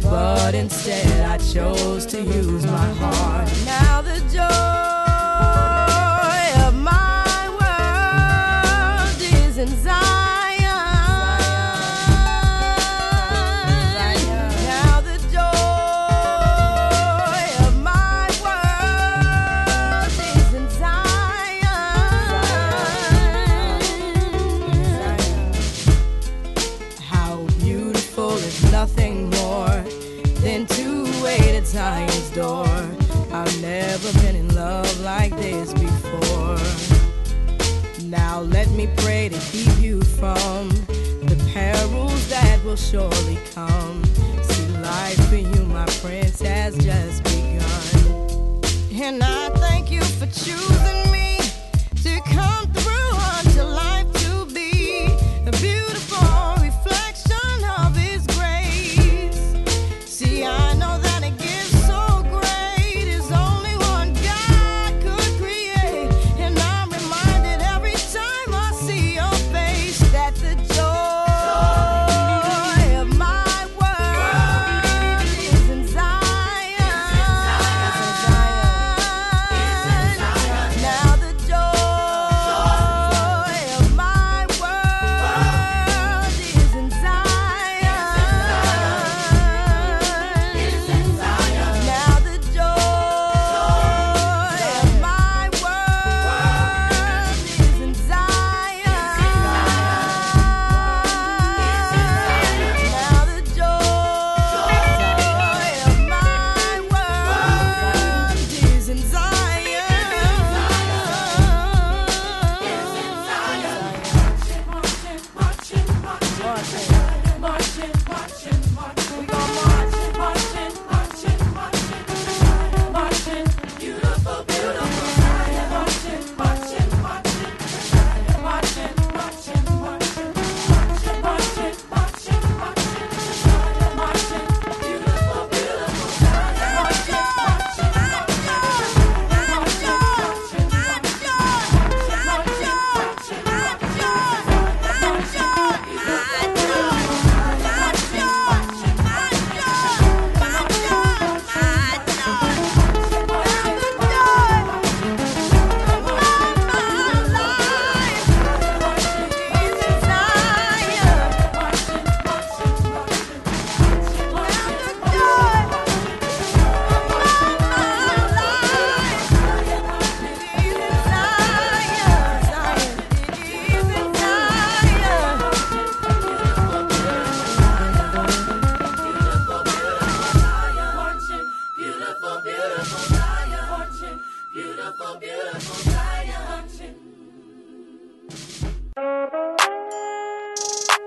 But 0.00 0.54
instead, 0.54 1.28
I 1.28 1.38
chose 1.38 2.06
to 2.06 2.22
use 2.22 2.64
my 2.64 2.88
heart. 3.00 3.50
Now 3.64 4.00
the 4.00 4.20
joy 4.38 4.46
of 6.66 6.74
my 6.74 7.48
world 7.60 9.20
is 9.44 9.58
in 9.58 9.68
let 38.52 38.70
me 38.70 38.88
pray 38.98 39.28
to 39.30 39.38
keep 39.50 39.78
you 39.80 40.02
from 40.02 40.68
the 41.22 41.50
perils 41.52 42.28
that 42.28 42.62
will 42.64 42.76
surely 42.76 43.38
come. 43.54 44.04
See, 44.42 44.68
life 44.78 45.28
for 45.28 45.36
you, 45.36 45.64
my 45.64 45.86
prince, 46.02 46.40
has 46.42 46.76
just 46.78 47.24
begun. 47.24 48.60
And 48.92 49.22
I 49.22 49.48
thank 49.56 49.90
you 49.90 50.02
for 50.02 50.26
choosing 50.26 51.10
me 51.10 51.38
to 52.02 52.20
come 52.30 52.71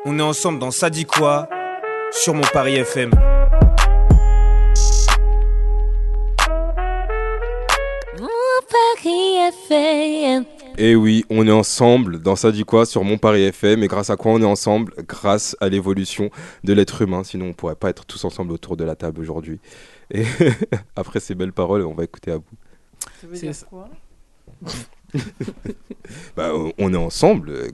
On 0.07 0.19
est 0.19 0.21
ensemble 0.21 0.59
dans 0.59 0.71
Ça 0.71 0.89
dit 0.89 1.05
quoi 1.05 1.49
sur 2.11 2.33
mon 2.33 2.43
Paris 2.53 2.75
FM. 2.75 3.11
Mon 8.19 8.27
Paris 8.69 9.35
FM. 9.69 10.45
Et 10.77 10.95
oui, 10.95 11.23
on 11.29 11.47
est 11.47 11.51
ensemble 11.51 12.21
dans 12.21 12.35
ça 12.35 12.51
dit 12.51 12.65
quoi 12.65 12.85
sur 12.85 13.03
Mon 13.03 13.17
Paris 13.17 13.43
FM. 13.43 13.81
Et 13.83 13.87
grâce 13.87 14.09
à 14.09 14.17
quoi 14.17 14.33
on 14.33 14.41
est 14.41 14.45
ensemble? 14.45 14.93
Grâce 15.07 15.55
à 15.61 15.69
l'évolution 15.69 16.29
de 16.63 16.73
l'être 16.73 17.01
humain. 17.01 17.23
Sinon, 17.23 17.47
on 17.47 17.53
pourrait 17.53 17.75
pas 17.75 17.89
être 17.89 18.05
tous 18.05 18.25
ensemble 18.25 18.51
autour 18.51 18.75
de 18.75 18.83
la 18.83 18.95
table 18.95 19.21
aujourd'hui. 19.21 19.59
Et 20.11 20.23
après 20.95 21.19
ces 21.19 21.33
belles 21.33 21.53
paroles, 21.53 21.83
on 21.83 21.93
va 21.93 22.03
écouter 22.03 22.31
à 22.31 22.37
vous. 22.37 22.43
Ça 23.21 23.27
veut 23.27 23.37
dire 23.37 23.53
quoi 23.69 23.89
Bah, 26.35 26.51
on 26.77 26.93
est 26.93 26.97
ensemble. 26.97 27.49
euh, 27.49 27.69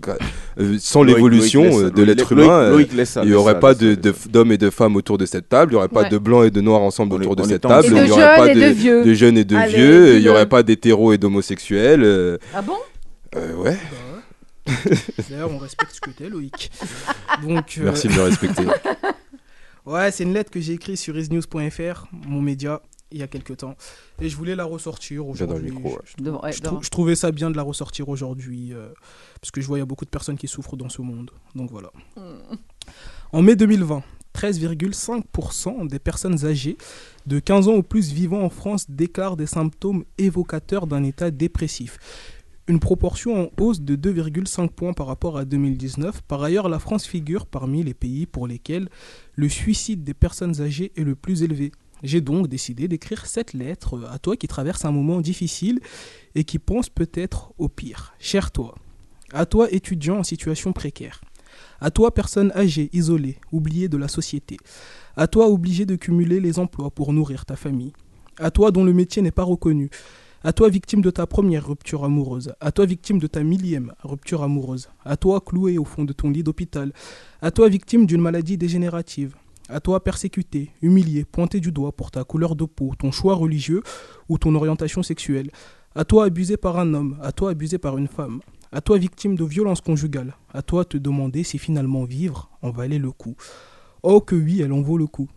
euh, 0.60 0.78
sans 0.80 1.04
l'évolution 1.04 1.64
euh, 1.80 1.90
de 1.90 2.04
l'être 2.04 2.32
humain, 2.34 2.70
Loïc 2.70 2.94
laisse 2.94 3.10
ça, 3.12 3.24
il 3.24 3.30
n'y 3.30 3.34
aurait 3.36 3.54
ça, 3.54 3.60
pas 3.60 3.74
d'hommes 3.74 4.52
et 4.52 4.58
de 4.58 4.70
femmes 4.70 4.96
autour 4.96 5.18
de 5.18 5.26
cette 5.26 5.50
table. 5.50 5.72
Il 5.72 5.76
n'y 5.76 5.80
aurait 5.80 5.88
pas 5.90 6.04
Ouais. 6.04 6.10
de 6.10 6.18
blancs 6.18 6.46
et 6.46 6.52
de 6.52 6.62
noirs 6.62 6.82
ensemble 6.82 7.16
autour 7.16 7.36
de 7.36 7.44
cette 7.44 7.62
table. 7.64 7.88
Il 7.88 7.94
de 7.96 8.04
n'y 8.04 8.12
aurait 8.12 8.22
jeunes 8.22 8.38
pas 8.38 8.48
et 8.52 8.56
de 8.56 8.66
vieux. 8.74 9.04
de 9.04 9.14
jeunes 9.14 9.38
et 9.38 9.44
de 9.44 9.56
Allez, 9.56 9.76
vieux. 9.76 10.16
Il 10.18 10.22
n'y 10.22 10.30
aurait 10.30 10.48
pas 10.50 10.64
d'hétéros 10.64 11.14
et 11.14 11.18
d'homosexuels. 11.18 12.04
euh, 12.04 12.38
Ah 12.54 12.62
bon 12.62 12.78
euh, 13.36 13.56
ouais. 13.56 13.78
D'ailleurs, 15.30 15.52
on 15.52 15.58
respecte 15.58 15.94
ce 15.94 16.02
que 16.02 16.12
t'es, 16.12 16.30
Loïc. 16.30 16.72
Donc, 17.48 17.76
euh, 17.80 17.86
Merci 17.86 18.08
de 18.08 18.14
me 18.14 18.22
respecter. 18.22 18.64
Ouais, 19.84 20.12
c'est 20.12 20.26
une 20.26 20.34
lettre 20.36 20.52
que 20.52 20.60
j'ai 20.60 20.74
écrite 20.74 20.98
sur 20.98 21.18
isnews.fr, 21.18 22.06
mon 22.28 22.40
média, 22.40 22.84
il 23.12 23.18
y 23.20 23.24
a 23.24 23.28
quelques 23.28 23.58
temps. 23.58 23.76
Et 24.22 24.30
je 24.30 24.36
voulais 24.38 24.56
la 24.56 24.64
ressortir 24.66 25.28
aujourd'hui. 25.28 25.70
Je, 26.06 26.12
je 26.18 26.24
devant. 26.24 26.42
trou- 26.70 26.84
je 26.84 26.90
trouvais 26.90 27.16
ça 27.16 27.32
bien 27.32 27.52
de 27.52 27.56
la 27.58 27.64
ressortir 27.64 28.10
aujourd'hui, 28.10 28.74
euh, 28.74 28.90
parce 29.40 29.52
que 29.52 29.62
je 29.62 29.68
vois 29.68 29.78
il 29.78 29.82
y 29.82 29.84
a 29.84 29.86
beaucoup 29.86 30.06
de 30.06 30.10
personnes 30.10 30.38
qui 30.38 30.48
souffrent 30.48 30.78
dans 30.78 30.90
ce 30.90 31.02
monde. 31.02 31.32
Donc 31.56 31.70
voilà. 31.72 31.92
En 33.34 33.42
mai 33.42 33.56
2020, 33.56 34.04
13,5% 34.90 35.88
des 35.88 36.00
personnes 36.00 36.46
âgées 36.46 36.78
de 37.26 37.40
15 37.40 37.68
ans 37.68 37.76
ou 37.76 37.84
plus 37.84 38.12
vivant 38.12 38.42
en 38.44 38.50
France 38.50 38.90
déclarent 38.90 39.38
des 39.38 39.46
symptômes 39.48 40.04
évocateurs 40.18 40.88
d'un 40.88 41.04
état 41.04 41.32
dépressif. 41.32 41.98
une 42.68 42.80
proportion 42.80 43.44
en 43.44 43.50
hausse 43.62 43.82
de 43.82 43.96
2,5 43.98 44.70
points 44.70 44.94
par 44.94 45.08
rapport 45.08 45.38
à 45.38 45.44
2019. 45.44 46.22
Par 46.22 46.42
ailleurs, 46.44 46.70
la 46.70 46.80
France 46.80 47.06
figure 47.06 47.46
parmi 47.46 47.84
les 47.84 47.94
pays 47.94 48.26
pour 48.26 48.48
lesquels 48.48 48.88
le 49.36 49.50
suicide 49.50 50.04
des 50.06 50.14
personnes 50.14 50.62
âgées 50.62 50.92
est 50.96 51.04
le 51.04 51.16
plus 51.16 51.44
élevé. 51.44 51.72
J'ai 52.04 52.22
donc 52.22 52.48
décidé 52.48 52.88
d'écrire 52.88 53.26
cette 53.26 53.54
lettre 53.54 54.08
à 54.10 54.18
toi 54.18 54.36
qui 54.36 54.48
traverse 54.48 54.86
un 54.86 54.92
moment 54.92 55.22
difficile 55.22 55.80
et 56.36 56.44
qui 56.44 56.60
pense 56.60 56.90
peut-être 56.90 57.54
au 57.58 57.70
pire. 57.70 58.14
Cher 58.20 58.52
toi, 58.52 58.76
à 59.34 59.46
toi 59.46 59.72
étudiant 59.72 60.20
en 60.20 60.24
situation 60.24 60.74
précaire, 60.74 61.22
à 61.80 61.92
toi 61.92 62.14
personne 62.14 62.52
âgée, 62.56 62.90
isolée, 62.94 63.38
oubliée 63.52 63.90
de 63.90 63.98
la 63.98 64.08
société, 64.08 64.58
à 65.16 65.28
toi 65.28 65.48
obligé 65.48 65.86
de 65.86 65.96
cumuler 65.96 66.40
les 66.40 66.60
emplois 66.60 66.90
pour 66.90 67.14
nourrir 67.14 67.46
ta 67.46 67.56
famille, 67.56 67.94
à 68.38 68.52
toi 68.52 68.72
dont 68.72 68.84
le 68.84 68.94
métier 68.94 69.22
n'est 69.22 69.32
pas 69.32 69.44
reconnu, 69.44 69.90
à 70.44 70.54
toi 70.54 70.70
victime 70.70 71.02
de 71.02 71.12
ta 71.12 71.28
première 71.28 71.68
rupture 71.68 72.04
amoureuse, 72.04 72.54
à 72.60 72.72
toi 72.72 72.86
victime 72.86 73.20
de 73.20 73.28
ta 73.28 73.44
millième 73.44 73.94
rupture 74.04 74.42
amoureuse, 74.42 74.90
à 75.06 75.18
toi 75.18 75.40
cloué 75.40 75.78
au 75.78 75.86
fond 75.86 76.04
de 76.04 76.14
ton 76.14 76.32
lit 76.32 76.42
d'hôpital, 76.42 76.94
à 77.42 77.52
toi 77.52 77.70
victime 77.70 78.08
d'une 78.08 78.22
maladie 78.22 78.58
dégénérative, 78.58 79.36
à 79.72 79.80
toi 79.80 80.04
persécuté, 80.04 80.72
humilié, 80.82 81.26
pointé 81.26 81.60
du 81.60 81.72
doigt 81.72 81.92
pour 81.92 82.12
ta 82.12 82.24
couleur 82.24 82.56
de 82.56 82.66
peau, 82.66 82.94
ton 82.98 83.12
choix 83.12 83.36
religieux 83.36 83.82
ou 84.30 84.38
ton 84.38 84.54
orientation 84.56 85.04
sexuelle, 85.04 85.52
à 85.96 86.06
toi 86.06 86.26
abusé 86.26 86.58
par 86.58 86.78
un 86.78 86.94
homme, 86.94 87.18
à 87.22 87.32
toi 87.32 87.52
abusé 87.52 87.78
par 87.78 87.98
une 87.98 88.08
femme, 88.08 88.42
à 88.72 88.82
toi 88.82 88.98
victime 88.98 89.36
de 89.36 89.44
violences 89.44 89.82
conjugales, 89.82 90.36
à 90.54 90.62
toi 90.62 90.86
te 90.86 90.98
demander 90.98 91.44
si 91.44 91.58
finalement 91.58 92.04
vivre 92.04 92.50
en 92.62 92.72
valait 92.72 93.00
le 93.00 93.12
coup. 93.12 93.36
Oh 94.04 94.22
que 94.22 94.36
oui, 94.36 94.62
elle 94.62 94.74
en 94.74 94.82
vaut 94.82 94.98
le 94.98 95.08
coup. 95.08 95.30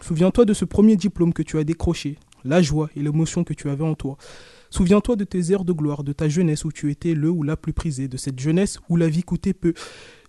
Souviens-toi 0.00 0.44
de 0.44 0.54
ce 0.54 0.64
premier 0.64 0.96
diplôme 0.96 1.32
que 1.32 1.42
tu 1.42 1.58
as 1.58 1.64
décroché, 1.64 2.18
la 2.44 2.60
joie 2.60 2.90
et 2.96 3.02
l'émotion 3.02 3.44
que 3.44 3.54
tu 3.54 3.68
avais 3.68 3.84
en 3.84 3.94
toi. 3.94 4.16
Souviens-toi 4.70 5.16
de 5.16 5.24
tes 5.24 5.52
heures 5.52 5.64
de 5.64 5.72
gloire, 5.72 6.02
de 6.02 6.12
ta 6.12 6.28
jeunesse 6.28 6.64
où 6.64 6.72
tu 6.72 6.90
étais 6.90 7.14
le 7.14 7.30
ou 7.30 7.42
la 7.42 7.56
plus 7.56 7.72
prisée, 7.72 8.08
de 8.08 8.16
cette 8.16 8.40
jeunesse 8.40 8.78
où 8.88 8.96
la 8.96 9.08
vie 9.08 9.22
coûtait 9.22 9.52
peu, 9.52 9.74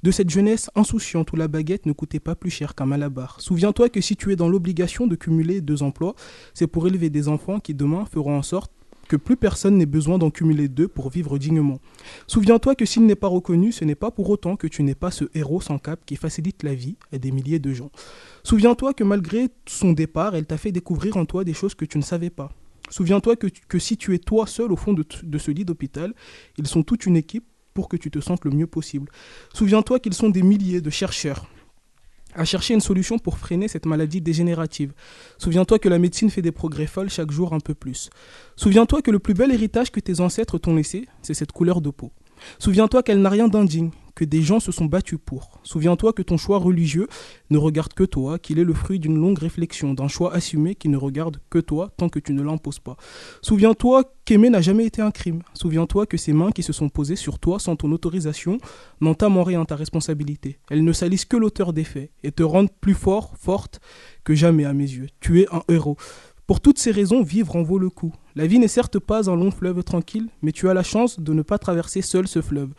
de 0.04 0.12
cette 0.12 0.30
jeunesse 0.30 0.70
insouciante 0.76 1.32
où 1.32 1.36
la 1.36 1.48
baguette 1.48 1.86
ne 1.86 1.94
coûtait 1.94 2.20
pas 2.20 2.36
plus 2.36 2.50
cher 2.50 2.76
qu'un 2.76 2.86
malabar. 2.86 3.40
Souviens-toi 3.40 3.90
que 3.90 4.02
si 4.02 4.16
tu 4.16 4.32
es 4.32 4.36
dans 4.36 4.50
l'obligation 4.50 5.08
de 5.08 5.16
cumuler 5.16 5.62
deux 5.62 5.82
emplois, 5.82 6.14
c'est 6.54 6.68
pour 6.68 6.86
élever 6.88 7.10
des 7.10 7.30
enfants 7.30 7.60
qui 7.60 7.74
demain 7.74 8.06
feront 8.06 8.38
en 8.38 8.44
sorte 8.44 8.72
que 9.08 9.16
plus 9.16 9.38
personne 9.38 9.78
n'ait 9.78 9.86
besoin 9.86 10.18
d'en 10.18 10.30
cumuler 10.30 10.68
deux 10.68 10.88
pour 10.88 11.10
vivre 11.10 11.38
dignement. 11.38 11.80
Souviens-toi 12.28 12.76
que 12.76 12.86
s'il 12.86 13.06
n'est 13.06 13.16
pas 13.16 13.28
reconnu, 13.28 13.72
ce 13.72 13.86
n'est 13.86 13.96
pas 13.96 14.12
pour 14.12 14.30
autant 14.30 14.56
que 14.56 14.68
tu 14.68 14.84
n'es 14.84 14.96
pas 14.96 15.12
ce 15.12 15.26
héros 15.34 15.62
sans 15.62 15.78
cap 15.78 16.00
qui 16.06 16.16
facilite 16.16 16.64
la 16.64 16.74
vie 16.74 16.96
à 17.12 17.18
des 17.18 17.32
milliers 17.32 17.60
de 17.60 17.74
gens. 17.74 17.92
Souviens-toi 18.44 18.94
que 18.94 19.04
malgré 19.04 19.50
son 19.68 19.92
départ, 19.92 20.36
elle 20.36 20.46
t'a 20.46 20.58
fait 20.58 20.72
découvrir 20.72 21.18
en 21.18 21.26
toi 21.26 21.44
des 21.44 21.54
choses 21.54 21.76
que 21.76 21.86
tu 21.86 21.98
ne 21.98 22.04
savais 22.04 22.30
pas. 22.30 22.52
Souviens-toi 22.90 23.36
que, 23.36 23.80
si 23.80 23.98
tu 23.98 24.14
es 24.14 24.20
toi 24.20 24.46
seul 24.46 24.72
au 24.72 24.76
fond 24.76 24.94
de 24.94 25.38
ce 25.38 25.52
lit 25.52 25.66
d'hôpital, 25.66 26.14
ils 26.58 26.68
sont 26.68 26.84
toute 26.84 27.06
une 27.06 27.18
équipe 27.18 27.46
pour 27.74 27.90
que 27.90 27.98
tu 27.98 28.12
te 28.12 28.20
sentes 28.20 28.46
le 28.46 28.52
mieux 28.52 28.68
possible. 28.68 29.10
Souviens-toi 29.54 30.00
qu'ils 30.00 30.14
sont 30.14 30.30
des 30.30 30.44
milliers 30.44 30.82
de 30.82 30.90
chercheurs 30.90 31.48
à 32.36 32.46
chercher 32.46 32.74
une 32.74 32.82
solution 32.82 33.20
pour 33.20 33.38
freiner 33.38 33.68
cette 33.68 33.86
maladie 33.86 34.22
dégénérative. 34.22 34.94
Souviens-toi 35.38 35.80
que 35.80 35.90
la 35.90 36.00
médecine 36.00 36.30
fait 36.30 36.42
des 36.42 36.52
progrès 36.52 36.88
folles 36.88 37.10
chaque 37.10 37.32
jour 37.32 37.54
un 37.54 37.60
peu 37.60 37.74
plus. 37.74 38.10
Souviens-toi 38.56 39.02
que 39.02 39.12
le 39.12 39.20
plus 39.20 39.34
bel 39.34 39.52
héritage 39.52 39.92
que 39.92 40.00
tes 40.00 40.20
ancêtres 40.20 40.58
t'ont 40.58 40.76
laissé, 40.76 41.08
c'est 41.22 41.34
cette 41.34 41.52
couleur 41.52 41.82
de 41.82 41.90
peau. 41.90 42.12
Souviens-toi 42.60 43.04
qu'elle 43.04 43.22
n'a 43.22 43.30
rien 43.30 43.48
d'indigne, 43.48 43.92
que 44.16 44.26
des 44.26 44.42
gens 44.42 44.60
se 44.60 44.72
sont 44.72 44.86
battus 44.86 45.20
pour. 45.24 45.60
Souviens-toi 45.64 46.14
que 46.14 46.22
ton 46.22 46.38
choix 46.38 46.58
religieux 46.58 47.08
ne 47.50 47.58
regarde 47.58 47.94
que 47.94 48.04
toi, 48.04 48.40
qu'il 48.40 48.60
est 48.60 48.64
le 48.64 48.74
fruit 48.74 49.00
d'une 49.00 49.18
longue 49.18 49.40
réflexion, 49.40 49.94
d'un 49.94 50.08
choix 50.08 50.34
assumé 50.34 50.76
qui 50.76 50.90
ne 50.90 50.98
regarde 50.98 51.38
que 51.50 51.60
toi 51.60 51.92
tant 51.98 52.10
que 52.10 52.20
tu 52.20 52.34
ne 52.34 52.44
l'imposes 52.44 52.80
pas. 52.80 52.98
Souviens-toi 53.42 54.04
qu'aimer 54.26 54.50
n'a 54.50 54.62
jamais 54.62 54.86
été 54.86 55.02
un 55.02 55.12
crime. 55.12 55.42
Souviens-toi 55.54 56.06
que 56.06 56.18
ces 56.18 56.34
mains 56.34 56.52
qui 56.52 56.64
se 56.64 56.74
sont 56.74 56.90
posées 56.90 57.16
sur 57.16 57.40
toi 57.40 57.60
sans 57.60 57.76
ton 57.76 57.92
autorisation 57.92 58.58
n'entament 59.02 59.42
en 59.42 59.44
rien 59.44 59.66
ta 59.66 59.76
responsabilité. 59.76 60.60
Elles 60.70 60.84
ne 60.84 60.94
salissent 60.94 61.26
que 61.26 61.38
l'auteur 61.38 61.74
des 61.74 61.84
faits 61.84 62.12
et 62.24 62.32
te 62.32 62.44
rendent 62.44 62.72
plus 62.82 62.94
fort, 62.94 63.34
forte 63.38 63.80
que 64.24 64.36
jamais 64.36 64.66
à 64.66 64.74
mes 64.74 64.84
yeux. 64.84 65.08
Tu 65.20 65.42
es 65.42 65.48
un 65.54 65.64
héros. 65.70 65.98
Pour 66.46 66.60
toutes 66.60 66.78
ces 66.78 66.92
raisons, 66.92 67.24
vivre 67.24 67.56
en 67.56 67.64
vaut 67.64 67.80
le 67.80 67.90
coup. 67.90 68.14
La 68.36 68.48
vie 68.48 68.60
n'est 68.60 68.68
certes 68.68 69.00
pas 69.00 69.30
un 69.30 69.36
long 69.36 69.50
fleuve 69.50 69.82
tranquille, 69.84 70.28
mais 70.42 70.52
tu 70.52 70.68
as 70.68 70.74
la 70.74 70.84
chance 70.84 71.20
de 71.20 71.34
ne 71.34 71.42
pas 71.42 71.58
traverser 71.58 72.02
seul 72.02 72.28
ce 72.28 72.42
fleuve. 72.42 72.74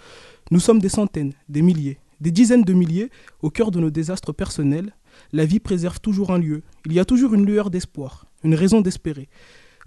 Nous 0.51 0.61
sommes 0.61 0.79
des 0.79 0.91
centaines, 0.91 1.33
des 1.49 1.63
milliers, 1.63 1.99
des 2.21 2.31
dizaines 2.31 2.65
de 2.65 2.75
milliers 2.75 3.11
au 3.41 3.49
cœur 3.49 3.71
de 3.71 3.81
nos 3.81 3.91
désastres 3.91 4.35
personnels. 4.35 4.95
La 5.33 5.47
vie 5.47 5.59
préserve 5.59 6.01
toujours 6.01 6.33
un 6.33 6.39
lieu. 6.39 6.63
Il 6.85 6.93
y 6.93 6.99
a 6.99 7.07
toujours 7.07 7.33
une 7.33 7.47
lueur 7.47 7.71
d'espoir, 7.71 8.27
une 8.43 8.55
raison 8.55 8.83
d'espérer. 8.83 9.29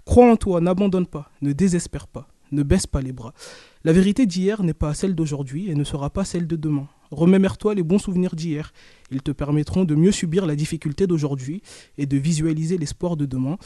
Crois 0.04 0.30
en 0.30 0.36
toi, 0.36 0.60
n'abandonne 0.60 1.06
pas, 1.06 1.30
ne 1.42 1.52
désespère 1.52 2.08
pas, 2.08 2.26
ne 2.50 2.64
baisse 2.64 2.88
pas 2.88 3.02
les 3.02 3.12
bras. 3.12 3.34
La 3.84 3.92
vérité 3.92 4.26
d'hier 4.26 4.64
n'est 4.64 4.74
pas 4.74 4.94
celle 4.94 5.14
d'aujourd'hui 5.14 5.70
et 5.70 5.76
ne 5.76 5.84
sera 5.84 6.10
pas 6.10 6.24
celle 6.24 6.48
de 6.48 6.56
demain. 6.56 6.88
Remémore-toi 7.12 7.76
les 7.76 7.84
bons 7.84 7.98
souvenirs 7.98 8.34
d'hier. 8.34 8.72
Ils 9.12 9.22
te 9.22 9.30
permettront 9.30 9.84
de 9.84 9.94
mieux 9.94 10.12
subir 10.12 10.44
la 10.44 10.56
difficulté 10.56 11.06
d'aujourd'hui 11.06 11.62
et 11.98 12.06
de 12.06 12.16
visualiser 12.16 12.78
l'espoir 12.78 13.16
de 13.16 13.26
demain. 13.26 13.58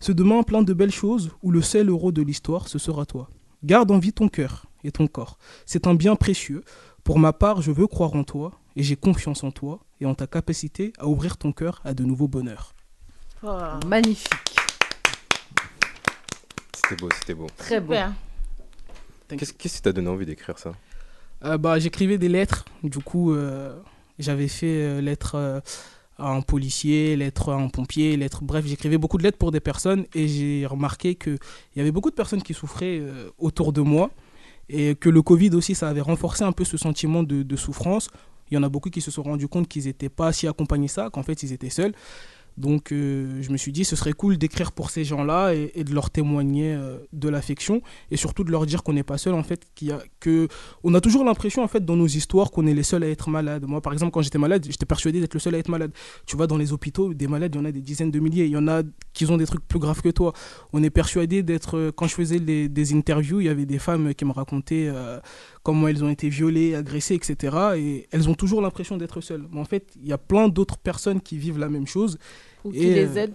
Ce 0.00 0.12
demain 0.12 0.42
plein 0.44 0.62
de 0.62 0.72
belles 0.72 0.92
choses 0.92 1.30
où 1.42 1.50
le 1.50 1.60
seul 1.60 1.90
euro 1.90 2.10
de 2.10 2.22
l'histoire, 2.22 2.68
ce 2.68 2.78
sera 2.78 3.04
toi. 3.04 3.28
Garde 3.64 3.90
en 3.90 3.98
vie 3.98 4.12
ton 4.12 4.28
cœur 4.28 4.67
et 4.84 4.92
ton 4.92 5.06
corps. 5.06 5.38
C'est 5.66 5.86
un 5.86 5.94
bien 5.94 6.16
précieux. 6.16 6.64
Pour 7.04 7.18
ma 7.18 7.32
part, 7.32 7.62
je 7.62 7.70
veux 7.72 7.86
croire 7.86 8.14
en 8.14 8.24
toi 8.24 8.52
et 8.76 8.82
j'ai 8.82 8.96
confiance 8.96 9.44
en 9.44 9.50
toi 9.50 9.80
et 10.00 10.06
en 10.06 10.14
ta 10.14 10.26
capacité 10.26 10.92
à 10.98 11.06
ouvrir 11.06 11.36
ton 11.36 11.52
cœur 11.52 11.80
à 11.84 11.94
de 11.94 12.04
nouveaux 12.04 12.28
bonheurs. 12.28 12.74
Magnifique. 13.86 14.32
C'était 16.74 16.96
beau, 16.96 17.08
c'était 17.18 17.34
beau. 17.34 17.46
Très 17.56 17.80
beau. 17.80 17.94
Qu'est-ce 19.28 19.52
qui 19.52 19.82
t'a 19.82 19.92
donné 19.92 20.08
envie 20.08 20.26
d'écrire 20.26 20.58
ça? 20.58 20.72
Euh, 21.44 21.58
bah, 21.58 21.78
J'écrivais 21.78 22.18
des 22.18 22.28
lettres. 22.28 22.64
Du 22.82 22.98
coup, 22.98 23.32
euh, 23.32 23.78
j'avais 24.18 24.48
fait 24.48 24.82
euh, 24.82 25.00
lettre 25.00 25.34
euh, 25.36 25.60
à 26.18 26.30
un 26.30 26.40
policier, 26.40 27.14
lettre 27.16 27.52
à 27.52 27.56
un 27.56 27.68
pompier, 27.68 28.16
lettre. 28.16 28.42
Bref, 28.42 28.66
j'écrivais 28.66 28.98
beaucoup 28.98 29.18
de 29.18 29.22
lettres 29.22 29.38
pour 29.38 29.52
des 29.52 29.60
personnes 29.60 30.06
et 30.14 30.26
j'ai 30.28 30.66
remarqué 30.66 31.14
qu'il 31.14 31.38
y 31.76 31.80
avait 31.80 31.92
beaucoup 31.92 32.10
de 32.10 32.14
personnes 32.16 32.42
qui 32.42 32.54
souffraient 32.54 32.98
euh, 33.00 33.30
autour 33.38 33.72
de 33.72 33.80
moi 33.80 34.10
et 34.68 34.94
que 34.94 35.08
le 35.08 35.22
Covid 35.22 35.50
aussi, 35.50 35.74
ça 35.74 35.88
avait 35.88 36.00
renforcé 36.00 36.44
un 36.44 36.52
peu 36.52 36.64
ce 36.64 36.76
sentiment 36.76 37.22
de, 37.22 37.56
souffrance. 37.56 38.10
Il 38.50 38.54
y 38.54 38.58
en 38.58 38.62
a 38.62 38.68
beaucoup 38.68 38.90
qui 38.90 39.00
se 39.00 39.10
sont 39.10 39.22
rendus 39.22 39.48
compte 39.48 39.68
qu'ils 39.68 39.84
n'étaient 39.84 40.08
pas 40.08 40.32
si 40.32 40.46
accompagnés 40.46 40.88
ça, 40.88 41.10
qu'en 41.10 41.22
fait, 41.22 41.42
ils 41.42 41.52
étaient 41.52 41.70
seuls. 41.70 41.92
Donc, 42.58 42.90
euh, 42.92 43.40
je 43.40 43.50
me 43.50 43.56
suis 43.56 43.70
dit, 43.72 43.84
ce 43.84 43.94
serait 43.94 44.12
cool 44.12 44.36
d'écrire 44.36 44.72
pour 44.72 44.90
ces 44.90 45.04
gens-là 45.04 45.54
et, 45.54 45.84
de 45.84 45.94
leur 45.94 46.10
témoigner 46.10 46.74
euh, 46.74 46.98
de 47.12 47.28
l'affection 47.28 47.82
et 48.10 48.16
surtout 48.16 48.42
de 48.42 48.50
leur 48.50 48.66
dire 48.66 48.82
qu'on 48.82 48.92
n'est 48.92 49.04
pas 49.04 49.16
seul, 49.16 49.34
en 49.34 49.44
fait, 49.44 49.66
a, 49.90 49.98
que 50.18 50.48
on 50.82 50.92
a 50.94 51.00
toujours 51.00 51.24
l'impression, 51.24 51.62
en 51.62 51.68
fait, 51.68 51.84
dans 51.84 51.96
nos 51.96 52.08
histoires, 52.08 52.50
qu'on 52.50 52.66
est 52.66 52.74
les 52.74 52.82
seuls 52.82 53.04
à 53.04 53.08
être 53.08 53.30
malades. 53.30 53.64
Moi, 53.66 53.80
par 53.80 53.92
exemple, 53.92 54.10
quand 54.10 54.22
j'étais 54.22 54.38
malade, 54.38 54.66
j'étais 54.68 54.86
persuadé 54.86 55.20
d'être 55.20 55.34
le 55.34 55.40
seul 55.40 55.54
à 55.54 55.58
être 55.58 55.68
malade. 55.68 55.92
Tu 56.26 56.36
vois, 56.36 56.48
dans 56.48 56.56
les 56.56 56.72
hôpitaux, 56.72 57.14
des 57.14 57.28
malades, 57.28 57.54
il 57.54 57.58
y 57.58 57.60
en 57.60 57.64
a 57.64 57.72
des 57.72 57.80
dizaines 57.80 58.10
de 58.10 58.18
milliers. 58.18 58.46
Il 58.46 58.52
y 58.52 58.56
en 58.56 58.66
a 58.66 58.82
qui 59.12 59.24
ont 59.30 59.36
des 59.36 59.46
trucs 59.46 59.66
plus 59.66 59.78
graves 59.78 60.02
que 60.02 60.08
toi. 60.10 60.32
On 60.72 60.82
est 60.82 60.90
persuadé 60.90 61.44
d'être. 61.44 61.76
euh, 61.76 61.92
Quand 61.94 62.08
je 62.08 62.14
faisais 62.14 62.40
des 62.40 62.94
interviews, 62.94 63.40
il 63.40 63.46
y 63.46 63.48
avait 63.48 63.66
des 63.66 63.78
femmes 63.78 64.14
qui 64.14 64.24
me 64.24 64.32
racontaient 64.32 64.90
comment 65.62 65.88
elles 65.88 66.04
ont 66.04 66.08
été 66.08 66.28
violées, 66.28 66.74
agressées, 66.74 67.14
etc. 67.14 67.56
Et 67.76 68.08
elles 68.10 68.28
ont 68.28 68.34
toujours 68.34 68.60
l'impression 68.60 68.96
d'être 68.96 69.20
seules. 69.20 69.46
Mais 69.52 69.60
en 69.60 69.64
fait, 69.64 69.92
il 70.00 70.08
y 70.08 70.12
a 70.12 70.18
plein 70.18 70.48
d'autres 70.48 70.78
personnes 70.78 71.20
qui 71.20 71.38
vivent 71.38 71.58
la 71.58 71.68
même 71.68 71.86
chose. 71.86 72.18
Ou 72.64 72.72
qui 72.72 72.78
les 72.78 73.16
euh, 73.16 73.24
aident, 73.24 73.34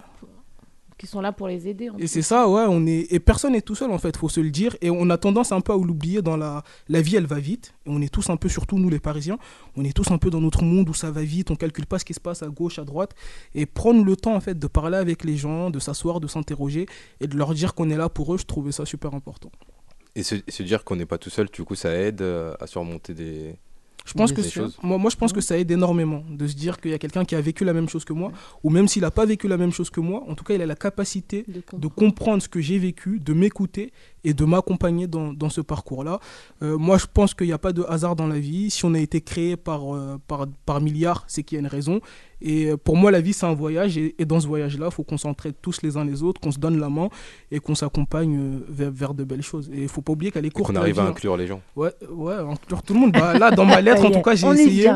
qui 0.98 1.08
sont 1.08 1.22
là 1.22 1.32
pour 1.32 1.48
les 1.48 1.68
aider. 1.68 1.90
en 1.90 1.98
Et 1.98 2.08
c'est 2.08 2.22
ça, 2.22 2.48
ouais, 2.48 2.66
on 2.68 2.86
est 2.86 3.12
et 3.12 3.20
personne 3.20 3.52
n'est 3.52 3.62
tout 3.62 3.76
seul 3.76 3.92
en 3.92 3.98
fait, 3.98 4.16
faut 4.16 4.30
se 4.30 4.40
le 4.40 4.50
dire. 4.50 4.76
Et 4.82 4.90
on 4.90 5.10
a 5.10 5.18
tendance 5.18 5.52
un 5.52 5.62
peu 5.62 5.74
à 5.74 5.76
l'oublier 5.76 6.22
dans 6.22 6.38
la 6.38 6.64
la 6.88 7.02
vie, 7.02 7.16
elle 7.16 7.26
va 7.26 7.40
vite. 7.40 7.74
Et 7.86 7.90
on 7.90 8.02
est 8.02 8.08
tous 8.08 8.30
un 8.30 8.38
peu, 8.38 8.48
surtout 8.50 8.80
nous 8.80 8.90
les 8.90 9.00
Parisiens, 9.00 9.38
on 9.76 9.84
est 9.84 9.94
tous 9.94 10.12
un 10.12 10.18
peu 10.18 10.30
dans 10.30 10.42
notre 10.42 10.64
monde 10.64 10.90
où 10.90 10.94
ça 10.94 11.12
va 11.12 11.24
vite, 11.24 11.52
on 11.52 11.56
calcule 11.56 11.88
pas 11.88 12.00
ce 12.00 12.06
qui 12.06 12.14
se 12.14 12.22
passe 12.22 12.42
à 12.42 12.48
gauche, 12.48 12.80
à 12.80 12.86
droite. 12.86 13.16
Et 13.54 13.66
prendre 13.66 14.04
le 14.04 14.16
temps 14.16 14.36
en 14.36 14.40
fait 14.40 14.58
de 14.58 14.68
parler 14.68 14.98
avec 14.98 15.24
les 15.24 15.36
gens, 15.36 15.70
de 15.70 15.80
s'asseoir, 15.80 16.20
de 16.20 16.28
s'interroger 16.28 16.86
et 17.20 17.28
de 17.28 17.38
leur 17.38 17.54
dire 17.54 17.74
qu'on 17.74 17.90
est 17.90 17.98
là 17.98 18.10
pour 18.10 18.34
eux, 18.34 18.38
je 18.38 18.46
trouvais 18.46 18.72
ça 18.72 18.86
super 18.86 19.14
important. 19.14 19.52
Et 20.16 20.22
se, 20.24 20.64
dire 20.64 20.84
qu'on 20.84 20.96
n'est 20.96 21.08
pas 21.08 21.18
tout 21.18 21.30
seul, 21.32 21.48
du 21.52 21.64
coup, 21.64 21.76
ça 21.76 21.92
aide 21.96 22.22
euh, 22.22 22.54
à 22.60 22.68
surmonter 22.68 23.16
des, 23.16 23.56
Je 24.06 24.14
pense 24.14 24.32
que 24.32 24.38
des 24.38 24.44
c'est- 24.44 24.52
choses. 24.52 24.78
moi, 24.84 25.00
moi, 25.00 25.10
je 25.10 25.16
pense 25.16 25.34
que 25.34 25.42
ça 25.42 25.58
aide 25.58 25.72
énormément 25.72 26.24
de 26.30 26.46
se 26.48 26.54
dire 26.56 26.80
qu'il 26.80 26.92
y 26.92 26.94
a 26.94 27.00
quelqu'un 27.00 27.26
qui 27.26 27.34
a 27.36 27.42
vécu 27.42 27.66
la 27.66 27.74
même 27.74 27.90
chose 27.90 28.06
que 28.06 28.14
moi, 28.14 28.32
ou 28.64 28.70
même 28.70 28.88
s'il 28.88 29.02
n'a 29.02 29.10
pas 29.12 29.26
vécu 29.26 29.48
la 29.48 29.58
même 29.58 29.72
chose 29.72 29.90
que 29.90 30.02
moi, 30.02 30.24
en 30.28 30.36
tout 30.36 30.44
cas, 30.44 30.54
il 30.54 30.62
a 30.62 30.68
la 30.68 30.76
capacité 30.76 31.46
de 31.48 31.88
comprendre 31.88 32.44
ce 32.44 32.48
que 32.50 32.62
j'ai 32.62 32.78
vécu, 32.78 33.20
de 33.20 33.34
m'écouter 33.34 33.92
et 34.24 34.34
de 34.34 34.46
m'accompagner 34.46 35.08
dans, 35.08 35.34
dans 35.34 35.50
ce 35.50 35.62
parcours-là. 35.62 36.20
Euh, 36.62 36.78
moi, 36.78 36.98
je 36.98 37.06
pense 37.12 37.34
qu'il 37.34 37.48
n'y 37.48 37.54
a 37.54 37.58
pas 37.58 37.74
de 37.74 37.84
hasard 37.88 38.16
dans 38.16 38.28
la 38.28 38.40
vie. 38.40 38.70
Si 38.70 38.86
on 38.86 38.94
a 38.94 39.00
été 39.00 39.22
créé 39.22 39.58
par, 39.58 39.94
euh, 39.96 40.20
par, 40.28 40.48
par 40.66 40.82
milliards, 40.82 41.24
c'est 41.28 41.44
qu'il 41.44 41.58
y 41.58 41.60
a 41.60 41.62
une 41.62 41.68
raison. 41.68 42.00
Et 42.42 42.68
euh, 42.68 42.78
pour 42.78 42.96
moi, 42.98 43.12
la 43.12 43.22
vie, 43.22 43.34
c'est 43.34 43.46
un 43.46 43.54
voyage. 43.54 43.98
Et, 43.98 44.16
et 44.20 44.26
dans 44.26 44.40
ce 44.40 44.48
voyage-là, 44.48 44.88
il 44.90 44.94
faut 44.94 45.04
qu'on 45.04 45.18
s'entraide 45.18 45.56
tous 45.62 45.82
les 45.82 45.98
uns 45.98 46.06
les 46.06 46.24
autres, 46.24 46.40
qu'on 46.40 46.52
se 46.52 46.60
donne 46.60 46.80
la 46.80 46.90
main 46.90 47.10
et 47.52 47.60
qu'on 47.60 47.76
s'accompagne 47.76 48.60
vers, 48.70 48.92
vers 48.92 49.14
de 49.14 49.24
belles 49.24 49.42
choses. 49.42 49.70
Et 49.72 49.78
il 49.78 49.84
ne 49.84 49.88
faut 49.88 50.02
pas 50.02 50.14
oublier 50.14 50.32
qu'elle 50.32 50.46
est 50.46 50.50
courte. 50.52 50.72
qu'on 50.72 50.76
arrive 50.80 51.00
à 51.00 51.04
hein. 51.04 51.10
inclure 51.10 51.38
les 51.38 51.48
gens. 51.48 51.62
Ouais, 51.76 51.92
ouais, 52.10 52.36
inclure 52.36 52.82
tout 52.84 52.94
le 52.94 53.00
monde. 53.00 53.12
Bah, 53.12 53.38
là, 53.38 53.52
dans 53.52 53.66
ma 53.66 53.82
lettre, 53.82 54.06
en 54.06 54.12
tout 54.12 54.22
cas, 54.22 54.36
j'ai 54.36 54.48
essayé. 54.48 54.92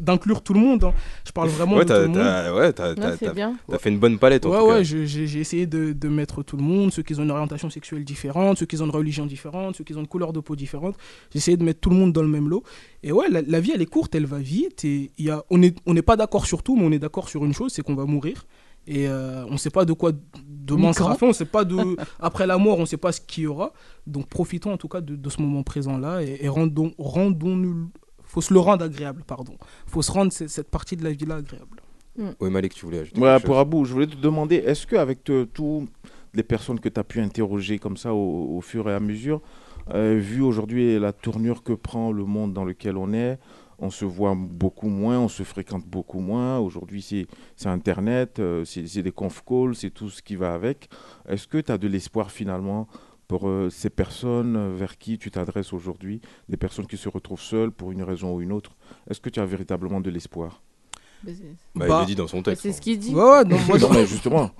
D'inclure 0.00 0.42
tout 0.42 0.54
le 0.54 0.60
monde. 0.60 0.84
hein. 0.84 0.92
Je 1.26 1.32
parle 1.32 1.48
vraiment 1.48 1.76
Ouais, 1.76 1.84
de 1.84 1.94
tout 1.94 2.00
le 2.00 2.06
monde. 2.08 2.16
ouais, 2.56 2.72
t'as- 2.72 2.94
Ouais, 2.94 3.78
fait 3.78 3.90
une 3.90 3.98
bonne 3.98 4.18
palette 4.18 4.46
en 4.46 4.50
ouais, 4.50 4.58
tout 4.58 4.66
cas. 4.66 4.72
ouais, 4.74 4.84
j'ai 4.84 5.06
j'ai 5.06 5.40
essayé 5.40 5.66
de, 5.66 5.92
de 5.92 6.08
mettre 6.08 6.42
tout 6.42 6.56
le 6.56 6.62
monde, 6.62 6.92
ceux 6.92 7.02
qui 7.02 7.14
ont 7.18 7.22
une 7.22 7.30
orientation 7.30 7.70
sexuelle 7.70 8.04
différente, 8.04 8.58
ceux 8.58 8.66
qui 8.66 8.80
ont 8.80 8.84
une 8.84 8.90
religion 8.90 9.26
différente, 9.26 9.76
ceux 9.76 9.84
qui 9.84 9.94
ont 9.94 10.00
une 10.00 10.06
couleur 10.06 10.32
de 10.32 10.40
peau 10.40 10.56
différente. 10.56 10.96
J'ai 11.32 11.38
essayé 11.38 11.56
de 11.56 11.64
mettre 11.64 11.80
tout 11.80 11.90
le 11.90 11.96
monde 11.96 12.12
dans 12.12 12.22
le 12.22 12.28
même 12.28 12.48
lot. 12.48 12.62
Et 13.02 13.12
ouais, 13.12 13.28
la, 13.30 13.42
la 13.42 13.60
vie, 13.60 13.72
elle 13.74 13.82
est 13.82 13.86
courte, 13.86 14.14
elle 14.14 14.26
va 14.26 14.38
vite. 14.38 14.84
Et 14.84 15.10
il 15.18 15.24
y 15.26 15.30
a, 15.30 15.44
on 15.50 15.58
n'est 15.58 15.74
on 15.86 15.94
n'est 15.94 16.02
pas 16.02 16.16
d'accord 16.16 16.46
sur 16.46 16.62
tout, 16.62 16.76
mais 16.76 16.84
on 16.84 16.92
est 16.92 16.98
d'accord 16.98 17.28
sur 17.28 17.44
une 17.44 17.52
chose, 17.54 17.72
c'est 17.72 17.82
qu'on 17.82 17.94
va 17.94 18.04
mourir. 18.04 18.44
Et 18.86 19.08
euh, 19.08 19.46
on 19.48 19.52
ne 19.52 19.56
sait 19.56 19.70
pas 19.70 19.86
de 19.86 19.94
quoi 19.94 20.12
demain 20.46 20.92
sera 20.92 21.14
fait, 21.16 21.24
on 21.26 21.32
sait 21.32 21.46
pas 21.46 21.64
de... 21.64 21.96
Après 22.20 22.46
la 22.46 22.58
mort, 22.58 22.76
on 22.76 22.82
ne 22.82 22.86
sait 22.86 22.98
pas 22.98 23.12
ce 23.12 23.20
qu'il 23.22 23.44
y 23.44 23.46
aura. 23.46 23.72
Donc 24.06 24.26
profitons 24.28 24.72
en 24.72 24.76
tout 24.76 24.88
cas 24.88 25.00
de, 25.00 25.16
de 25.16 25.30
ce 25.30 25.40
moment 25.40 25.62
présent-là 25.62 26.22
et, 26.22 26.38
et 26.42 26.48
rendons, 26.48 26.92
rendons-nous... 26.98 27.88
faut 28.34 28.40
se 28.40 28.52
le 28.52 28.58
rendre 28.58 28.84
agréable, 28.84 29.22
pardon. 29.24 29.54
faut 29.86 30.02
se 30.02 30.10
rendre 30.10 30.32
cette, 30.32 30.68
partie 30.68 30.96
de 30.96 31.04
la 31.04 31.12
vie-là 31.12 31.36
agréable. 31.36 31.80
Oui, 32.40 32.50
Malik, 32.50 32.74
tu 32.74 32.84
voulais 32.84 32.98
ajouter 32.98 33.20
Ouais, 33.20 33.38
pour 33.38 33.54
chose 33.54 33.60
Abou, 33.60 33.84
je 33.84 33.92
voulais 33.92 34.08
te 34.08 34.16
demander, 34.16 34.56
est-ce 34.56 34.88
qu'avec 34.88 35.22
toutes 35.22 35.88
les 36.34 36.42
personnes 36.42 36.80
que 36.80 36.88
tu 36.88 36.98
as 36.98 37.04
pu 37.04 37.20
interroger 37.20 37.78
comme 37.78 37.96
ça 37.96 38.12
au, 38.12 38.56
au 38.56 38.60
fur 38.60 38.90
et 38.90 38.92
à 38.92 38.98
mesure, 38.98 39.40
euh, 39.94 40.18
vu 40.20 40.42
aujourd'hui 40.42 40.98
la 40.98 41.12
tournure 41.12 41.62
que 41.62 41.74
prend 41.74 42.10
le 42.10 42.24
monde 42.24 42.52
dans 42.52 42.64
lequel 42.64 42.96
on 42.96 43.12
est, 43.12 43.38
on 43.78 43.90
se 43.90 44.04
voit 44.04 44.34
beaucoup 44.36 44.88
moins, 44.88 45.20
on 45.20 45.28
se 45.28 45.44
fréquente 45.44 45.84
beaucoup 45.86 46.18
moins. 46.20 46.58
Aujourd'hui, 46.58 47.02
c'est 47.02 47.68
Internet, 47.68 48.40
euh, 48.40 48.64
c'est 48.64 48.86
c'est 48.88 49.02
des 49.02 49.12
conf 49.12 49.42
calls, 49.46 49.76
c'est 49.76 49.90
tout 49.90 50.10
ce 50.10 50.22
qui 50.22 50.34
va 50.34 50.54
avec. 50.54 50.88
Est-ce 51.28 51.46
que 51.46 51.58
tu 51.58 51.70
as 51.70 51.78
de 51.78 51.86
l'espoir 51.86 52.32
finalement 52.32 52.88
pour 53.28 53.48
euh, 53.48 53.70
ces 53.70 53.90
personnes 53.90 54.56
euh, 54.56 54.74
vers 54.74 54.98
qui 54.98 55.18
tu 55.18 55.30
t'adresses 55.30 55.72
aujourd'hui, 55.72 56.20
des 56.48 56.56
personnes 56.56 56.86
qui 56.86 56.96
se 56.96 57.08
retrouvent 57.08 57.40
seules 57.40 57.72
pour 57.72 57.92
une 57.92 58.02
raison 58.02 58.34
ou 58.34 58.40
une 58.40 58.52
autre 58.52 58.76
Est-ce 59.08 59.20
que 59.20 59.30
tu 59.30 59.40
as 59.40 59.46
véritablement 59.46 60.00
de 60.00 60.10
l'espoir? 60.10 60.62
Bah, 61.24 61.32
Bah, 61.74 61.84
il 61.86 61.88
l'a 62.00 62.04
dit 62.04 62.14
dans 62.14 62.26
son 62.28 62.42
texte. 62.42 62.62
C'est 62.62 62.72
ce 62.72 62.80
qu'il 62.80 62.98
dit. 62.98 63.14
Ouais, 63.14 63.22
ouais, 63.22 63.44
non, 63.44 63.56
moi, 63.66 63.78
Non, 63.80 63.88
mais 63.92 64.06
justement, 64.06 64.50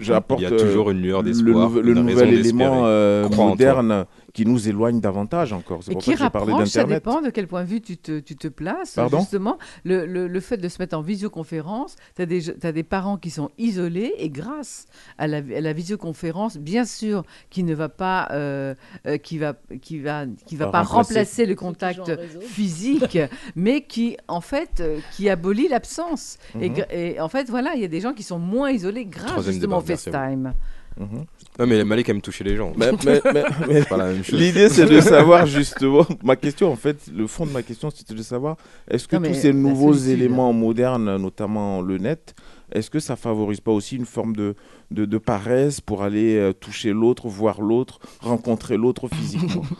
j'apporte 0.00 0.40
Il 0.40 0.44
y 0.44 0.46
a 0.46 0.50
euh, 0.52 0.58
toujours 0.58 0.90
une 0.90 1.00
lueur 1.00 1.22
le, 1.22 1.30
d'espoir, 1.30 1.68
nouvel- 1.70 1.82
le 1.84 1.92
une 1.96 2.02
nouvel 2.04 2.34
élément 2.34 2.82
euh, 2.86 3.28
moderne 3.28 4.06
qui 4.34 4.44
nous 4.46 4.68
éloigne 4.68 5.00
davantage 5.00 5.52
encore. 5.52 5.82
C'est 5.82 5.90
Et 5.90 5.94
pour 5.94 6.02
qui 6.02 6.10
ça 6.10 6.16
que 6.16 6.22
j'ai 6.24 6.30
parlé 6.30 6.52
rapproche, 6.52 6.68
ça 6.68 6.84
dépend 6.84 7.22
de 7.22 7.30
quel 7.30 7.46
point 7.48 7.64
de 7.64 7.68
vue 7.68 7.80
tu 7.80 7.96
te, 7.96 8.20
tu 8.20 8.36
te 8.36 8.46
places. 8.48 8.92
Pardon? 8.94 9.18
Justement, 9.20 9.58
le, 9.84 10.06
le, 10.06 10.28
le 10.28 10.40
fait 10.40 10.58
de 10.58 10.68
se 10.68 10.80
mettre 10.80 10.96
en 10.96 11.00
visioconférence, 11.02 11.96
tu 12.14 12.22
as, 12.22 12.66
as 12.68 12.72
des 12.72 12.82
parents 12.84 13.16
qui 13.16 13.30
sont 13.30 13.50
isolés 13.58 14.12
et 14.18 14.28
grâce 14.30 14.86
à 15.16 15.26
la, 15.26 15.38
à 15.38 15.60
la 15.60 15.72
visioconférence, 15.72 16.56
bien 16.58 16.84
sûr, 16.84 17.24
qui 17.50 17.64
ne 17.64 17.74
va 17.74 17.88
pas, 17.88 18.28
euh, 18.30 18.74
euh, 19.06 19.16
qui 19.18 19.38
va, 19.38 19.54
qui 19.82 19.98
va, 19.98 20.24
qui 20.46 20.56
va 20.56 20.68
Pas 20.68 20.82
remplacer. 20.82 21.14
remplacer 21.18 21.46
le 21.46 21.54
contact 21.56 22.12
physique, 22.42 23.18
mais 23.56 23.80
qui, 23.82 24.16
en 24.28 24.40
fait, 24.40 24.80
euh, 24.80 24.98
qui 25.16 25.28
abolit 25.28 25.57
l'absence. 25.66 26.36
et, 26.60 26.68
Mhm. 26.68 26.84
et 26.90 27.20
en 27.20 27.28
fait, 27.28 27.48
voilà, 27.50 27.72
il 27.74 27.80
y 27.80 27.84
a 27.84 27.88
des 27.88 28.00
gens 28.00 28.12
qui 28.12 28.22
sont 28.22 28.38
moins 28.38 28.70
isolés 28.70 29.06
grâce 29.06 29.30
Troisième 29.32 29.54
justement 29.54 29.78
au 29.78 29.80
FaceTime. 29.80 30.52
Mhm. 31.00 31.24
Non, 31.60 31.66
mais 31.66 31.84
Malik 31.84 32.08
aime 32.08 32.20
toucher 32.20 32.42
les 32.44 32.56
gens. 32.56 32.72
Mais- 32.76 32.90
mais- 33.04 33.20
mais- 33.32 33.44
mais- 33.68 33.82
C'est 33.82 33.88
pas 33.88 33.96
la 33.96 34.06
même 34.06 34.22
chose. 34.24 34.38
L'idée, 34.38 34.68
c'est 34.68 34.86
de 34.86 35.00
savoir 35.00 35.46
justement. 35.46 36.04
Ma 36.24 36.34
question, 36.36 36.70
en 36.72 36.76
fait, 36.76 36.96
le 37.12 37.26
fond 37.26 37.46
de 37.46 37.52
ma 37.52 37.62
question, 37.62 37.88
c'était 37.90 38.14
de 38.14 38.22
savoir 38.22 38.56
est-ce 38.90 39.06
que 39.08 39.16
Non, 39.16 39.28
tous 39.28 39.34
ces 39.34 39.52
nouveaux 39.52 39.94
éléments 39.94 40.52
modernes, 40.52 41.16
notamment 41.16 41.80
le 41.82 41.98
net, 41.98 42.34
est-ce 42.72 42.90
que 42.90 43.00
ça 43.00 43.16
favorise 43.16 43.60
pas 43.60 43.72
aussi 43.72 43.96
une 43.96 44.06
forme 44.06 44.34
de, 44.36 44.54
de, 44.90 45.04
de 45.04 45.18
paresse 45.18 45.80
pour 45.80 46.02
aller 46.02 46.36
euh, 46.36 46.52
toucher 46.52 46.92
l'autre, 46.92 47.28
voir 47.28 47.60
l'autre, 47.60 47.98
rencontrer 48.20 48.76
l'autre 48.76 49.08
physiquement? 49.08 49.62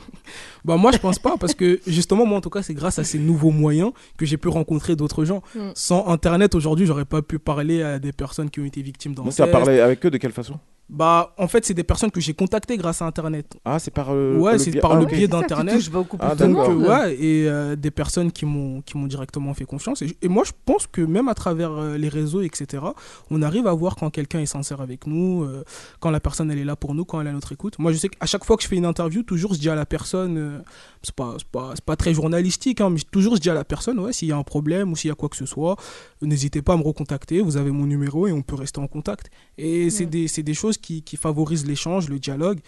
Bah 0.64 0.76
moi 0.76 0.92
je 0.92 0.98
pense 0.98 1.18
pas 1.18 1.36
parce 1.38 1.54
que 1.54 1.80
justement 1.86 2.26
moi 2.26 2.36
en 2.36 2.40
tout 2.40 2.50
cas 2.50 2.62
c'est 2.62 2.74
grâce 2.74 2.98
à 2.98 3.04
ces 3.04 3.18
nouveaux 3.18 3.52
moyens 3.52 3.92
que 4.18 4.26
j'ai 4.26 4.36
pu 4.36 4.48
rencontrer 4.48 4.96
d'autres 4.96 5.24
gens. 5.24 5.42
Mm. 5.54 5.70
Sans 5.74 6.06
internet 6.08 6.54
aujourd'hui 6.54 6.84
j'aurais 6.84 7.06
pas 7.06 7.22
pu 7.22 7.38
parler 7.38 7.82
à 7.82 7.98
des 7.98 8.12
personnes 8.12 8.50
qui 8.50 8.60
ont 8.60 8.64
été 8.64 8.82
victimes 8.82 9.14
Donc, 9.14 9.32
ça 9.32 9.46
parlait 9.46 9.80
avec 9.80 10.04
eux 10.04 10.10
de 10.10 10.18
quelle 10.18 10.32
façon? 10.32 10.58
Bah 10.90 11.34
en 11.36 11.48
fait 11.48 11.66
c'est 11.66 11.74
des 11.74 11.84
personnes 11.84 12.10
que 12.10 12.20
j'ai 12.20 12.32
contactées 12.32 12.78
grâce 12.78 13.02
à 13.02 13.04
internet. 13.04 13.58
Ah, 13.66 13.78
c'est 13.78 13.90
par, 13.90 14.06
euh, 14.10 14.38
ouais 14.38 14.52
le 14.52 14.58
c'est 14.58 14.70
biais- 14.70 14.80
par 14.80 14.92
ah, 14.92 15.00
le 15.00 15.04
biais 15.04 15.28
d'internet. 15.28 15.74
Ah, 15.74 15.76
plus 15.76 15.90
de 15.90 16.46
Donc 16.46 16.68
monde. 16.68 16.84
euh, 16.84 16.88
ouais 16.88 17.14
et 17.16 17.46
euh, 17.46 17.76
des 17.76 17.90
personnes 17.90 18.32
qui 18.32 18.46
m'ont 18.46 18.80
qui 18.80 18.96
m'ont 18.96 19.06
directement 19.06 19.52
fait 19.52 19.66
confiance. 19.66 20.00
Et, 20.00 20.16
et 20.22 20.28
moi 20.28 20.44
je 20.44 20.52
pense 20.64 20.86
que 20.86 21.02
même 21.02 21.28
à 21.28 21.34
travers 21.34 21.72
euh, 21.72 21.98
les 21.98 22.08
réseaux 22.08 22.40
etc 22.40 22.82
on 23.30 23.42
arrive 23.42 23.66
à 23.66 23.74
voir 23.74 23.96
quand 23.96 24.08
quelqu'un 24.08 24.40
est 24.40 24.46
sincère 24.46 24.80
avec 24.80 25.06
nous 25.06 25.42
euh, 25.44 25.62
quand 26.00 26.10
la 26.10 26.20
personne 26.20 26.50
elle 26.50 26.58
est 26.58 26.64
là 26.64 26.74
pour 26.76 26.94
nous 26.94 27.04
quand 27.04 27.20
elle 27.20 27.26
est 27.26 27.30
à 27.30 27.34
notre 27.34 27.52
écoute. 27.52 27.78
Moi 27.78 27.92
je 27.92 27.98
sais 27.98 28.08
qu'à 28.08 28.24
chaque 28.24 28.44
fois 28.46 28.56
que 28.56 28.62
je 28.62 28.68
fais 28.68 28.76
une 28.76 28.86
interview 28.86 29.22
toujours 29.22 29.52
je 29.52 29.58
dis 29.58 29.68
à 29.68 29.74
la 29.74 29.84
personne 29.84 30.38
euh, 30.38 30.58
c'est 31.02 31.14
pas 31.14 31.34
c'est 31.36 31.46
pas, 31.48 31.72
c'est 31.74 31.84
pas 31.84 31.96
très 31.96 32.14
journalistique 32.14 32.80
hein, 32.80 32.88
mais 32.88 33.00
toujours 33.10 33.36
je 33.36 33.40
dis 33.42 33.50
à 33.50 33.54
la 33.54 33.64
personne 33.64 33.98
ouais 33.98 34.14
s'il 34.14 34.28
y 34.28 34.32
a 34.32 34.36
un 34.38 34.42
problème 34.42 34.90
ou 34.92 34.96
s'il 34.96 35.08
y 35.08 35.12
a 35.12 35.14
quoi 35.14 35.28
que 35.28 35.36
ce 35.36 35.44
soit 35.44 35.76
n'hésitez 36.22 36.62
pas 36.62 36.72
à 36.72 36.76
me 36.78 36.82
recontacter. 36.82 37.40
Vous 37.42 37.56
avez 37.58 37.70
mon 37.70 37.84
numéro 37.86 38.26
et 38.26 38.32
on 38.32 38.42
peut 38.42 38.54
rester 38.56 38.80
en 38.80 38.86
contact. 38.86 39.30
Et 39.56 39.90
c'est 39.90 40.06
des 40.06 40.28
c'est 40.28 40.42
des 40.42 40.54
choses 40.54 40.77
qui, 40.78 41.02
qui 41.02 41.16
favorisent 41.16 41.66
l'échange 41.66 42.08
le 42.08 42.18
dialogue 42.18 42.58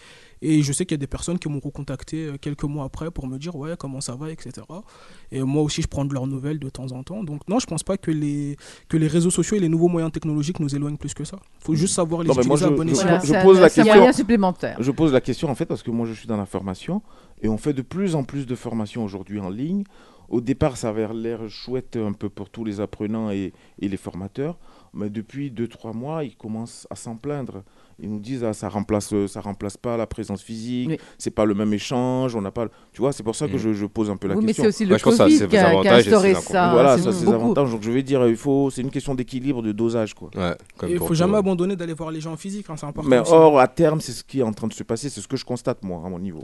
et 0.43 0.61
je 0.63 0.73
sais 0.73 0.85
qu'il 0.85 0.95
y 0.95 0.99
a 0.99 1.03
des 1.05 1.07
personnes 1.07 1.37
qui 1.39 1.49
m'ont 1.49 1.59
recontacté 1.59 2.25
euh, 2.25 2.37
quelques 2.39 2.63
mois 2.63 2.85
après 2.85 3.11
pour 3.11 3.27
me 3.27 3.37
dire 3.37 3.55
ouais 3.55 3.75
comment 3.77 4.01
ça 4.01 4.15
va, 4.15 4.31
etc. 4.31 4.65
Et 5.31 5.41
moi 5.41 5.61
aussi 5.63 5.81
je 5.81 5.87
prends 5.87 6.05
de 6.05 6.13
leurs 6.13 6.27
nouvelles 6.27 6.59
de 6.59 6.69
temps 6.69 6.91
en 6.91 7.03
temps. 7.03 7.23
Donc 7.23 7.47
non, 7.47 7.59
je 7.59 7.65
pense 7.67 7.83
pas 7.83 7.97
que 7.97 8.11
les, 8.11 8.57
que 8.89 8.97
les 8.97 9.07
réseaux 9.07 9.29
sociaux 9.31 9.57
et 9.57 9.59
les 9.59 9.69
nouveaux 9.69 9.87
moyens 9.87 10.11
technologiques 10.11 10.59
nous 10.59 10.73
éloignent 10.75 10.97
plus 10.97 11.13
que 11.13 11.23
ça. 11.23 11.37
faut 11.59 11.75
juste 11.75 11.93
savoir 11.95 12.23
les 12.23 12.29
Non, 12.29 12.35
mais 12.37 12.43
moi, 12.45 12.57
utiliser 12.57 12.65
à 12.65 12.69
je- 12.69 12.75
bon 12.75 12.83
je- 12.87 12.91
escient. 12.91 13.03
Voilà, 13.05 13.19
je 13.21 13.25
c'est 13.27 13.37
un- 13.37 13.43
pose 13.43 13.59
la 13.59 13.69
question. 13.69 14.13
supplémentaire. 14.13 14.77
Je 14.79 14.91
pose 14.91 15.13
la 15.13 15.21
question 15.21 15.49
en 15.49 15.55
fait 15.55 15.65
parce 15.65 15.83
que 15.83 15.91
moi 15.91 16.07
je 16.07 16.13
suis 16.13 16.27
dans 16.27 16.37
la 16.37 16.45
formation 16.45 17.01
et 17.41 17.47
on 17.49 17.57
fait 17.57 17.73
de 17.73 17.81
plus 17.81 18.15
en 18.15 18.23
plus 18.23 18.45
de 18.45 18.55
formations 18.55 19.03
aujourd'hui 19.03 19.39
en 19.39 19.49
ligne. 19.49 19.83
Au 20.29 20.39
départ, 20.39 20.77
ça 20.77 20.87
avait 20.89 21.07
l'air 21.13 21.41
chouette 21.49 21.97
un 21.97 22.13
peu 22.13 22.29
pour 22.29 22.49
tous 22.49 22.63
les 22.63 22.79
apprenants 22.79 23.31
et, 23.31 23.51
et 23.79 23.89
les 23.89 23.97
formateurs, 23.97 24.57
mais 24.93 25.09
depuis 25.09 25.51
2-3 25.51 25.93
mois, 25.95 26.23
ils 26.23 26.35
commencent 26.35 26.87
à 26.89 26.95
s'en 26.95 27.15
plaindre. 27.15 27.63
Ils 28.03 28.09
nous 28.09 28.19
disent 28.19 28.43
ah, 28.43 28.53
ça 28.53 28.67
remplace 28.67 29.13
ça 29.27 29.41
remplace 29.41 29.77
pas 29.77 29.95
la 29.95 30.07
présence 30.07 30.41
physique, 30.41 30.89
Oui. 30.89 30.97
c'est 31.19 31.29
pas 31.29 31.45
le 31.45 31.53
même 31.53 31.71
échange, 31.71 32.35
on 32.35 32.41
n'a 32.41 32.49
pas. 32.49 32.67
Tu 32.93 33.01
vois, 33.01 33.11
c'est 33.13 33.21
pour 33.21 33.35
ça 33.35 33.47
que 33.47 33.53
Mhm. 33.53 33.59
je, 33.59 33.73
je 33.73 33.85
pose 33.85 34.09
un 34.09 34.17
peu 34.17 34.27
la 34.27 34.33
Oui, 34.35 34.41
mais 34.41 34.47
question. 34.47 34.63
c'est 34.63 34.69
aussi 34.69 34.85
le 34.85 34.95
Ouais, 34.95 34.99
Covid 34.99 35.47
qui 35.47 35.57
a, 35.57 35.95
instauré 35.95 36.33
ça. 36.33 36.71
voilà, 36.71 36.97
c'est 36.97 37.03
ça 37.03 37.13
c'est 37.13 37.27
avantages. 37.27 37.69
Donc 37.69 37.83
je 37.83 37.91
vais 37.91 38.01
dire, 38.01 38.25
il 38.27 38.35
faut, 38.37 38.69
c'est 38.71 38.81
une 38.81 38.89
question 38.89 39.13
d'équilibre, 39.13 39.61
de 39.61 39.71
dosage 39.71 40.15
quoi. 40.15 40.29
Ouais, 40.35 40.55
comme 40.77 40.89
Il 40.89 40.97
faut 40.97 41.13
jamais 41.13 41.37
abandonner 41.37 41.75
d'aller 41.75 41.93
voir 41.93 42.09
les 42.09 42.21
gens 42.21 42.33
en 42.33 42.37
physique, 42.37 42.65
hein, 42.69 42.75
c'est 42.75 42.87
important. 42.87 43.07
Mais 43.09 43.19
aussi. 43.19 43.31
or 43.31 43.59
à 43.59 43.67
terme, 43.67 44.01
c'est 44.01 44.13
ce 44.13 44.23
qui 44.23 44.39
est 44.39 44.43
en 44.43 44.53
train 44.53 44.67
de 44.67 44.73
se 44.73 44.83
passer, 44.83 45.09
c'est 45.09 45.21
ce 45.21 45.27
que 45.27 45.37
je 45.37 45.45
constate 45.45 45.83
moi 45.83 46.01
à 46.03 46.09
mon 46.09 46.17
niveau. 46.19 46.43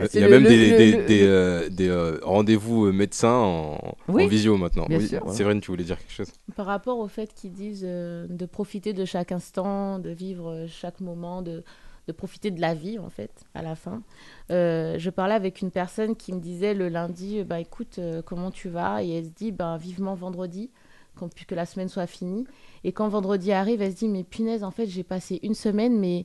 Bah, 0.00 0.06
Il 0.06 0.10
c'est 0.10 0.20
y 0.20 0.24
a 0.24 0.26
le- 0.28 0.32
même 0.40 0.42
le- 0.44 0.48
des, 0.48 0.70
le- 0.70 0.76
des, 0.76 0.92
le- 0.96 1.06
des, 1.06 1.22
euh, 1.22 1.68
des, 1.68 1.88
euh, 1.88 2.18
rendez-vous 2.22 2.86
euh, 2.86 2.92
médecins 2.92 3.34
en, 3.36 3.94
Oui, 4.08 4.24
en 4.24 4.26
visio 4.26 4.56
maintenant. 4.56 4.86
bien 4.86 4.98
Oui, 4.98 5.06
sûr. 5.08 5.28
Séverine, 5.30 5.60
tu 5.60 5.70
voulais 5.70 5.84
dire 5.84 5.98
quelque 5.98 6.12
chose? 6.12 6.32
Par 6.56 6.66
rapport 6.66 6.98
au 6.98 7.08
fait 7.08 7.32
qu'ils 7.34 7.52
disent 7.52 7.84
euh, 7.86 8.26
de 8.28 8.46
profiter 8.46 8.92
de 8.92 9.04
chaque 9.04 9.32
instant, 9.32 9.98
de 9.98 10.10
vivre 10.10 10.50
euh, 10.50 10.66
chaque 10.66 11.00
moment, 11.00 11.42
de, 11.42 11.62
de 12.08 12.12
profiter 12.12 12.50
de 12.50 12.60
la 12.60 12.74
vie 12.74 12.98
en 12.98 13.10
fait 13.10 13.30
à 13.54 13.62
la 13.62 13.76
fin. 13.76 14.02
Euh, 14.50 14.98
je 14.98 15.10
parlais 15.10 15.34
avec 15.34 15.60
une 15.60 15.70
personne 15.70 16.16
qui 16.16 16.32
me 16.32 16.40
disait 16.40 16.74
le 16.74 16.88
lundi, 16.88 17.38
euh, 17.40 17.44
bah 17.44 17.60
écoute, 17.60 17.98
euh, 17.98 18.22
comment 18.22 18.50
tu 18.50 18.68
vas? 18.68 19.02
Et 19.04 19.10
elle 19.10 19.26
se 19.26 19.30
dit, 19.30 19.52
bah 19.52 19.76
vivement 19.78 20.14
vendredi, 20.14 20.70
quand, 21.16 21.28
que 21.46 21.54
la 21.54 21.66
semaine 21.66 21.88
soit 21.88 22.06
finie. 22.06 22.46
Et 22.84 22.92
quand 22.92 23.08
vendredi 23.08 23.52
arrive, 23.52 23.82
elle 23.82 23.92
se 23.92 23.98
dit, 23.98 24.08
mais 24.08 24.24
punaise, 24.24 24.64
en 24.64 24.70
fait, 24.70 24.86
j'ai 24.86 25.04
passé 25.04 25.38
une 25.42 25.54
semaine, 25.54 25.98
mais 25.98 26.24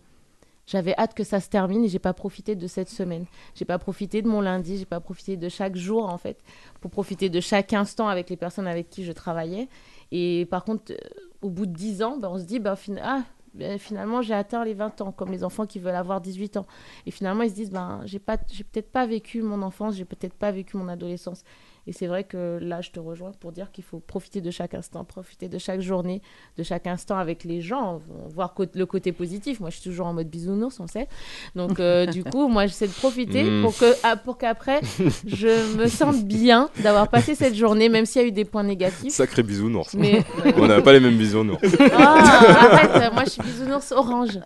j'avais 0.67 0.93
hâte 0.97 1.13
que 1.15 1.23
ça 1.23 1.39
se 1.39 1.49
termine 1.49 1.83
et 1.85 1.89
j'ai 1.89 1.97
pas 1.99 2.13
profité 2.13 2.55
de 2.55 2.67
cette 2.67 2.89
semaine. 2.89 3.25
J'ai 3.55 3.65
pas 3.65 3.79
profité 3.79 4.21
de 4.21 4.27
mon 4.27 4.41
lundi, 4.41 4.77
j'ai 4.77 4.85
pas 4.85 4.99
profité 4.99 5.37
de 5.37 5.49
chaque 5.49 5.75
jour 5.75 6.07
en 6.09 6.17
fait, 6.17 6.39
pour 6.81 6.91
profiter 6.91 7.29
de 7.29 7.39
chaque 7.39 7.73
instant 7.73 8.07
avec 8.07 8.29
les 8.29 8.37
personnes 8.37 8.67
avec 8.67 8.89
qui 8.89 9.03
je 9.03 9.11
travaillais. 9.13 9.69
Et 10.11 10.45
par 10.51 10.63
contre, 10.63 10.91
euh, 10.91 10.97
au 11.41 11.49
bout 11.49 11.65
de 11.65 11.73
10 11.73 12.03
ans, 12.03 12.17
ben, 12.17 12.29
on 12.31 12.37
se 12.37 12.43
dit, 12.43 12.59
fin- 12.75 12.95
ah, 13.01 13.23
ben, 13.53 13.79
finalement, 13.79 14.21
j'ai 14.21 14.33
atteint 14.33 14.63
les 14.63 14.73
20 14.73 15.01
ans, 15.01 15.11
comme 15.11 15.31
les 15.31 15.43
enfants 15.43 15.65
qui 15.65 15.79
veulent 15.79 15.95
avoir 15.95 16.21
18 16.21 16.57
ans. 16.57 16.65
Et 17.05 17.11
finalement, 17.11 17.43
ils 17.43 17.49
se 17.49 17.55
disent, 17.55 17.71
ben, 17.71 18.01
j'ai 18.05 18.19
peut-être 18.19 18.91
pas 18.91 19.05
vécu 19.07 19.41
mon 19.41 19.61
enfance, 19.61 19.95
j'ai 19.95 20.05
peut-être 20.05 20.35
pas 20.35 20.51
vécu 20.51 20.77
mon 20.77 20.87
adolescence. 20.89 21.43
Et 21.87 21.93
c'est 21.93 22.07
vrai 22.07 22.25
que 22.25 22.59
là, 22.61 22.81
je 22.81 22.91
te 22.91 22.99
rejoins 22.99 23.31
pour 23.39 23.51
dire 23.53 23.71
qu'il 23.71 23.83
faut 23.83 23.99
profiter 23.99 24.41
de 24.41 24.51
chaque 24.51 24.73
instant, 24.73 25.05
profiter 25.05 25.47
de 25.47 25.57
chaque 25.57 25.79
journée, 25.79 26.21
de 26.57 26.63
chaque 26.63 26.85
instant 26.85 27.17
avec 27.17 27.45
les 27.45 27.61
gens, 27.61 28.01
voir 28.29 28.53
le 28.73 28.85
côté 28.85 29.13
positif. 29.13 29.59
Moi, 29.61 29.69
je 29.69 29.75
suis 29.79 29.89
toujours 29.89 30.07
en 30.07 30.13
mode 30.13 30.27
bisounours, 30.29 30.79
on 30.81 30.87
sait. 30.87 31.07
Donc, 31.55 31.79
euh, 31.79 32.05
du 32.17 32.23
coup, 32.25 32.47
moi, 32.49 32.65
j'essaie 32.67 32.87
de 32.87 32.93
profiter 32.93 33.43
Mm. 33.45 33.61
pour 33.63 33.77
que, 33.77 33.85
ah, 34.03 34.17
pour 34.17 34.37
qu'après, 34.37 34.81
je 35.25 35.77
me 35.77 35.87
sente 35.87 36.23
bien 36.25 36.69
d'avoir 36.83 37.07
passé 37.07 37.35
cette 37.35 37.55
journée, 37.55 37.87
même 37.87 38.05
s'il 38.05 38.21
y 38.21 38.25
a 38.25 38.27
eu 38.27 38.31
des 38.31 38.45
points 38.45 38.63
négatifs. 38.63 39.13
Sacré 39.13 39.41
bisounours. 39.43 39.93
Mais- 39.93 40.23
On 40.57 40.67
n'a 40.67 40.81
pas 40.81 40.91
les 40.93 40.99
mêmes 40.99 41.17
bisounours. 41.17 41.61
Ah, 41.93 42.17
arrête, 42.97 43.13
moi, 43.13 43.23
je 43.25 43.29
suis 43.31 43.41
bisounours 43.41 43.91
orange. 43.93 44.39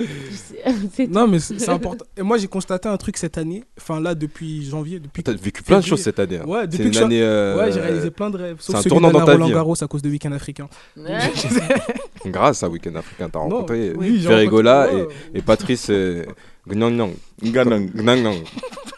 Non, 1.10 1.26
mais 1.28 1.38
c'est 1.38 1.68
important. 1.68 2.04
Et 2.16 2.22
moi, 2.22 2.38
j'ai 2.38 2.46
constaté 2.46 2.88
un 2.88 2.96
truc 2.96 3.16
cette 3.16 3.38
année, 3.38 3.64
enfin 3.78 4.00
là, 4.00 4.14
depuis 4.14 4.64
janvier. 4.64 4.98
Depuis 5.00 5.22
T'as 5.22 5.32
vécu 5.32 5.62
plein 5.62 5.80
de 5.80 5.84
choses 5.84 6.00
cette 6.00 6.18
année. 6.18 6.38
hein. 6.38 6.44
Ouais, 6.46 6.60
C'est 6.62 6.78
depuis 6.78 6.86
une 6.88 6.90
que 6.92 6.98
année, 7.04 7.22
euh, 7.22 7.56
Ouais, 7.56 7.72
j'ai 7.72 7.80
réalisé 7.80 8.10
plein 8.10 8.30
de 8.30 8.36
rêves. 8.36 8.56
c'est 8.60 8.74
un 8.74 8.82
tournant 8.82 9.10
dans 9.10 9.20
à 9.20 9.24
ta 9.26 9.32
Roland 9.32 9.46
vie. 9.46 9.52
hein. 9.52 9.56
Garros 9.56 9.82
à 9.82 9.86
cause 9.88 10.02
de 10.02 10.10
Week-end 10.10 10.32
africain. 10.32 10.68
Grâce 12.26 12.62
à 12.62 12.68
Weekend 12.68 12.96
Africain, 12.96 13.28
t'as 13.30 13.38
rencontré 13.38 13.92
oui, 13.96 14.18
j'ai 14.20 14.28
Ferregola 14.28 14.86
rencontré- 14.86 15.14
et, 15.34 15.38
et 15.38 15.42
Patrice 15.42 15.86
euh, 15.90 16.24
Gnang 16.66 17.14
Gnang. 17.42 18.44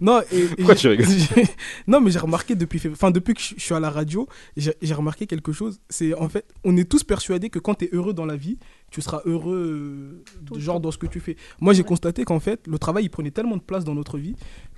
Non, 0.00 0.20
et, 0.32 0.38
et 0.38 0.46
Pourquoi 0.48 0.74
tu 0.74 0.88
rigoles 0.88 1.06
Non, 1.86 2.00
mais 2.00 2.10
j'ai 2.10 2.18
remarqué 2.18 2.54
depuis, 2.54 2.80
enfin, 2.90 3.10
depuis 3.10 3.34
que 3.34 3.40
je 3.40 3.54
suis 3.58 3.74
à 3.74 3.80
la 3.80 3.90
radio, 3.90 4.28
j'ai 4.56 4.94
remarqué 4.94 5.26
quelque 5.26 5.52
chose. 5.52 5.80
C'est 5.88 6.14
en 6.14 6.28
fait, 6.28 6.44
on 6.64 6.76
est 6.76 6.88
tous 6.88 7.04
persuadés 7.04 7.50
que 7.50 7.58
quand 7.58 7.74
tu 7.74 7.86
es 7.86 7.90
heureux 7.92 8.14
dans 8.14 8.26
la 8.26 8.36
vie, 8.36 8.58
tu 8.90 9.00
seras 9.00 9.22
heureux, 9.24 10.22
euh, 10.54 10.58
genre 10.60 10.80
dans 10.80 10.90
ce 10.90 10.98
que 10.98 11.06
tu 11.06 11.20
fais. 11.20 11.36
Moi, 11.60 11.74
j'ai 11.74 11.84
constaté 11.84 12.24
qu'en 12.24 12.40
fait, 12.40 12.66
le 12.66 12.78
travail, 12.78 13.04
il 13.04 13.08
prenait 13.10 13.30
tellement 13.30 13.56
de 13.56 13.62
place 13.62 13.84
dans 13.84 13.94
notre 13.94 14.18
vie 14.18 14.36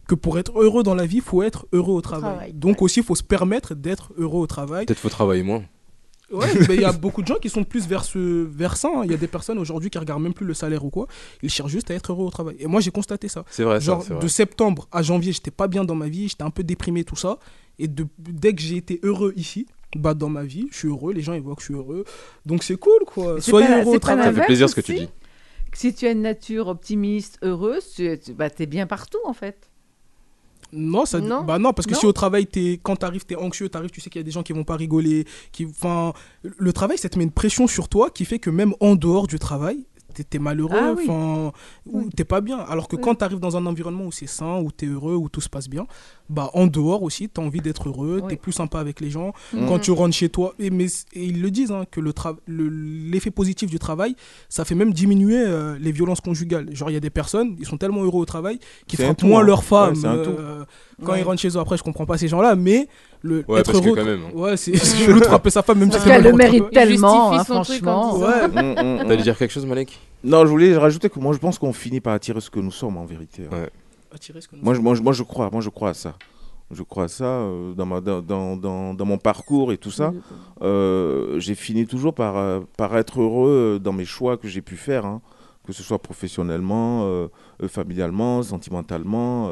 que 0.08 0.14
pour 0.14 0.38
être 0.38 0.58
heureux 0.58 0.82
dans 0.82 0.94
la 0.94 1.06
vie, 1.06 1.16
il 1.16 1.22
faut 1.22 1.42
être 1.42 1.66
heureux 1.72 1.94
au 1.94 2.00
travail. 2.00 2.32
travail, 2.34 2.52
Donc 2.54 2.82
aussi, 2.82 3.00
il 3.00 3.06
faut 3.06 3.14
se 3.14 3.22
permettre 3.22 3.74
d'être 3.74 4.12
heureux 4.18 4.40
au 4.40 4.46
travail. 4.46 4.86
Peut-être 4.86 4.98
faut 4.98 5.08
travailler 5.08 5.42
moins. 5.42 5.62
Ouais, 6.30 6.46
mais 6.68 6.74
il 6.76 6.80
y 6.80 6.84
a 6.84 6.92
beaucoup 7.04 7.22
de 7.22 7.26
gens 7.26 7.36
qui 7.36 7.48
sont 7.48 7.64
plus 7.64 7.86
vers 7.88 8.04
ce 8.04 8.18
vers 8.44 8.76
ça. 8.76 8.88
hein. 8.94 9.02
Il 9.04 9.10
y 9.10 9.14
a 9.14 9.16
des 9.16 9.26
personnes 9.26 9.58
aujourd'hui 9.58 9.90
qui 9.90 9.98
regardent 9.98 10.22
même 10.22 10.34
plus 10.34 10.46
le 10.46 10.54
salaire 10.54 10.84
ou 10.84 10.90
quoi. 10.90 11.06
Ils 11.42 11.50
cherchent 11.50 11.70
juste 11.72 11.90
à 11.90 11.94
être 11.94 12.12
heureux 12.12 12.24
au 12.26 12.30
travail. 12.30 12.56
Et 12.58 12.66
moi, 12.66 12.80
j'ai 12.80 12.90
constaté 12.90 13.28
ça. 13.28 13.44
C'est 13.50 13.64
vrai, 13.64 13.80
ça, 13.80 13.86
Genre, 13.86 14.02
c'est 14.02 14.12
vrai. 14.14 14.22
de 14.22 14.28
septembre 14.28 14.86
à 14.92 15.02
janvier, 15.02 15.32
j'étais 15.32 15.50
pas 15.50 15.66
bien 15.68 15.84
dans 15.84 15.94
ma 15.96 16.08
vie, 16.08 16.28
j'étais 16.28 16.44
un 16.44 16.50
peu 16.50 16.62
déprimé, 16.62 17.02
tout 17.04 17.16
ça. 17.16 17.38
Et 17.78 17.88
de, 17.88 18.06
dès 18.18 18.54
que 18.54 18.60
j'ai 18.60 18.76
été 18.76 19.00
heureux 19.02 19.32
ici, 19.36 19.66
bah, 19.96 20.14
dans 20.14 20.28
ma 20.28 20.44
vie, 20.44 20.68
je 20.70 20.76
suis 20.78 20.88
heureux, 20.88 21.12
les 21.12 21.22
gens 21.22 21.32
ils 21.32 21.40
voient 21.40 21.54
que 21.56 21.62
je 21.62 21.66
suis 21.66 21.74
heureux. 21.74 22.04
Donc 22.46 22.62
c'est 22.62 22.76
cool, 22.76 23.00
quoi. 23.06 23.34
Mais 23.34 23.40
c'est 23.40 23.50
Soyez 23.50 23.66
pas- 23.66 23.72
heureux 23.78 23.82
c'est 23.84 23.88
au 23.88 23.92
pas 23.94 23.98
travail. 24.14 24.24
l'inverse 24.26 24.78
aussi 24.78 25.08
Si 25.72 25.94
tu 25.94 26.06
as 26.06 26.10
une 26.12 26.22
nature 26.22 26.68
optimiste, 26.68 27.38
heureuse, 27.42 27.92
tu, 27.96 28.18
tu 28.18 28.34
bah, 28.34 28.48
es 28.58 28.66
bien 28.66 28.86
partout 28.86 29.18
en 29.24 29.32
fait. 29.32 29.69
Non, 30.72 31.04
ça, 31.04 31.20
Non. 31.20 31.42
bah 31.42 31.58
non, 31.58 31.72
parce 31.72 31.86
que 31.86 31.94
Non. 31.94 32.00
si 32.00 32.06
au 32.06 32.12
travail, 32.12 32.46
es, 32.54 32.78
quand 32.82 32.96
tu 32.96 33.04
arrives, 33.04 33.24
tu 33.26 33.34
es 33.34 33.36
anxieux, 33.36 33.68
tu 33.68 33.76
arrives, 33.76 33.90
tu 33.90 34.00
sais 34.00 34.08
qu'il 34.10 34.20
y 34.20 34.24
a 34.24 34.24
des 34.24 34.30
gens 34.30 34.42
qui 34.42 34.52
vont 34.52 34.64
pas 34.64 34.76
rigoler. 34.76 35.26
Qui, 35.52 35.66
le 36.42 36.72
travail, 36.72 36.98
ça 36.98 37.08
te 37.08 37.18
met 37.18 37.24
une 37.24 37.30
pression 37.32 37.66
sur 37.66 37.88
toi 37.88 38.10
qui 38.10 38.24
fait 38.24 38.38
que 38.38 38.50
même 38.50 38.74
en 38.80 38.94
dehors 38.94 39.26
du 39.26 39.38
travail, 39.38 39.84
tu 40.28 40.36
es, 40.36 40.40
malheureux, 40.40 40.76
Ah 40.78 40.94
oui. 40.96 41.04
enfin, 41.08 41.52
ou 41.86 42.08
t'es 42.14 42.24
pas 42.24 42.40
bien. 42.40 42.58
Alors 42.58 42.88
que 42.88 42.96
quand 42.96 43.14
tu 43.14 43.24
arrives 43.24 43.40
dans 43.40 43.56
un 43.56 43.66
environnement 43.66 44.04
où 44.06 44.12
c'est 44.12 44.26
sain, 44.26 44.58
où 44.60 44.70
tu 44.76 44.84
es 44.84 44.88
heureux, 44.88 45.14
où 45.14 45.28
tout 45.28 45.40
se 45.40 45.48
passe 45.48 45.68
bien, 45.68 45.86
bah 46.28 46.50
en 46.54 46.66
dehors 46.66 47.02
aussi, 47.02 47.28
tu 47.28 47.40
as 47.40 47.44
envie 47.44 47.60
d'être 47.60 47.88
heureux, 47.88 48.22
tu 48.28 48.34
es 48.34 48.36
plus 48.36 48.52
sympa 48.52 48.78
avec 48.80 49.00
les 49.00 49.10
gens. 49.10 49.32
Mhm. 49.52 49.66
Quand 49.66 49.78
tu 49.78 49.90
rentres 49.90 50.14
chez 50.14 50.28
toi, 50.28 50.54
et, 50.58 50.70
mais, 50.70 50.86
et 51.12 51.24
ils 51.24 51.40
le 51.42 51.50
disent, 51.50 51.72
hein, 51.72 51.84
que 51.90 52.00
le 52.00 52.12
tra- 52.12 52.36
le- 52.46 52.68
l'effet 52.68 53.30
positif 53.30 53.70
du 53.70 53.78
travail, 53.78 54.14
ça 54.48 54.64
fait 54.64 54.74
même 54.74 54.92
diminuer 54.92 55.38
euh, 55.44 55.76
les 55.80 55.92
violences 55.92 56.20
conjugales. 56.20 56.74
Genre, 56.74 56.90
il 56.90 56.94
y 56.94 56.96
a 56.96 57.00
des 57.00 57.10
personnes, 57.10 57.56
ils 57.58 57.66
sont 57.66 57.76
tellement 57.78 58.02
heureux 58.02 58.20
au 58.20 58.24
travail 58.26 58.58
qu'ils 58.86 58.98
frappent 59.02 59.16
tout, 59.16 59.26
moins 59.26 59.40
hein. 59.40 59.44
leur 59.46 59.64
femme. 59.64 59.94
Ouais, 59.94 60.04
euh, 60.06 60.64
quand 61.04 61.12
Ouais. 61.12 61.20
ils 61.20 61.24
rentrent 61.24 61.40
chez 61.40 61.48
eux, 61.48 61.58
après, 61.60 61.76
je 61.76 61.82
comprends 61.82 62.06
pas 62.06 62.18
ces 62.18 62.28
gens-là, 62.28 62.54
mais 62.54 62.88
le, 63.22 63.44
Ouais, 63.48 63.60
être 63.60 63.66
parce 63.72 63.80
que 63.80 63.86
heureux. 63.86 63.96
quand 63.96 64.04
même, 64.04 64.20
hein. 64.26 64.30
Ouais, 64.34 64.56
c'est 64.56 64.74
chelou 64.76 65.20
de 65.20 65.24
frapper 65.24 65.50
sa 65.50 65.62
femme, 65.62 65.78
même 65.78 65.92
si 65.92 65.98
c'est 66.00 66.08
mal 66.08 66.22
le 66.22 66.32
mérite 66.32 66.70
tellement, 66.70 67.32
hein, 67.32 67.44
franchement. 67.44 68.16
Ouais. 68.18 68.48
Mm, 68.48 68.72
mm, 69.02 69.06
T'allais 69.08 69.22
dire 69.22 69.36
quelque 69.36 69.50
chose, 69.50 69.66
Malek? 69.66 69.98
Non, 70.24 70.44
je 70.44 70.50
voulais 70.50 70.76
rajouter 70.76 71.08
que 71.10 71.18
moi 71.18 71.32
je 71.34 71.38
pense 71.38 71.58
qu'on 71.58 71.72
finit 71.72 72.00
par 72.00 72.14
attirer 72.14 72.40
ce 72.40 72.50
que 72.50 72.60
nous 72.60 72.70
sommes 72.70 72.96
en 72.96 73.04
vérité. 73.04 73.42
hein. 73.52 73.66
Attirer 74.14 74.40
ce 74.40 74.48
que 74.48 74.56
nous 74.56 74.62
Moi, 74.62 74.74
je, 74.74 74.80
moi, 74.80 74.94
je- 74.94 75.02
moi, 75.02 75.12
je 75.12 75.22
crois, 75.22 75.50
moi 75.50 75.60
je 75.60 75.68
crois 75.70 75.90
à 75.90 75.94
ça. 75.94 76.14
Je 76.72 76.82
crois 76.84 77.04
à 77.04 77.08
ça 77.08 77.24
euh, 77.24 77.72
dans, 77.74 77.84
ma, 77.86 78.00
dans, 78.00 78.22
dans, 78.22 78.94
dans, 78.94 79.04
mon 79.04 79.18
parcours 79.18 79.72
et 79.72 79.76
tout 79.76 79.90
ça. 79.90 80.12
Euh, 80.62 81.38
j'ai 81.40 81.54
fini 81.56 81.86
toujours 81.86 82.14
par, 82.14 82.36
euh, 82.36 82.60
par 82.76 82.96
être 82.96 83.20
heureux 83.20 83.80
dans 83.82 83.92
mes 83.92 84.04
choix 84.04 84.36
que 84.36 84.46
j'ai 84.48 84.60
pu 84.62 84.76
faire, 84.76 85.04
hein. 85.04 85.20
que 85.66 85.72
ce 85.72 85.82
soit 85.82 85.98
professionnellement, 85.98 87.28
familialement, 87.68 88.42
sentimentalement, 88.42 89.50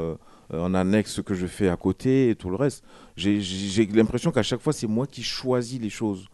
en 0.53 0.75
annexe 0.75 1.13
ce 1.13 1.21
que 1.21 1.35
je 1.35 1.47
fais 1.47 1.69
à 1.69 1.77
côté 1.77 2.31
et 2.31 2.35
tout 2.37 2.51
le 2.51 2.57
reste. 2.57 2.83
J'ai- 3.17 3.41
l'impression 3.93 4.31
qu'à 4.31 4.43
chaque 4.43 4.61
fois, 4.61 4.73
c'est 4.73 4.87
moi 4.87 5.07
qui 5.07 5.23
choisis 5.23 5.81
les 5.81 5.91
choses. 5.91 6.27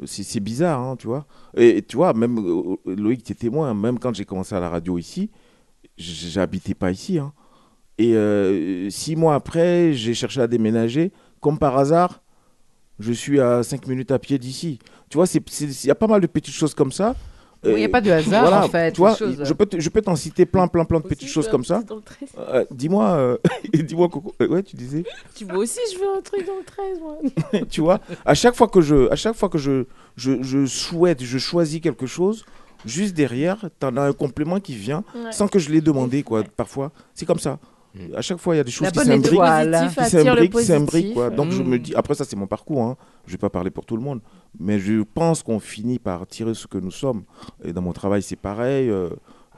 Euh, 0.00 0.04
C'est 0.06 0.40
bizarre, 0.40 0.80
hein, 0.80 0.96
tu 0.96 1.06
vois. 1.08 1.26
Et, 1.56 1.82
tu 1.82 1.96
vois, 1.96 2.12
même 2.14 2.38
euh, 2.38 2.76
Loïc, 2.86 3.22
tu 3.24 3.32
es 3.32 3.34
témoin, 3.34 3.74
même 3.74 3.98
quand 3.98 4.14
j'ai 4.14 4.24
commencé 4.24 4.54
à 4.54 4.60
la 4.60 4.70
radio 4.70 4.96
ici, 4.98 5.30
j'habitais 5.96 6.74
pas 6.74 6.90
ici. 6.90 7.18
hein. 7.18 7.32
Et 7.98 8.14
euh, 8.14 8.88
six 8.90 9.16
mois 9.16 9.34
après, 9.34 9.92
j'ai 9.92 10.14
cherché 10.14 10.40
à 10.40 10.46
déménager. 10.46 11.12
Comme 11.40 11.58
par 11.58 11.76
hasard, 11.76 12.22
je 13.00 13.12
suis 13.12 13.40
à 13.40 13.62
cinq 13.62 13.86
minutes 13.86 14.10
à 14.12 14.18
pied 14.18 14.38
d'ici. 14.38 14.78
Tu 15.10 15.16
vois, 15.18 15.26
il 15.32 15.86
y 15.86 15.90
a 15.90 15.94
pas 15.94 16.06
mal 16.06 16.20
de 16.20 16.26
petites 16.26 16.54
choses 16.54 16.74
comme 16.74 16.92
ça. 16.92 17.16
Oui, 17.64 17.72
il 17.74 17.80
y 17.80 17.84
a 17.84 17.88
pas 17.88 18.00
de 18.00 18.10
hasard, 18.10 18.64
en 18.64 18.68
fait, 18.68 18.92
Tu 18.92 18.98
vois, 18.98 19.10
les 19.12 19.16
choses. 19.16 19.40
je 19.42 19.52
peux 19.52 19.66
te- 19.66 19.80
je 19.80 19.88
peux 19.88 20.00
t'en 20.00 20.14
citer 20.14 20.46
plein, 20.46 20.68
plein, 20.68 20.84
plein 20.84 21.00
de 21.00 21.04
petites 21.06 21.28
choses 21.28 21.48
comme 21.48 21.64
ça. 21.64 21.82
Euh, 22.38 22.64
dis-moi, 22.70 23.10
euh, 23.10 23.36
dis-moi, 23.74 24.08
Coco. 24.08 24.32
Euh, 24.40 24.46
ouais, 24.48 24.62
tu 24.62 24.76
disais. 24.76 25.02
Tu 25.34 25.44
vois 25.44 25.58
aussi, 25.58 25.80
je 25.92 25.98
veux 25.98 26.16
un 26.16 26.20
truc 26.22 26.46
dans 26.46 26.56
le 26.56 26.64
13, 26.64 27.00
moi. 27.00 27.62
tu 27.70 27.80
vois, 27.80 27.98
à 28.24 28.34
chaque 28.34 28.54
fois 28.54 28.68
que 28.68 28.80
je, 28.80 29.10
à 29.10 29.16
chaque 29.16 29.34
fois 29.34 29.48
que 29.48 29.58
je, 29.58 29.84
je, 30.16 30.40
je 30.42 30.66
souhaite, 30.66 31.22
je 31.24 31.38
choisis 31.38 31.80
quelque 31.80 32.06
chose, 32.06 32.44
juste 32.86 33.14
derrière, 33.14 33.58
tu 33.80 33.86
en 33.86 33.96
as 33.96 34.02
un 34.02 34.12
complément 34.12 34.60
qui 34.60 34.74
vient 34.76 35.02
Ouais. 35.16 35.32
sans 35.32 35.48
que 35.48 35.58
je 35.58 35.70
l'ai 35.70 35.80
demandé, 35.80 36.22
quoi. 36.22 36.44
Parfois, 36.56 36.92
c'est 37.14 37.26
comme 37.26 37.40
ça. 37.40 37.58
À 38.14 38.20
chaque 38.22 38.38
fois, 38.38 38.54
il 38.54 38.58
y 38.58 38.60
a 38.60 38.64
des 38.64 38.70
choses 38.70 38.84
La 38.86 38.90
qui 38.92 38.98
s'imbriquent, 39.04 40.52
qui 40.52 40.64
s'imbriquent, 40.64 41.14
quoi. 41.14 41.30
Donc 41.30 41.50
je 41.50 41.62
me 41.62 41.78
dis, 41.78 41.94
après 41.94 42.14
ça, 42.14 42.24
c'est 42.24 42.36
mon 42.36 42.46
parcours. 42.46 42.82
Hein. 42.82 42.96
Je 43.26 43.32
vais 43.32 43.38
pas 43.38 43.50
parler 43.50 43.70
pour 43.70 43.84
tout 43.86 43.96
le 43.96 44.02
monde, 44.02 44.20
mais 44.58 44.78
je 44.78 45.02
pense 45.02 45.42
qu'on 45.42 45.58
finit 45.58 45.98
par 45.98 46.26
tirer 46.26 46.54
ce 46.54 46.66
que 46.66 46.78
nous 46.78 46.90
sommes. 46.92 47.24
Et 47.64 47.72
dans 47.72 47.82
mon 47.82 47.92
travail, 47.92 48.22
c'est 48.22 48.36
pareil. 48.36 48.88
euh, 48.90 49.08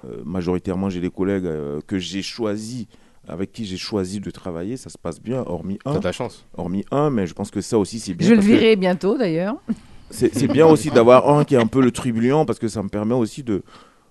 euh, 0.06 0.22
majoritairement, 0.24 0.88
j'ai 0.88 1.00
des 1.00 1.10
collègues 1.10 1.44
euh, 1.44 1.80
que 1.86 1.98
j'ai 1.98 2.22
choisis 2.22 2.86
avec 3.28 3.52
qui 3.52 3.66
j'ai 3.66 3.76
choisi 3.76 4.18
de 4.18 4.30
travailler, 4.30 4.78
ça 4.78 4.88
se 4.88 4.96
passe 4.96 5.20
bien, 5.20 5.42
hormis 5.46 5.78
un. 5.84 5.92
T'as 5.92 5.98
de 5.98 6.04
la 6.04 6.12
chance. 6.12 6.46
Hormis 6.56 6.86
un, 6.90 7.10
mais 7.10 7.26
je 7.26 7.34
pense 7.34 7.50
que 7.50 7.60
ça 7.60 7.78
aussi, 7.78 8.00
c'est 8.00 8.14
bien. 8.14 8.26
Je 8.26 8.32
le 8.32 8.38
parce 8.38 8.48
que 8.48 8.52
verrai 8.54 8.76
bientôt 8.76 9.18
d'ailleurs. 9.18 9.56
C'est 10.10 10.48
bien 10.48 10.66
aussi 10.66 10.90
d'avoir 10.90 11.28
un 11.28 11.44
qui 11.44 11.54
est 11.54 11.58
un 11.58 11.66
peu 11.66 11.82
le 11.82 11.90
tribulent 11.92 12.44
parce 12.46 12.58
que 12.58 12.66
ça 12.66 12.82
me 12.82 12.88
permet 12.88 13.14
aussi 13.14 13.42
de, 13.44 13.62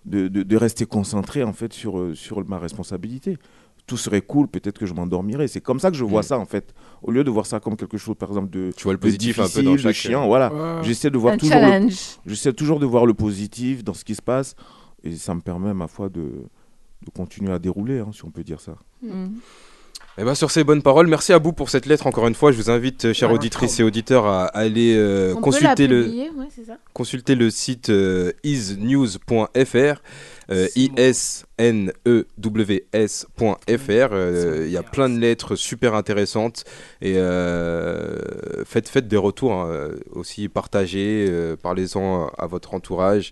de, 0.05 0.27
de- 0.27 0.43
de 0.43 0.55
rester 0.57 0.85
concentré 0.85 1.43
en 1.43 1.51
fait 1.53 1.73
sur, 1.73 2.11
sur 2.15 2.47
ma 2.47 2.59
responsabilité. 2.59 3.37
Tout 3.89 3.97
serait 3.97 4.21
cool, 4.21 4.47
peut-être 4.47 4.77
que 4.77 4.85
je 4.85 4.93
m'endormirais. 4.93 5.47
C'est 5.47 5.61
comme 5.61 5.79
ça 5.79 5.89
que 5.89 5.97
je 5.97 6.03
vois 6.03 6.19
Mm. 6.21 6.23
ça 6.23 6.37
en 6.39 6.45
fait. 6.45 6.73
Au 7.01 7.09
lieu 7.11 7.23
de 7.23 7.31
voir 7.31 7.45
ça 7.47 7.59
comme 7.59 7.75
quelque 7.75 7.97
chose, 7.97 8.15
par 8.17 8.29
exemple, 8.29 8.49
de, 8.51 8.71
Tu 8.77 8.83
vois 8.83 8.93
le 8.93 8.99
positif 8.99 9.39
un 9.39 9.49
peu 9.49 9.63
dans 9.63 9.75
chaque- 9.77 9.95
chiant. 9.95 10.27
Voilà. 10.27 10.53
Ouais. 10.53 10.83
J'essaie 10.83 11.09
de 11.09 11.17
voir 11.17 11.33
Un 11.33 11.37
toujours 11.37 11.55
le, 11.59 11.87
j'essaie 12.27 12.53
toujours 12.53 12.79
de 12.79 12.85
voir 12.85 13.05
le 13.07 13.13
positif 13.15 13.83
dans 13.83 13.95
ce 13.95 14.05
qui 14.05 14.13
se 14.13 14.21
passe 14.21 14.55
et 15.03 15.15
ça 15.15 15.33
me 15.33 15.41
permet, 15.41 15.73
ma 15.73 15.87
foi, 15.87 16.07
de, 16.09 16.21
de 16.21 17.09
continuer 17.15 17.51
à 17.51 17.57
dérouler, 17.57 17.97
hein, 17.99 18.09
si 18.13 18.23
on 18.25 18.29
peut 18.29 18.43
dire 18.43 18.61
ça. 18.61 18.75
Mm. 19.01 19.29
Eh 20.21 20.25
ben, 20.25 20.35
sur 20.35 20.51
ces 20.51 20.65
bonnes 20.65 20.81
paroles, 20.81 21.07
merci 21.07 21.31
à 21.31 21.37
vous 21.37 21.53
pour 21.53 21.69
cette 21.69 21.85
lettre. 21.85 22.05
Encore 22.05 22.27
une 22.27 22.35
fois, 22.35 22.51
je 22.51 22.57
vous 22.57 22.69
invite, 22.69 23.05
euh, 23.05 23.13
chères 23.13 23.31
auditrices 23.31 23.79
et 23.79 23.83
auditeurs, 23.83 24.25
à 24.25 24.45
aller 24.47 24.93
euh, 24.97 25.33
consulter, 25.35 25.87
le, 25.87 26.03
publier, 26.03 26.29
ouais, 26.31 26.47
c'est 26.53 26.65
ça. 26.65 26.77
consulter 26.93 27.35
le 27.35 27.49
site 27.49 27.89
euh, 27.89 28.33
isnews.fr. 28.43 30.01
euh, 30.51 30.67
isnews.fr. 30.75 31.93
Euh, 34.11 34.63
Il 34.65 34.71
y 34.71 34.77
a 34.77 34.83
plein 34.83 35.07
de 35.09 35.17
lettres 35.19 35.55
super 35.55 35.93
intéressantes 35.93 36.65
et 37.01 37.13
euh, 37.17 38.17
faites, 38.65 38.89
faites 38.89 39.07
des 39.07 39.15
retours 39.17 39.53
hein, 39.53 39.89
aussi, 40.11 40.49
partagez, 40.49 41.27
euh, 41.29 41.55
parlez-en 41.55 42.27
à 42.37 42.45
votre 42.45 42.73
entourage. 42.73 43.31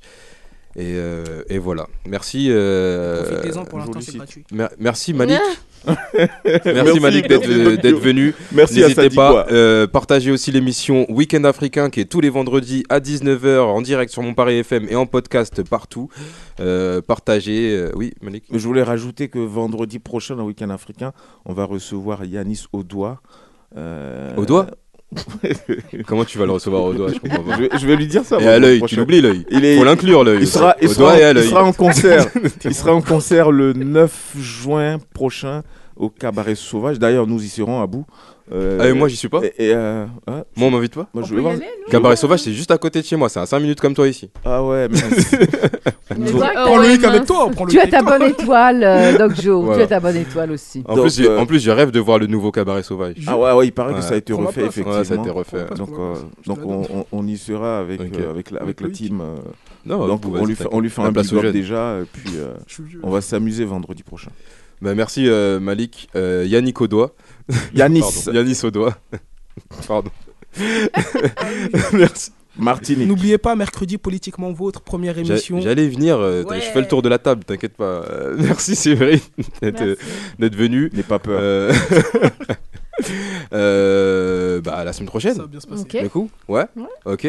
Et, 0.76 0.94
euh, 0.96 1.42
et 1.50 1.58
voilà. 1.58 1.88
Merci. 2.06 2.50
euh, 2.52 3.24
Profitez-en 3.24 3.66
pour 3.66 3.80
l'instant, 3.80 3.94
joli 3.94 4.06
c'est 4.06 4.12
site. 4.12 4.18
gratuit. 4.20 4.44
mer- 4.52 4.70
merci 4.78 5.12
Malik. 5.12 5.40
Merci, 5.86 6.62
Merci, 6.66 7.00
Malik 7.00 7.28
d'être 7.28 8.00
venu. 8.00 8.34
Merci 8.52 8.84
à 8.84 8.88
N'hésitez 8.88 9.10
pas, 9.10 9.48
euh, 9.52 9.88
partagez 9.88 10.32
aussi 10.32 10.52
l'émission 10.52 11.06
Week-end 11.12 11.44
africain 11.44 11.90
qui 11.90 12.00
est 12.02 12.06
tous 12.06 12.22
les 12.22 12.30
vendredis 12.30 12.84
à 12.90 13.00
19h 13.00 13.60
en 13.60 13.82
direct 13.82 14.12
sur 14.12 14.22
mon 14.22 14.34
Paris 14.34 14.60
FM 14.60 14.88
et 14.90 14.96
en 14.96 15.06
podcast 15.06 15.64
partout. 15.64 16.10
Euh, 16.60 17.02
partagez, 17.02 17.76
euh, 17.76 17.92
oui 17.96 18.14
Malik. 18.22 18.46
Je 18.52 18.68
voulais 18.68 18.84
rajouter 18.84 19.30
que 19.30 19.40
vendredi 19.40 20.00
prochain, 20.00 20.36
dans 20.36 20.46
Week-end 20.46 20.70
africain, 20.70 21.14
on 21.46 21.54
va 21.54 21.66
recevoir 21.66 22.26
Yanis 22.26 22.66
Au 24.38 24.46
doigt 24.46 24.68
Comment 26.06 26.26
tu 26.26 26.38
vas 26.38 26.46
le 26.46 26.52
recevoir 26.52 26.84
au 26.84 26.94
doigt 26.94 27.10
Je 27.14 27.20
comprends 27.20 27.44
pas. 27.44 27.56
je, 27.56 27.62
vais, 27.62 27.70
je 27.80 27.88
vais 27.88 27.96
lui 27.96 28.08
dire 28.08 28.24
ça. 28.26 28.40
Et 28.40 28.48
à 28.48 28.60
l'œil, 28.60 28.82
tu 28.88 28.96
l'oublies 28.98 29.22
l'œil. 29.22 29.46
Il 29.50 29.64
est- 29.64 29.78
Faut 29.78 29.84
l'inclure 29.86 30.24
l'œil. 30.24 30.40
Il 30.42 30.48
sera, 30.48 30.76
il 30.82 30.90
sera, 30.90 31.18
il 31.32 31.44
sera 31.44 31.64
en 31.64 31.74
concert. 31.74 32.26
il 32.66 32.76
sera 32.76 32.94
en 32.94 33.02
concert 33.02 33.52
le 33.52 33.74
9 33.74 34.34
juin 34.38 34.98
prochain 35.14 35.64
au 35.96 36.10
Cabaret 36.10 36.56
Sauvage. 36.56 37.00
D'ailleurs, 37.00 37.26
nous 37.28 37.42
y 37.44 37.48
serons 37.48 37.82
à 37.82 37.88
bout. 37.88 38.06
Euh, 38.54 38.78
Ah, 38.82 38.88
et 38.88 38.94
moi 38.94 39.10
j'y 39.10 39.18
suis 39.18 39.28
pas 39.28 39.42
et- 39.44 39.54
et, 39.68 39.74
euh, 39.74 40.06
Moi 40.26 40.68
on 40.68 40.72
m'invite 40.72 40.94
pas 40.96 41.10
moi, 41.14 41.22
On 41.24 41.26
je 41.28 41.36
vais 41.36 41.42
voir- 41.42 41.54
aller, 41.54 41.66
Cabaret 41.92 42.16
Sauvage 42.16 42.40
c'est 42.40 42.54
juste 42.54 42.72
à 42.72 42.78
côté 42.78 43.02
de 43.02 43.06
chez 43.06 43.18
moi, 43.18 43.28
c'est 43.28 43.42
à 43.42 43.46
5 43.46 43.60
minutes 43.60 43.82
comme 43.82 43.94
toi 43.94 44.08
ici. 44.08 44.30
Ah 44.46 44.64
ouais, 44.64 44.88
mais 44.90 44.98
Mais 46.18 46.32
toi, 46.32 46.50
Prends 46.56 46.78
le 46.78 46.86
avec 46.86 47.26
toi. 47.26 47.50
prends 47.52 47.66
le 47.66 47.72
Tu 47.72 47.80
as 47.80 47.88
ta 47.88 48.02
bonne 48.02 48.24
étoile, 48.24 48.84
euh, 48.84 49.18
Doc 49.20 49.36
Joe. 49.42 49.64
Voilà. 49.66 49.78
Tu 49.80 49.84
as 49.84 49.88
ta 49.88 50.00
bonne 50.00 50.16
étoile 50.16 50.52
aussi. 50.52 50.82
En 50.88 50.96
Donc, 50.96 51.06
plus, 51.06 51.18
j'ai- 51.18 51.28
euh, 51.30 51.40
en 51.40 51.46
plus 51.46 51.60
je 51.60 51.70
rêve 51.72 51.92
de 51.92 52.00
voir 52.00 52.20
le 52.20 52.28
nouveau 52.28 52.52
Cabaret 52.52 52.84
Sauvage. 52.84 53.16
ah 53.28 53.38
ouais, 53.38 53.52
ouais, 53.52 53.68
il 53.68 53.72
paraît 53.72 53.94
Ouais. 53.94 54.00
que 54.00 54.06
ça 54.06 54.14
a 54.14 54.18
été 54.18 54.32
refait 54.34 54.62
effectivement. 54.62 54.98
Ouais, 54.98 55.04
ça 55.04 55.14
a 55.16 55.18
été 55.18 55.30
refait. 55.30 55.66
Donc, 55.76 55.90
euh, 56.00 56.16
donc 56.46 56.60
on, 57.12 57.28
y 57.28 57.38
sera 57.38 57.80
avec, 57.80 58.00
euh, 58.00 58.30
avec, 58.32 58.52
la, 58.52 58.62
avec 58.62 58.80
la 58.82 58.86
Avec 58.88 58.96
team. 58.96 59.20
euh, 59.22 59.36
Non, 59.86 60.08
donc 60.08 60.22
on 60.26 60.46
lui, 60.46 60.56
fait, 60.56 60.68
on 60.72 60.80
lui 60.80 60.90
fait 60.90 61.02
un 61.02 61.12
big 61.12 61.34
up 61.34 61.46
déjà, 61.52 62.00
et 62.00 62.06
puis 62.12 62.32
on 63.04 63.10
va 63.10 63.20
s'amuser 63.22 63.66
vendredi 63.66 64.04
prochain. 64.04 64.32
Bah, 64.82 64.94
merci 64.96 65.30
Malik, 65.60 66.08
Yannick 66.16 66.80
Audois. 66.82 67.12
Yanis, 67.74 68.02
Pardon, 68.02 68.32
Yanis 68.34 68.60
Audois. 68.64 68.98
Pardon. 69.88 70.12
merci. 71.94 72.32
Martinique. 72.60 73.08
N'oubliez 73.08 73.38
pas, 73.38 73.56
mercredi, 73.56 74.00
politiquement 74.00 74.52
vôtre, 74.52 74.82
première 74.82 75.16
émission. 75.20 75.62
J'allais 75.62 75.88
venir, 75.88 76.18
euh, 76.18 76.42
Ouais. 76.44 76.60
je 76.60 76.66
fais 76.72 76.82
le 76.82 76.88
tour 76.88 77.04
de 77.04 77.10
la 77.10 77.20
table, 77.20 77.44
t'inquiète 77.44 77.78
pas. 77.78 78.02
Euh, 78.10 78.36
merci 78.40 78.76
Séverine 78.76 79.20
d'être 79.62 79.98
d'être 80.40 80.56
venu. 80.56 80.90
N'aie 80.92 81.04
pas 81.04 81.20
peur. 81.20 81.38
Euh, 81.40 81.72
euh, 83.54 84.60
bah, 84.62 84.74
à 84.78 84.84
la 84.84 84.94
semaine 84.94 85.08
prochaine. 85.08 85.36
Ça 85.36 85.42
va 85.44 85.48
bien 85.48 85.60
se 85.60 85.68
passer. 85.68 86.02
Du 86.02 86.10
coup, 86.10 86.30
ouais, 86.48 86.66
Ouais. 86.76 86.84
ok. 87.06 87.28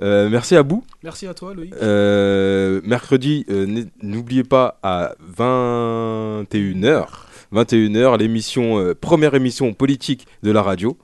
Euh, 0.00 0.30
merci 0.30 0.56
à 0.56 0.62
vous. 0.62 0.82
Merci 1.02 1.26
à 1.26 1.34
toi, 1.34 1.52
Loïc. 1.54 1.74
Euh, 1.82 2.80
mercredi, 2.84 3.44
euh, 3.50 3.84
n'oubliez 4.02 4.44
pas 4.44 4.78
à 4.82 5.12
21h, 5.36 7.06
21h, 7.52 8.18
l'émission, 8.18 8.78
euh, 8.78 8.94
première 8.94 9.34
émission 9.34 9.72
politique 9.74 10.26
de 10.42 10.50
la 10.50 10.62
radio. 10.62 10.96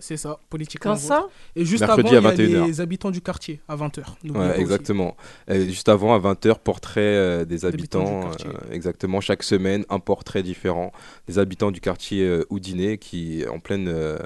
C'est 0.00 0.16
ça, 0.16 0.38
politiquement 0.50 0.92
Quand 0.92 1.00
vôtre. 1.00 1.06
ça 1.06 1.28
Et 1.56 1.64
juste 1.64 1.80
Mercredi 1.86 2.14
avant, 2.14 2.28
à 2.28 2.34
il 2.34 2.50
y 2.50 2.54
a 2.54 2.60
21h. 2.60 2.66
les 2.66 2.80
habitants 2.80 3.10
du 3.10 3.22
quartier 3.22 3.60
à 3.68 3.76
20h. 3.76 4.02
Ouais, 4.30 4.60
exactement. 4.60 5.16
Euh, 5.48 5.64
juste 5.64 5.88
avant, 5.88 6.14
à 6.14 6.18
20h, 6.18 6.58
portrait 6.58 7.00
euh, 7.00 7.44
des 7.44 7.64
Habitants 7.64 8.30
euh, 8.44 8.52
exactement. 8.70 9.20
Chaque 9.20 9.42
semaine, 9.42 9.84
un 9.88 9.98
portrait 9.98 10.42
différent 10.42 10.92
des 11.26 11.38
habitants 11.38 11.70
du 11.70 11.80
quartier 11.80 12.22
euh, 12.22 12.44
Houdinet 12.50 12.98
qui 12.98 13.42
est 13.42 13.48
en 13.48 13.60
pleine, 13.60 13.88
euh, 13.88 14.18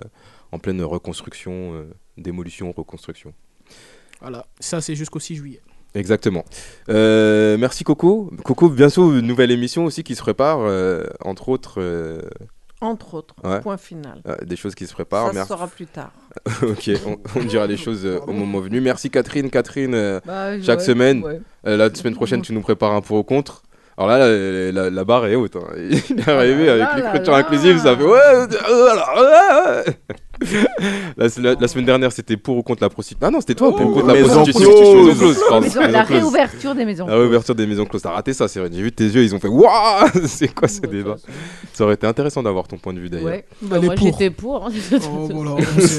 en 0.52 0.58
pleine 0.58 0.82
reconstruction, 0.82 1.74
euh, 1.74 1.84
démolition, 2.16 2.72
reconstruction. 2.72 3.32
Voilà, 4.20 4.46
ça 4.58 4.80
c'est 4.80 4.96
jusqu'au 4.96 5.20
6 5.20 5.36
juillet. 5.36 5.60
Exactement. 5.97 6.44
Euh, 6.90 7.57
merci 7.59 7.82
Coco. 7.84 8.30
Coco, 8.44 8.68
bientôt 8.68 9.12
une 9.14 9.26
nouvelle 9.26 9.51
émission 9.51 9.84
aussi 9.86 10.05
qui 10.05 10.14
se 10.14 10.20
prépare, 10.22 10.59
euh, 10.61 11.05
entre 11.24 11.49
autres. 11.49 11.76
euh, 11.80 12.20
Entre 12.82 13.14
autres, 13.14 13.34
Ouais. 13.42 13.61
point 13.62 13.78
final. 13.78 14.20
euh, 14.28 14.36
des 14.44 14.57
choses 14.57 14.74
qui 14.74 14.86
se 14.86 14.92
préparent. 14.92 15.28
ça 15.28 15.32
Merci. 15.32 15.49
sera 15.49 15.66
plus 15.66 15.86
tard. 15.86 16.12
ok, 16.62 16.90
on, 17.07 17.16
on 17.40 17.44
dira 17.44 17.66
les 17.66 17.78
choses 17.78 18.07
au 18.26 18.32
moment 18.32 18.61
venu. 18.61 18.80
Merci 18.82 19.09
Catherine. 19.11 19.49
Catherine, 19.51 20.20
Bah, 20.26 20.61
chaque 20.61 20.80
ouais, 20.80 20.84
semaine, 20.84 21.22
ouais. 21.24 21.40
la 21.64 21.92
semaine 21.94 22.14
prochaine, 22.14 22.42
tu 22.42 22.53
nous 22.53 22.61
prépares 22.61 22.92
un 22.92 23.01
pour 23.01 23.16
ou 23.16 23.22
contre. 23.22 23.62
Alors 23.99 24.11
là, 24.11 24.18
la, 24.28 24.72
la- 24.72 24.90
la 24.90 25.05
barre 25.05 25.24
est 25.26 25.36
haute. 25.36 25.57
hein. 25.57 25.64
Il 26.11 26.20
est 26.20 26.28
arrivé 26.28 26.66
là 26.66 26.86
avec 26.90 27.05
l'écriture 27.05 27.34
inclusive, 27.34 27.78
ça 27.78 27.97
fait 27.97 28.05
ouais. 28.05 28.47
Euh, 30.43 30.64
la, 31.16 31.26
la- 31.39 31.55
la 31.61 31.68
semaine 31.68 31.84
dernière, 31.87 32.12
c'était 32.12 32.37
pour 32.37 32.57
ou 32.59 32.62
contre 32.62 32.82
la 32.82 32.89
prostitution. 32.91 33.26
Ah 33.26 33.30
non, 33.30 33.41
c'était 33.41 33.55
toi 33.55 33.74
pour 33.74 33.87
ou 33.87 33.93
contre 33.95 34.07
la 34.07 34.14
prostitution. 34.24 34.70
la 35.89 36.03
réouverture 36.03 36.74
des 36.74 36.84
maisons. 36.84 37.07
La 37.07 37.14
réouverture 37.16 37.55
des 37.55 37.66
maisons 37.66 37.84
closes. 37.87 38.03
T'as 38.03 38.11
raté 38.11 38.32
ça, 38.32 38.49
c'est 38.49 38.61
vrai. 38.61 38.68
J'ai 38.72 38.82
vu 38.82 38.93
tes 38.93 39.05
yeux, 39.05 39.22
ils 39.22 39.34
ont 39.34 39.41
fait 39.41 39.49
Waouh 39.49 40.09
C'est 40.26 40.49
quoi 40.55 40.68
ce 40.68 40.80
débat 40.82 41.16
Ça 41.72 41.84
aurait 41.84 41.95
été 41.95 42.07
intéressant 42.07 42.43
d'avoir 42.43 42.68
ton 42.68 42.76
point 42.78 42.93
de 42.93 43.01
vue 43.01 43.09
d'ailleurs. 43.09 43.26
Ouais. 43.26 43.45
Bah, 43.62 43.80
moi, 43.80 43.95
j'étais 43.97 44.30
pour. 44.30 44.66
hein. 44.66 44.70
Oh, 45.11 45.28
voilà, 45.32 45.51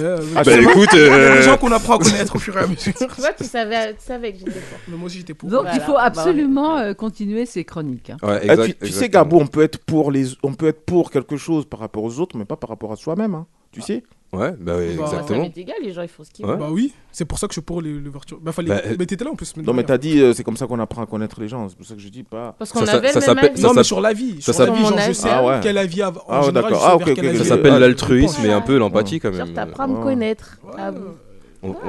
euh, 0.02 0.18
Ah, 0.36 0.44
bah 0.44 0.60
écoute, 0.60 0.90
des 0.92 1.00
euh, 1.00 1.42
gens 1.42 1.58
qu'on 1.58 1.72
apprend 1.72 1.96
à 1.96 2.00
connaître 2.00 2.36
au 2.36 2.40
fur 2.40 2.56
et 2.58 2.62
à 2.62 2.68
mesure. 2.68 2.94
tu 2.94 3.06
vois, 3.18 3.34
tu 3.34 3.44
savais, 3.44 3.94
tu 3.94 4.06
savais 4.06 4.34
que 4.34 4.40
j'étais 4.40 4.52
pour. 4.52 4.80
Mais 4.88 4.98
moi 4.98 5.08
aussi 5.08 5.18
j'étais 5.20 5.34
pour. 5.34 5.50
Donc 5.50 5.62
Voilà. 5.62 5.76
il 5.76 5.82
faut 5.82 5.94
Bah, 5.94 6.04
absolument 6.04 6.78
euh, 6.78 6.94
continuer 6.94 7.46
ces 7.46 7.64
chroniques. 7.64 8.12
hein. 8.12 8.18
Ouais, 8.24 8.40
Eh, 8.44 8.52
exact- 8.52 8.66
tu, 8.66 8.74
tu 8.74 8.80
sais, 8.94 9.06
exactement. 9.06 9.24
Gabo, 9.24 9.40
on 9.42 9.48
peut 9.48 9.62
être 9.64 9.80
pour 9.80 10.12
les, 10.12 10.26
on 10.44 10.54
peut 10.54 10.68
être 10.68 10.82
pour 10.86 11.12
quelque 11.12 11.38
chose 11.38 11.66
par 11.66 11.80
rapport 11.80 12.04
aux 12.04 12.20
autres, 12.20 12.38
mais 12.38 12.46
pas 12.46 12.56
par 12.58 12.70
rapport 12.70 12.92
à 12.92 12.96
soi-même. 12.96 13.34
hein. 13.36 13.46
Tu 13.72 13.82
sais 13.82 14.04
Ouais, 14.34 14.52
bah 14.60 14.74
oui, 14.78 14.96
Bah, 14.98 15.08
ça 15.08 15.14
exactement. 15.14 15.42
m'est 15.44 15.58
égal, 15.58 15.78
les 15.82 15.94
gens, 15.94 16.02
ils 16.02 16.10
font 16.10 16.24
ce 16.26 16.32
qu'ils 16.32 16.46
Ouais. 16.46 16.52
veulent. 16.52 16.60
Bah 16.60 16.68
oui, 16.70 16.94
c'est 17.14 17.24
pour 17.24 17.40
ça 17.40 17.48
que 17.48 17.52
je 17.54 17.60
suis 17.60 17.62
pour 17.62 17.82
l'ouverture. 17.82 18.38
Bah 18.42 18.52
fallait. 18.52 18.68
Bah, 18.68 18.82
mais 19.00 19.06
t'étais 19.06 19.24
là 19.24 19.32
en 19.32 19.36
plus. 19.36 19.56
Non, 19.56 19.72
mais 19.74 19.84
t'as 19.86 19.98
dit, 19.98 20.20
euh, 20.20 20.34
c'est 20.34 20.44
comme 20.44 20.58
ça 20.58 20.68
qu'on 20.68 20.80
apprend 20.80 21.02
à 21.02 21.06
connaître 21.06 21.40
les 21.40 21.48
gens. 21.48 21.70
C'est 21.70 21.78
pour 21.78 21.86
ça 21.86 21.96
que 21.96 22.02
je 22.02 22.10
dis 22.10 22.24
pas. 22.24 22.54
Parce 22.60 22.72
Ça, 22.72 22.80
qu'on 22.82 22.86
ça- 22.86 22.96
avait 22.98 23.08
ça 23.14 23.20
le 23.22 23.36
même 23.36 23.46
avis. 23.46 23.62
ça 23.62 23.68
Non, 23.68 23.74
mais 23.74 23.84
sur 23.84 24.02
la 24.02 24.12
vie. 24.12 24.42
ça 24.42 24.52
Sur 24.52 24.66
la 24.66 24.72
vie, 24.74 24.82
genre, 24.86 25.00
je 25.00 25.12
sais 25.14 25.30
Ah 25.32 25.46
ouais. 25.46 25.60
quel 25.64 25.78
avis 25.78 26.02
Ah 26.02 26.10
ouais, 26.12 26.46
général, 26.46 26.74
Ah, 26.82 26.96
ok. 26.98 27.16
Ça 27.38 27.44
s'appelle 27.46 27.80
l'altruisme 27.80 28.46
et 28.46 28.52
un 28.52 28.62
peu 28.62 28.78
l'empathie 28.78 29.20
quand 29.22 29.32
Genre, 29.32 29.46
même. 29.46 29.56
t'apprends 29.56 29.84
à 29.84 29.88
me 29.88 29.96
Ouais. 29.96 30.04
connaître. 30.04 30.60
Ouais. 30.66 30.74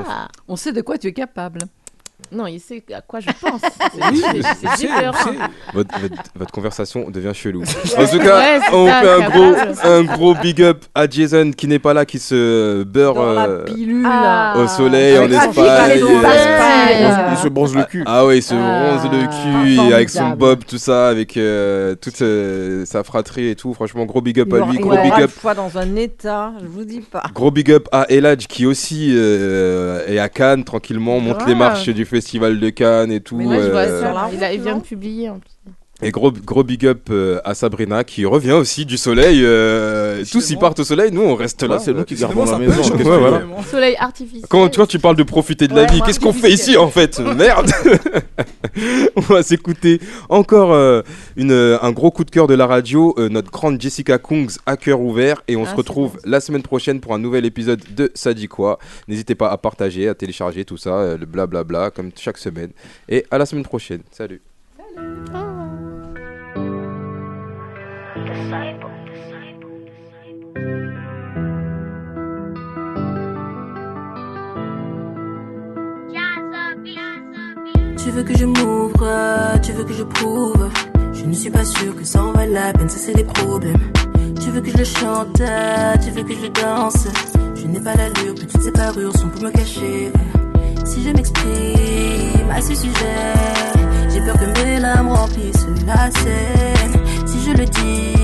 Ah. 0.07 0.28
On 0.47 0.57
sait 0.57 0.72
de 0.72 0.80
quoi 0.80 0.97
tu 0.97 1.09
es 1.09 1.12
capable. 1.12 1.61
Non, 2.31 2.47
il 2.47 2.61
sait 2.61 2.83
à 2.95 3.01
quoi 3.01 3.20
je 3.20 3.29
pense. 3.41 3.61
Oui, 4.11 4.22
C'est- 4.76 4.87
votre, 5.74 5.99
votre- 6.01 6.22
votre 6.35 6.53
conversation 6.53 7.11
devient 7.11 7.33
chelou. 7.35 7.62
En 7.62 8.07
tout 8.07 8.18
cas, 8.18 8.39
Ouais, 8.39 8.61
on 8.72 8.87
ça, 8.87 9.01
fait 9.01 9.11
un 9.11 9.29
gros, 9.31 9.55
un 9.85 10.03
gros 10.05 10.35
big 10.35 10.62
up 10.62 10.85
à 10.95 11.09
Jason 11.09 11.51
qui 11.57 11.66
n'est 11.66 11.79
pas 11.79 11.95
là, 11.95 12.05
qui 12.05 12.18
se 12.18 12.83
beurre 12.85 13.18
euh, 13.20 13.64
pilule. 13.64 14.05
Ah. 14.07 14.55
au 14.59 14.66
soleil 14.68 15.18
en 15.18 15.31
Espagne. 15.31 16.03
euh. 16.03 17.29
Il 17.33 17.37
se 17.39 17.49
bronze 17.49 17.74
le 17.74 17.85
cul. 17.85 18.03
Ah 18.07 18.24
ouais, 18.26 18.39
il 18.39 18.43
se 18.43 18.55
Ah, 18.55 18.99
bronze 18.99 19.11
le 19.12 19.26
cul 19.87 19.93
avec 19.95 20.09
son 20.11 20.31
bob, 20.31 20.64
tout 20.66 20.79
ça, 20.79 21.09
avec 21.09 21.37
euh, 21.37 21.95
toute 21.95 22.20
euh, 22.22 22.85
sa 22.85 23.03
fratrie 23.05 23.49
et 23.49 23.57
tout. 23.57 23.74
Franchement, 23.74 24.05
gros 24.05 24.20
big 24.20 24.39
up 24.41 24.49
Il 24.51 24.57
à 24.62 24.66
lui, 24.66 24.79
gros 24.79 24.91
big 24.97 25.12
une 25.16 25.22
up. 25.24 25.31
fois 25.31 25.55
dans 25.55 25.76
un 25.79 25.97
état, 25.97 26.53
je 26.62 26.66
vous 26.66 26.85
dis 26.85 27.01
pas. 27.01 27.22
Gros 27.35 27.51
big 27.51 27.70
up 27.72 27.89
à 27.93 28.07
Eladj 28.11 28.47
qui 28.47 28.66
aussi 28.66 29.12
est 29.16 30.18
à 30.18 30.29
Cannes 30.29 30.64
tranquillement, 30.64 31.20
monte 31.20 31.47
les 31.47 31.55
marches 31.55 31.89
du 31.89 32.05
festival 32.05 32.18
de 32.61 32.71
Cannes 32.71 33.12
et 33.12 33.21
tout. 33.21 33.37
Mais 33.37 33.45
Moi, 33.45 33.57
je 33.61 33.71
vois 33.71 33.81
euh, 33.81 34.01
ça. 34.03 34.29
Il, 34.33 34.43
a- 34.45 34.53
il 34.53 34.61
vient 34.62 34.77
de 34.79 34.83
publier 34.83 35.29
en 35.31 35.39
plus. 35.39 35.51
Et 36.01 36.13
gros, 36.13 36.31
gros 36.31 36.63
big 36.63 36.87
up 36.87 37.09
euh, 37.11 37.41
à 37.45 37.55
Sabrina 37.55 38.05
qui 38.05 38.25
revient 38.25 38.53
aussi 38.53 38.87
du 38.87 38.97
soleil. 38.97 39.41
euh, 39.45 40.19
tous 40.21 40.29
y 40.29 40.33
Décidément. 40.39 40.61
partent 40.61 40.79
au 40.79 40.85
soleil, 40.85 41.11
nous 41.11 41.23
on 41.23 41.35
reste 41.35 41.63
là. 41.65 41.69
Là, 41.75 41.79
c'est 41.81 41.93
nous 41.93 42.05
qui 42.05 42.15
gardons 42.15 42.45
la 42.45 42.57
maison. 42.57 42.83
qu'est-ce 42.83 42.93
ouais, 43.09 43.19
voilà. 43.19 43.43
Soleil 43.69 43.97
artificiel. 43.99 44.45
Quand, 44.49 44.73
quand 44.77 44.87
tu 44.87 45.01
parles 45.01 45.17
de 45.17 45.25
profiter 45.25 45.67
de 45.67 45.75
la 45.75 45.83
Ouais, 45.83 45.89
vie, 45.89 46.01
ouais, 46.01 46.07
qu'est-ce 46.07 46.21
qu'on 46.21 46.33
fait 46.33 46.53
ici 46.53 46.77
en 46.77 46.89
fait? 46.89 47.19
Merde 47.19 47.71
On 49.17 49.21
va 49.23 49.43
s'écouter 49.43 50.01
encore 50.29 50.73
euh, 50.73 51.03
une, 51.37 51.51
euh, 51.51 51.79
un 51.83 51.91
gros 51.91 52.13
coup 52.13 52.25
de 52.25 52.31
cœur 52.31 52.47
de 52.47 52.55
la 52.55 52.67
radio, 52.69 53.15
euh, 53.19 53.29
notre 53.29 53.51
grande 53.51 53.81
Jessica 53.81 54.19
Kungs 54.19 54.57
à 54.67 54.77
cœur 54.77 55.01
ouvert. 55.01 55.43
Et 55.49 55.57
on 55.57 55.63
Ah, 55.63 55.65
se 55.67 55.71
c'est 55.71 55.77
retrouve 55.77 56.13
bon. 56.13 56.19
la 56.25 56.41
semaine 56.41 56.63
prochaine 56.63 57.01
pour 57.01 57.13
un 57.15 57.19
nouvel 57.19 57.45
épisode 57.45 57.83
de 57.97 58.13
Ça 58.15 58.35
dit 58.35 58.47
quoi. 58.47 58.79
N'hésitez 59.09 59.35
pas 59.35 59.49
à 59.51 59.57
partager, 59.59 60.09
à 60.09 60.15
télécharger 60.15 60.65
tout 60.65 60.77
ça, 60.77 60.91
euh, 60.95 61.19
le 61.19 61.27
blablabla, 61.27 61.91
comme 61.91 62.11
chaque 62.17 62.39
semaine. 62.39 62.71
Et 63.09 63.25
à 63.33 63.39
la 63.39 63.47
semaine 63.47 63.65
prochaine. 63.65 64.03
Salut 64.13 64.41
Tu 68.49 68.55
veux 78.11 78.23
que 78.23 78.39
je 78.39 78.47
m'ouvre, 78.47 79.61
tu 79.63 79.73
veux 79.73 79.85
que 79.85 79.93
je 79.93 80.03
prouve. 80.03 80.71
Je 81.13 81.25
ne 81.25 81.35
suis 81.35 81.51
pas 81.51 81.65
sûr 81.65 81.95
que 81.95 82.05
ça 82.05 82.23
en 82.23 82.33
vaille 82.33 82.53
la 82.53 82.73
peine, 82.73 82.89
ça 82.89 82.99
c'est 82.99 83.13
des 83.13 83.25
problèmes. 83.25 83.93
Tu 84.41 84.51
veux 84.51 84.63
que 84.63 84.71
je 84.71 84.85
chante, 84.85 85.43
tu 86.03 86.11
veux 86.11 86.23
que 86.23 86.35
je 86.35 86.47
danse. 86.49 87.07
Je 87.55 87.67
n'ai 87.67 87.81
pas 87.81 87.95
l'allure 87.97 88.35
que 88.35 88.47
toutes 88.47 88.63
ces 88.63 88.73
parures 88.73 89.15
sont 89.15 89.29
pour 89.29 89.43
me 89.43 89.51
cacher. 89.51 90.11
Si 90.87 91.05
je 91.05 91.11
m'exprime 91.11 92.51
à 92.51 92.63
ce 92.63 92.75
sujet, 92.75 93.35
j'ai 94.09 94.21
peur 94.23 94.39
que 94.39 94.65
mes 94.65 94.81
larmes 94.81 95.09
remplissent 95.09 95.67
la 95.87 96.11
scène. 96.11 97.08
Si 97.29 97.39
je 97.45 97.51
le 97.51 97.64
dis 97.66 98.14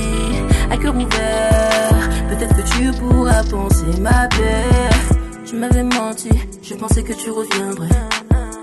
à 0.71 0.77
cœur 0.77 0.95
ouvert, 0.95 2.09
peut-être 2.31 2.57
que 2.57 2.63
tu 2.63 2.91
pourras 2.99 3.43
penser 3.45 4.01
ma 4.01 4.29
paix. 4.29 5.15
Tu 5.45 5.57
m'avais 5.57 5.83
menti, 5.83 6.31
je 6.63 6.75
pensais 6.75 7.03
que 7.03 7.13
tu 7.13 7.31
reviendrais. 7.31 7.89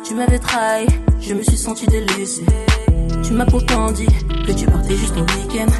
Tu 0.03 0.15
m'avais 0.15 0.39
trahi, 0.39 0.87
je 1.21 1.33
me 1.33 1.43
suis 1.43 1.57
senti 1.57 1.85
délaissé. 1.85 2.43
Tu 3.23 3.33
m'as 3.33 3.45
pourtant 3.45 3.91
dit 3.91 4.07
que 4.47 4.51
tu 4.51 4.65
partais 4.65 4.95
juste 4.95 5.15
au 5.15 5.21
week-end. 5.21 5.71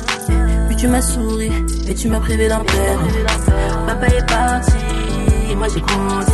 Puis 0.67 0.75
tu 0.77 0.87
m'as 0.87 1.01
souri 1.01 1.51
et 1.89 1.93
tu 1.95 2.07
m'as 2.07 2.19
privé 2.19 2.47
d'un 2.47 2.63
père. 2.63 2.99
Papa 3.87 4.07
est 4.07 4.27
parti, 4.27 4.71
et 5.51 5.55
moi 5.55 5.67
j'ai 5.73 5.81
grandi. 5.81 6.31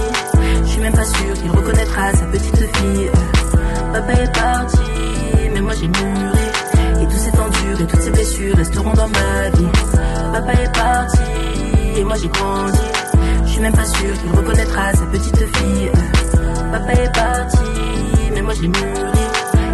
Je 0.64 0.68
suis 0.68 0.82
même 0.82 0.94
pas 0.94 1.06
sûr 1.06 1.34
qu'il 1.42 1.50
reconnaîtra 1.52 2.12
sa 2.12 2.26
petite 2.26 2.58
fille. 2.58 3.10
Papa 3.94 4.14
est 4.14 4.34
parti, 4.34 4.78
mais 5.54 5.62
moi 5.62 5.74
j'ai 5.80 5.88
mûri. 5.88 6.37
Et 7.80 7.86
toutes 7.86 8.02
ces 8.02 8.10
blessures 8.10 8.56
resteront 8.56 8.94
dans 8.94 9.08
ma 9.08 9.50
vie. 9.56 9.68
Papa 10.34 10.54
est 10.54 10.74
parti, 10.74 11.20
et 11.96 12.04
moi 12.04 12.16
j'ai 12.20 12.28
grandi. 12.28 12.80
Je 13.46 13.50
suis 13.52 13.62
même 13.62 13.74
pas 13.74 13.86
sûr 13.86 14.14
qu'il 14.20 14.32
reconnaîtra 14.32 14.94
sa 14.94 15.06
petite 15.06 15.38
fille. 15.38 15.92
Papa 16.72 16.94
est 16.94 17.14
parti, 17.14 17.58
mais 18.34 18.42
moi 18.42 18.54
j'ai 18.60 18.68
mûri. 18.68 19.26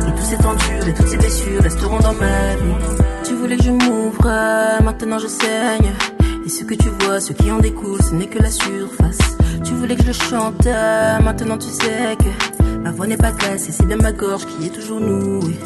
Et 0.07 0.11
tout 0.11 0.25
s'est 0.25 0.45
enduré, 0.45 0.93
toutes 0.93 1.07
ces 1.07 1.17
blessures 1.17 1.61
resteront 1.61 1.99
dans 1.99 2.13
ma 2.13 2.55
vie. 2.55 2.75
Tu 3.23 3.35
voulais 3.35 3.55
que 3.55 3.63
je 3.63 3.71
m'ouvre, 3.71 4.83
maintenant 4.83 5.19
je 5.19 5.27
saigne. 5.27 5.93
Et 6.45 6.49
ce 6.49 6.65
que 6.65 6.73
tu 6.73 6.89
vois, 6.99 7.21
ce 7.21 7.31
qui 7.31 7.49
en 7.51 7.59
découle, 7.59 8.01
ce 8.01 8.13
n'est 8.15 8.27
que 8.27 8.39
la 8.39 8.51
surface. 8.51 9.37
Tu 9.63 9.73
voulais 9.75 9.95
que 9.95 10.03
je 10.03 10.11
chante, 10.11 10.65
maintenant 11.23 11.57
tu 11.57 11.69
sais 11.69 12.17
que 12.19 12.79
ma 12.79 12.91
voix 12.91 13.07
n'est 13.07 13.15
pas 13.15 13.31
cassée, 13.31 13.71
c'est 13.71 13.85
bien 13.85 13.95
ma 13.95 14.11
gorge 14.11 14.45
qui 14.45 14.67
est 14.67 14.71
toujours 14.71 14.99
nouée. 14.99 15.57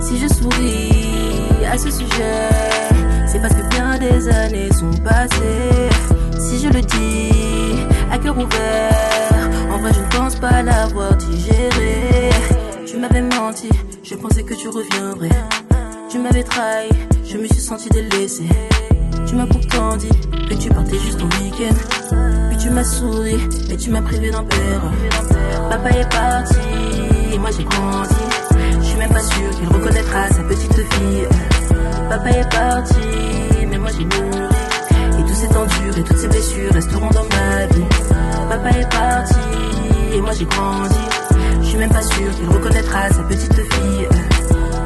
Si 0.00 0.18
je 0.18 0.26
souris 0.26 1.33
à 1.66 1.78
ce 1.78 1.90
sujet, 1.90 2.48
c'est 3.26 3.40
parce 3.40 3.54
que 3.54 3.62
bien 3.70 3.98
des 3.98 4.28
années 4.28 4.72
sont 4.72 4.92
passées. 5.02 5.90
Si 6.38 6.60
je 6.60 6.68
le 6.68 6.80
dis 6.80 7.86
à 8.12 8.18
cœur 8.18 8.36
ouvert, 8.36 9.48
en 9.72 9.78
vrai 9.78 9.92
je 9.92 10.00
ne 10.00 10.08
pense 10.20 10.36
pas 10.36 10.62
l'avoir 10.62 11.16
digéré. 11.16 12.30
Tu 12.86 12.96
m'avais 12.98 13.22
menti, 13.22 13.68
je 14.02 14.14
pensais 14.14 14.42
que 14.42 14.54
tu 14.54 14.68
reviendrais. 14.68 15.28
Tu 16.10 16.18
m'avais 16.18 16.44
trahi, 16.44 16.88
je 17.24 17.38
me 17.38 17.46
suis 17.46 17.60
senti 17.60 17.88
délaissé. 17.88 18.44
Tu 19.26 19.34
m'as 19.34 19.46
pourtant 19.46 19.96
dit 19.96 20.08
que 20.48 20.54
tu 20.54 20.68
partais 20.68 20.98
juste 20.98 21.20
en 21.20 21.28
week-end. 21.42 21.74
Puis 22.50 22.58
tu 22.58 22.70
m'as 22.70 22.84
souri 22.84 23.38
et 23.70 23.76
tu 23.76 23.90
m'as 23.90 24.02
privé 24.02 24.30
d'un 24.30 24.44
père. 24.44 24.82
Papa 25.70 25.90
est 25.90 26.10
parti 26.10 26.56
et 27.32 27.38
moi 27.38 27.50
j'ai 27.56 27.64
grandi. 27.64 28.33
Je 29.04 29.08
suis 29.10 29.12
même 29.12 29.22
pas 29.22 29.34
sûr 29.34 29.50
qu'il 29.50 29.68
reconnaîtra 29.68 30.28
sa 30.28 30.42
petite 30.44 30.72
fille. 30.72 31.28
Papa 32.08 32.30
est 32.30 32.50
parti, 32.50 33.66
mais 33.68 33.76
moi 33.76 33.90
j'ai 33.96 34.04
mûri. 34.04 35.18
Et 35.18 35.24
tous 35.28 35.34
ces 35.34 35.48
temps 35.48 35.66
durs 35.66 35.98
et 35.98 36.02
toutes 36.02 36.16
ces 36.16 36.28
blessures 36.28 36.72
resteront 36.72 37.10
dans 37.10 37.24
ma 37.24 37.66
vie. 37.66 37.84
Papa 38.48 38.70
est 38.78 38.90
parti 38.90 39.34
et 40.14 40.20
moi 40.22 40.30
j'ai 40.32 40.46
grandi. 40.46 40.94
Je 41.60 41.66
suis 41.66 41.78
même 41.78 41.90
pas 41.90 42.02
sûr 42.02 42.34
qu'il 42.34 42.48
reconnaîtra 42.48 43.10
sa 43.10 43.22
petite 43.24 43.54
fille. 43.54 44.08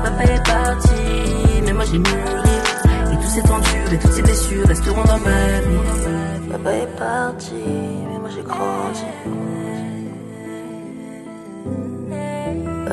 Papa 0.03 0.25
est 0.25 0.45
parti, 0.45 1.63
mais 1.65 1.73
moi 1.73 1.85
j'ai 1.85 1.99
mûri. 1.99 2.57
Et 3.13 3.17
tous 3.23 3.31
ces 3.31 3.43
temps 3.43 3.61
durs 3.61 3.93
et 3.93 3.99
toutes 3.99 4.13
ces 4.13 4.23
blessures 4.23 4.67
resteront 4.67 5.05
dans 5.05 5.19
ma 5.19 5.61
vie. 5.61 6.51
Papa 6.51 6.73
est 6.73 6.99
parti, 6.99 7.55
mais 8.11 8.19
moi 8.19 8.31
j'ai 8.35 8.43
grandi. 8.43 9.48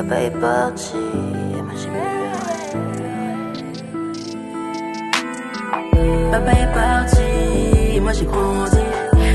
Papa 0.08 0.22
est 0.22 0.30
parti, 0.30 0.94
et 0.94 1.62
moi 1.62 1.74
j'ai 1.82 1.90
mûri. 1.90 2.04
Papa 6.30 6.52
est 6.52 6.72
parti, 6.72 7.96
et 7.96 8.00
moi 8.00 8.12
j'ai 8.12 8.24
grandi. 8.24 8.76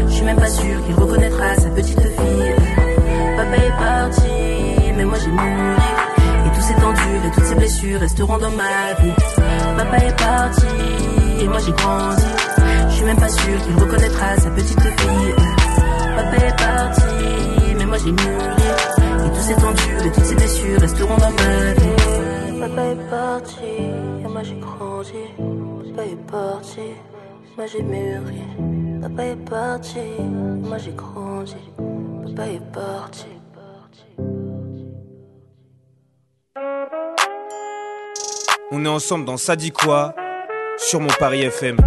Je 0.08 0.14
suis 0.14 0.24
même 0.24 0.38
pas 0.38 0.48
sûr 0.48 0.86
qu'il 0.86 0.96
reconnaîtra 0.96 1.56
sa 1.56 1.70
petite 1.72 2.00
fille. 2.00 2.56
Papa 3.36 3.58
est 3.58 3.76
parti, 3.84 4.32
mais 4.96 5.04
moi 5.04 5.18
j'ai 5.22 5.32
mûri. 5.32 5.82
Et 6.46 6.52
tous 6.56 6.62
ces 6.62 6.76
temps 6.76 6.94
durs 6.94 7.26
et 7.26 7.32
toutes 7.36 7.44
ces 7.44 7.56
blessures 7.56 8.00
resteront 8.00 8.38
dans 8.38 8.52
ma 8.52 8.94
vie. 9.02 9.12
Papa 9.76 9.98
est 9.98 10.18
parti, 10.18 10.68
et 11.42 11.48
moi 11.50 11.58
j'ai 11.66 11.74
grandi. 11.74 12.24
Je 12.88 12.94
suis 12.96 13.04
même 13.04 13.20
pas 13.20 13.28
sûr 13.28 13.62
qu'il 13.66 13.76
reconnaîtra 13.76 14.38
sa 14.38 14.50
petite 14.52 14.80
fille. 14.80 15.36
Papa 16.16 16.46
est 16.46 16.56
parti, 16.58 17.04
mais 17.78 17.86
moi 17.86 17.98
j'ai 17.98 18.12
mûri. 18.14 18.61
Tous 19.42 19.48
ces 19.48 19.56
temps 19.56 19.72
durs 19.72 20.06
et 20.06 20.12
toutes 20.12 20.24
ces 20.24 20.36
blessures 20.36 20.80
resteront 20.80 21.18
dans 21.18 21.32
ma 21.32 21.74
vie. 21.74 22.60
Papa 22.60 22.84
est 22.84 23.10
parti, 23.10 23.74
et 24.24 24.28
moi 24.28 24.44
j'ai 24.44 24.60
grandi. 24.60 25.14
Papa 25.96 26.08
est 26.08 26.32
parti, 26.32 26.80
moi 27.58 27.66
j'ai 27.66 27.82
mûri. 27.82 28.44
Papa 29.02 29.24
est 29.26 29.50
parti, 29.50 29.98
et 29.98 30.22
moi 30.22 30.78
j'ai 30.78 30.92
grandi. 30.92 31.56
Papa 32.24 32.50
est 32.50 32.72
parti. 32.72 33.26
On 38.70 38.86
est 38.86 38.90
ensemble 38.90 39.26
dans 39.26 39.38
Ça 39.38 39.56
dit 39.56 39.72
quoi 39.72 40.14
sur. 40.78 41.00
Mon 41.00 41.10
Paris 41.20 41.42
FM. 41.42 41.78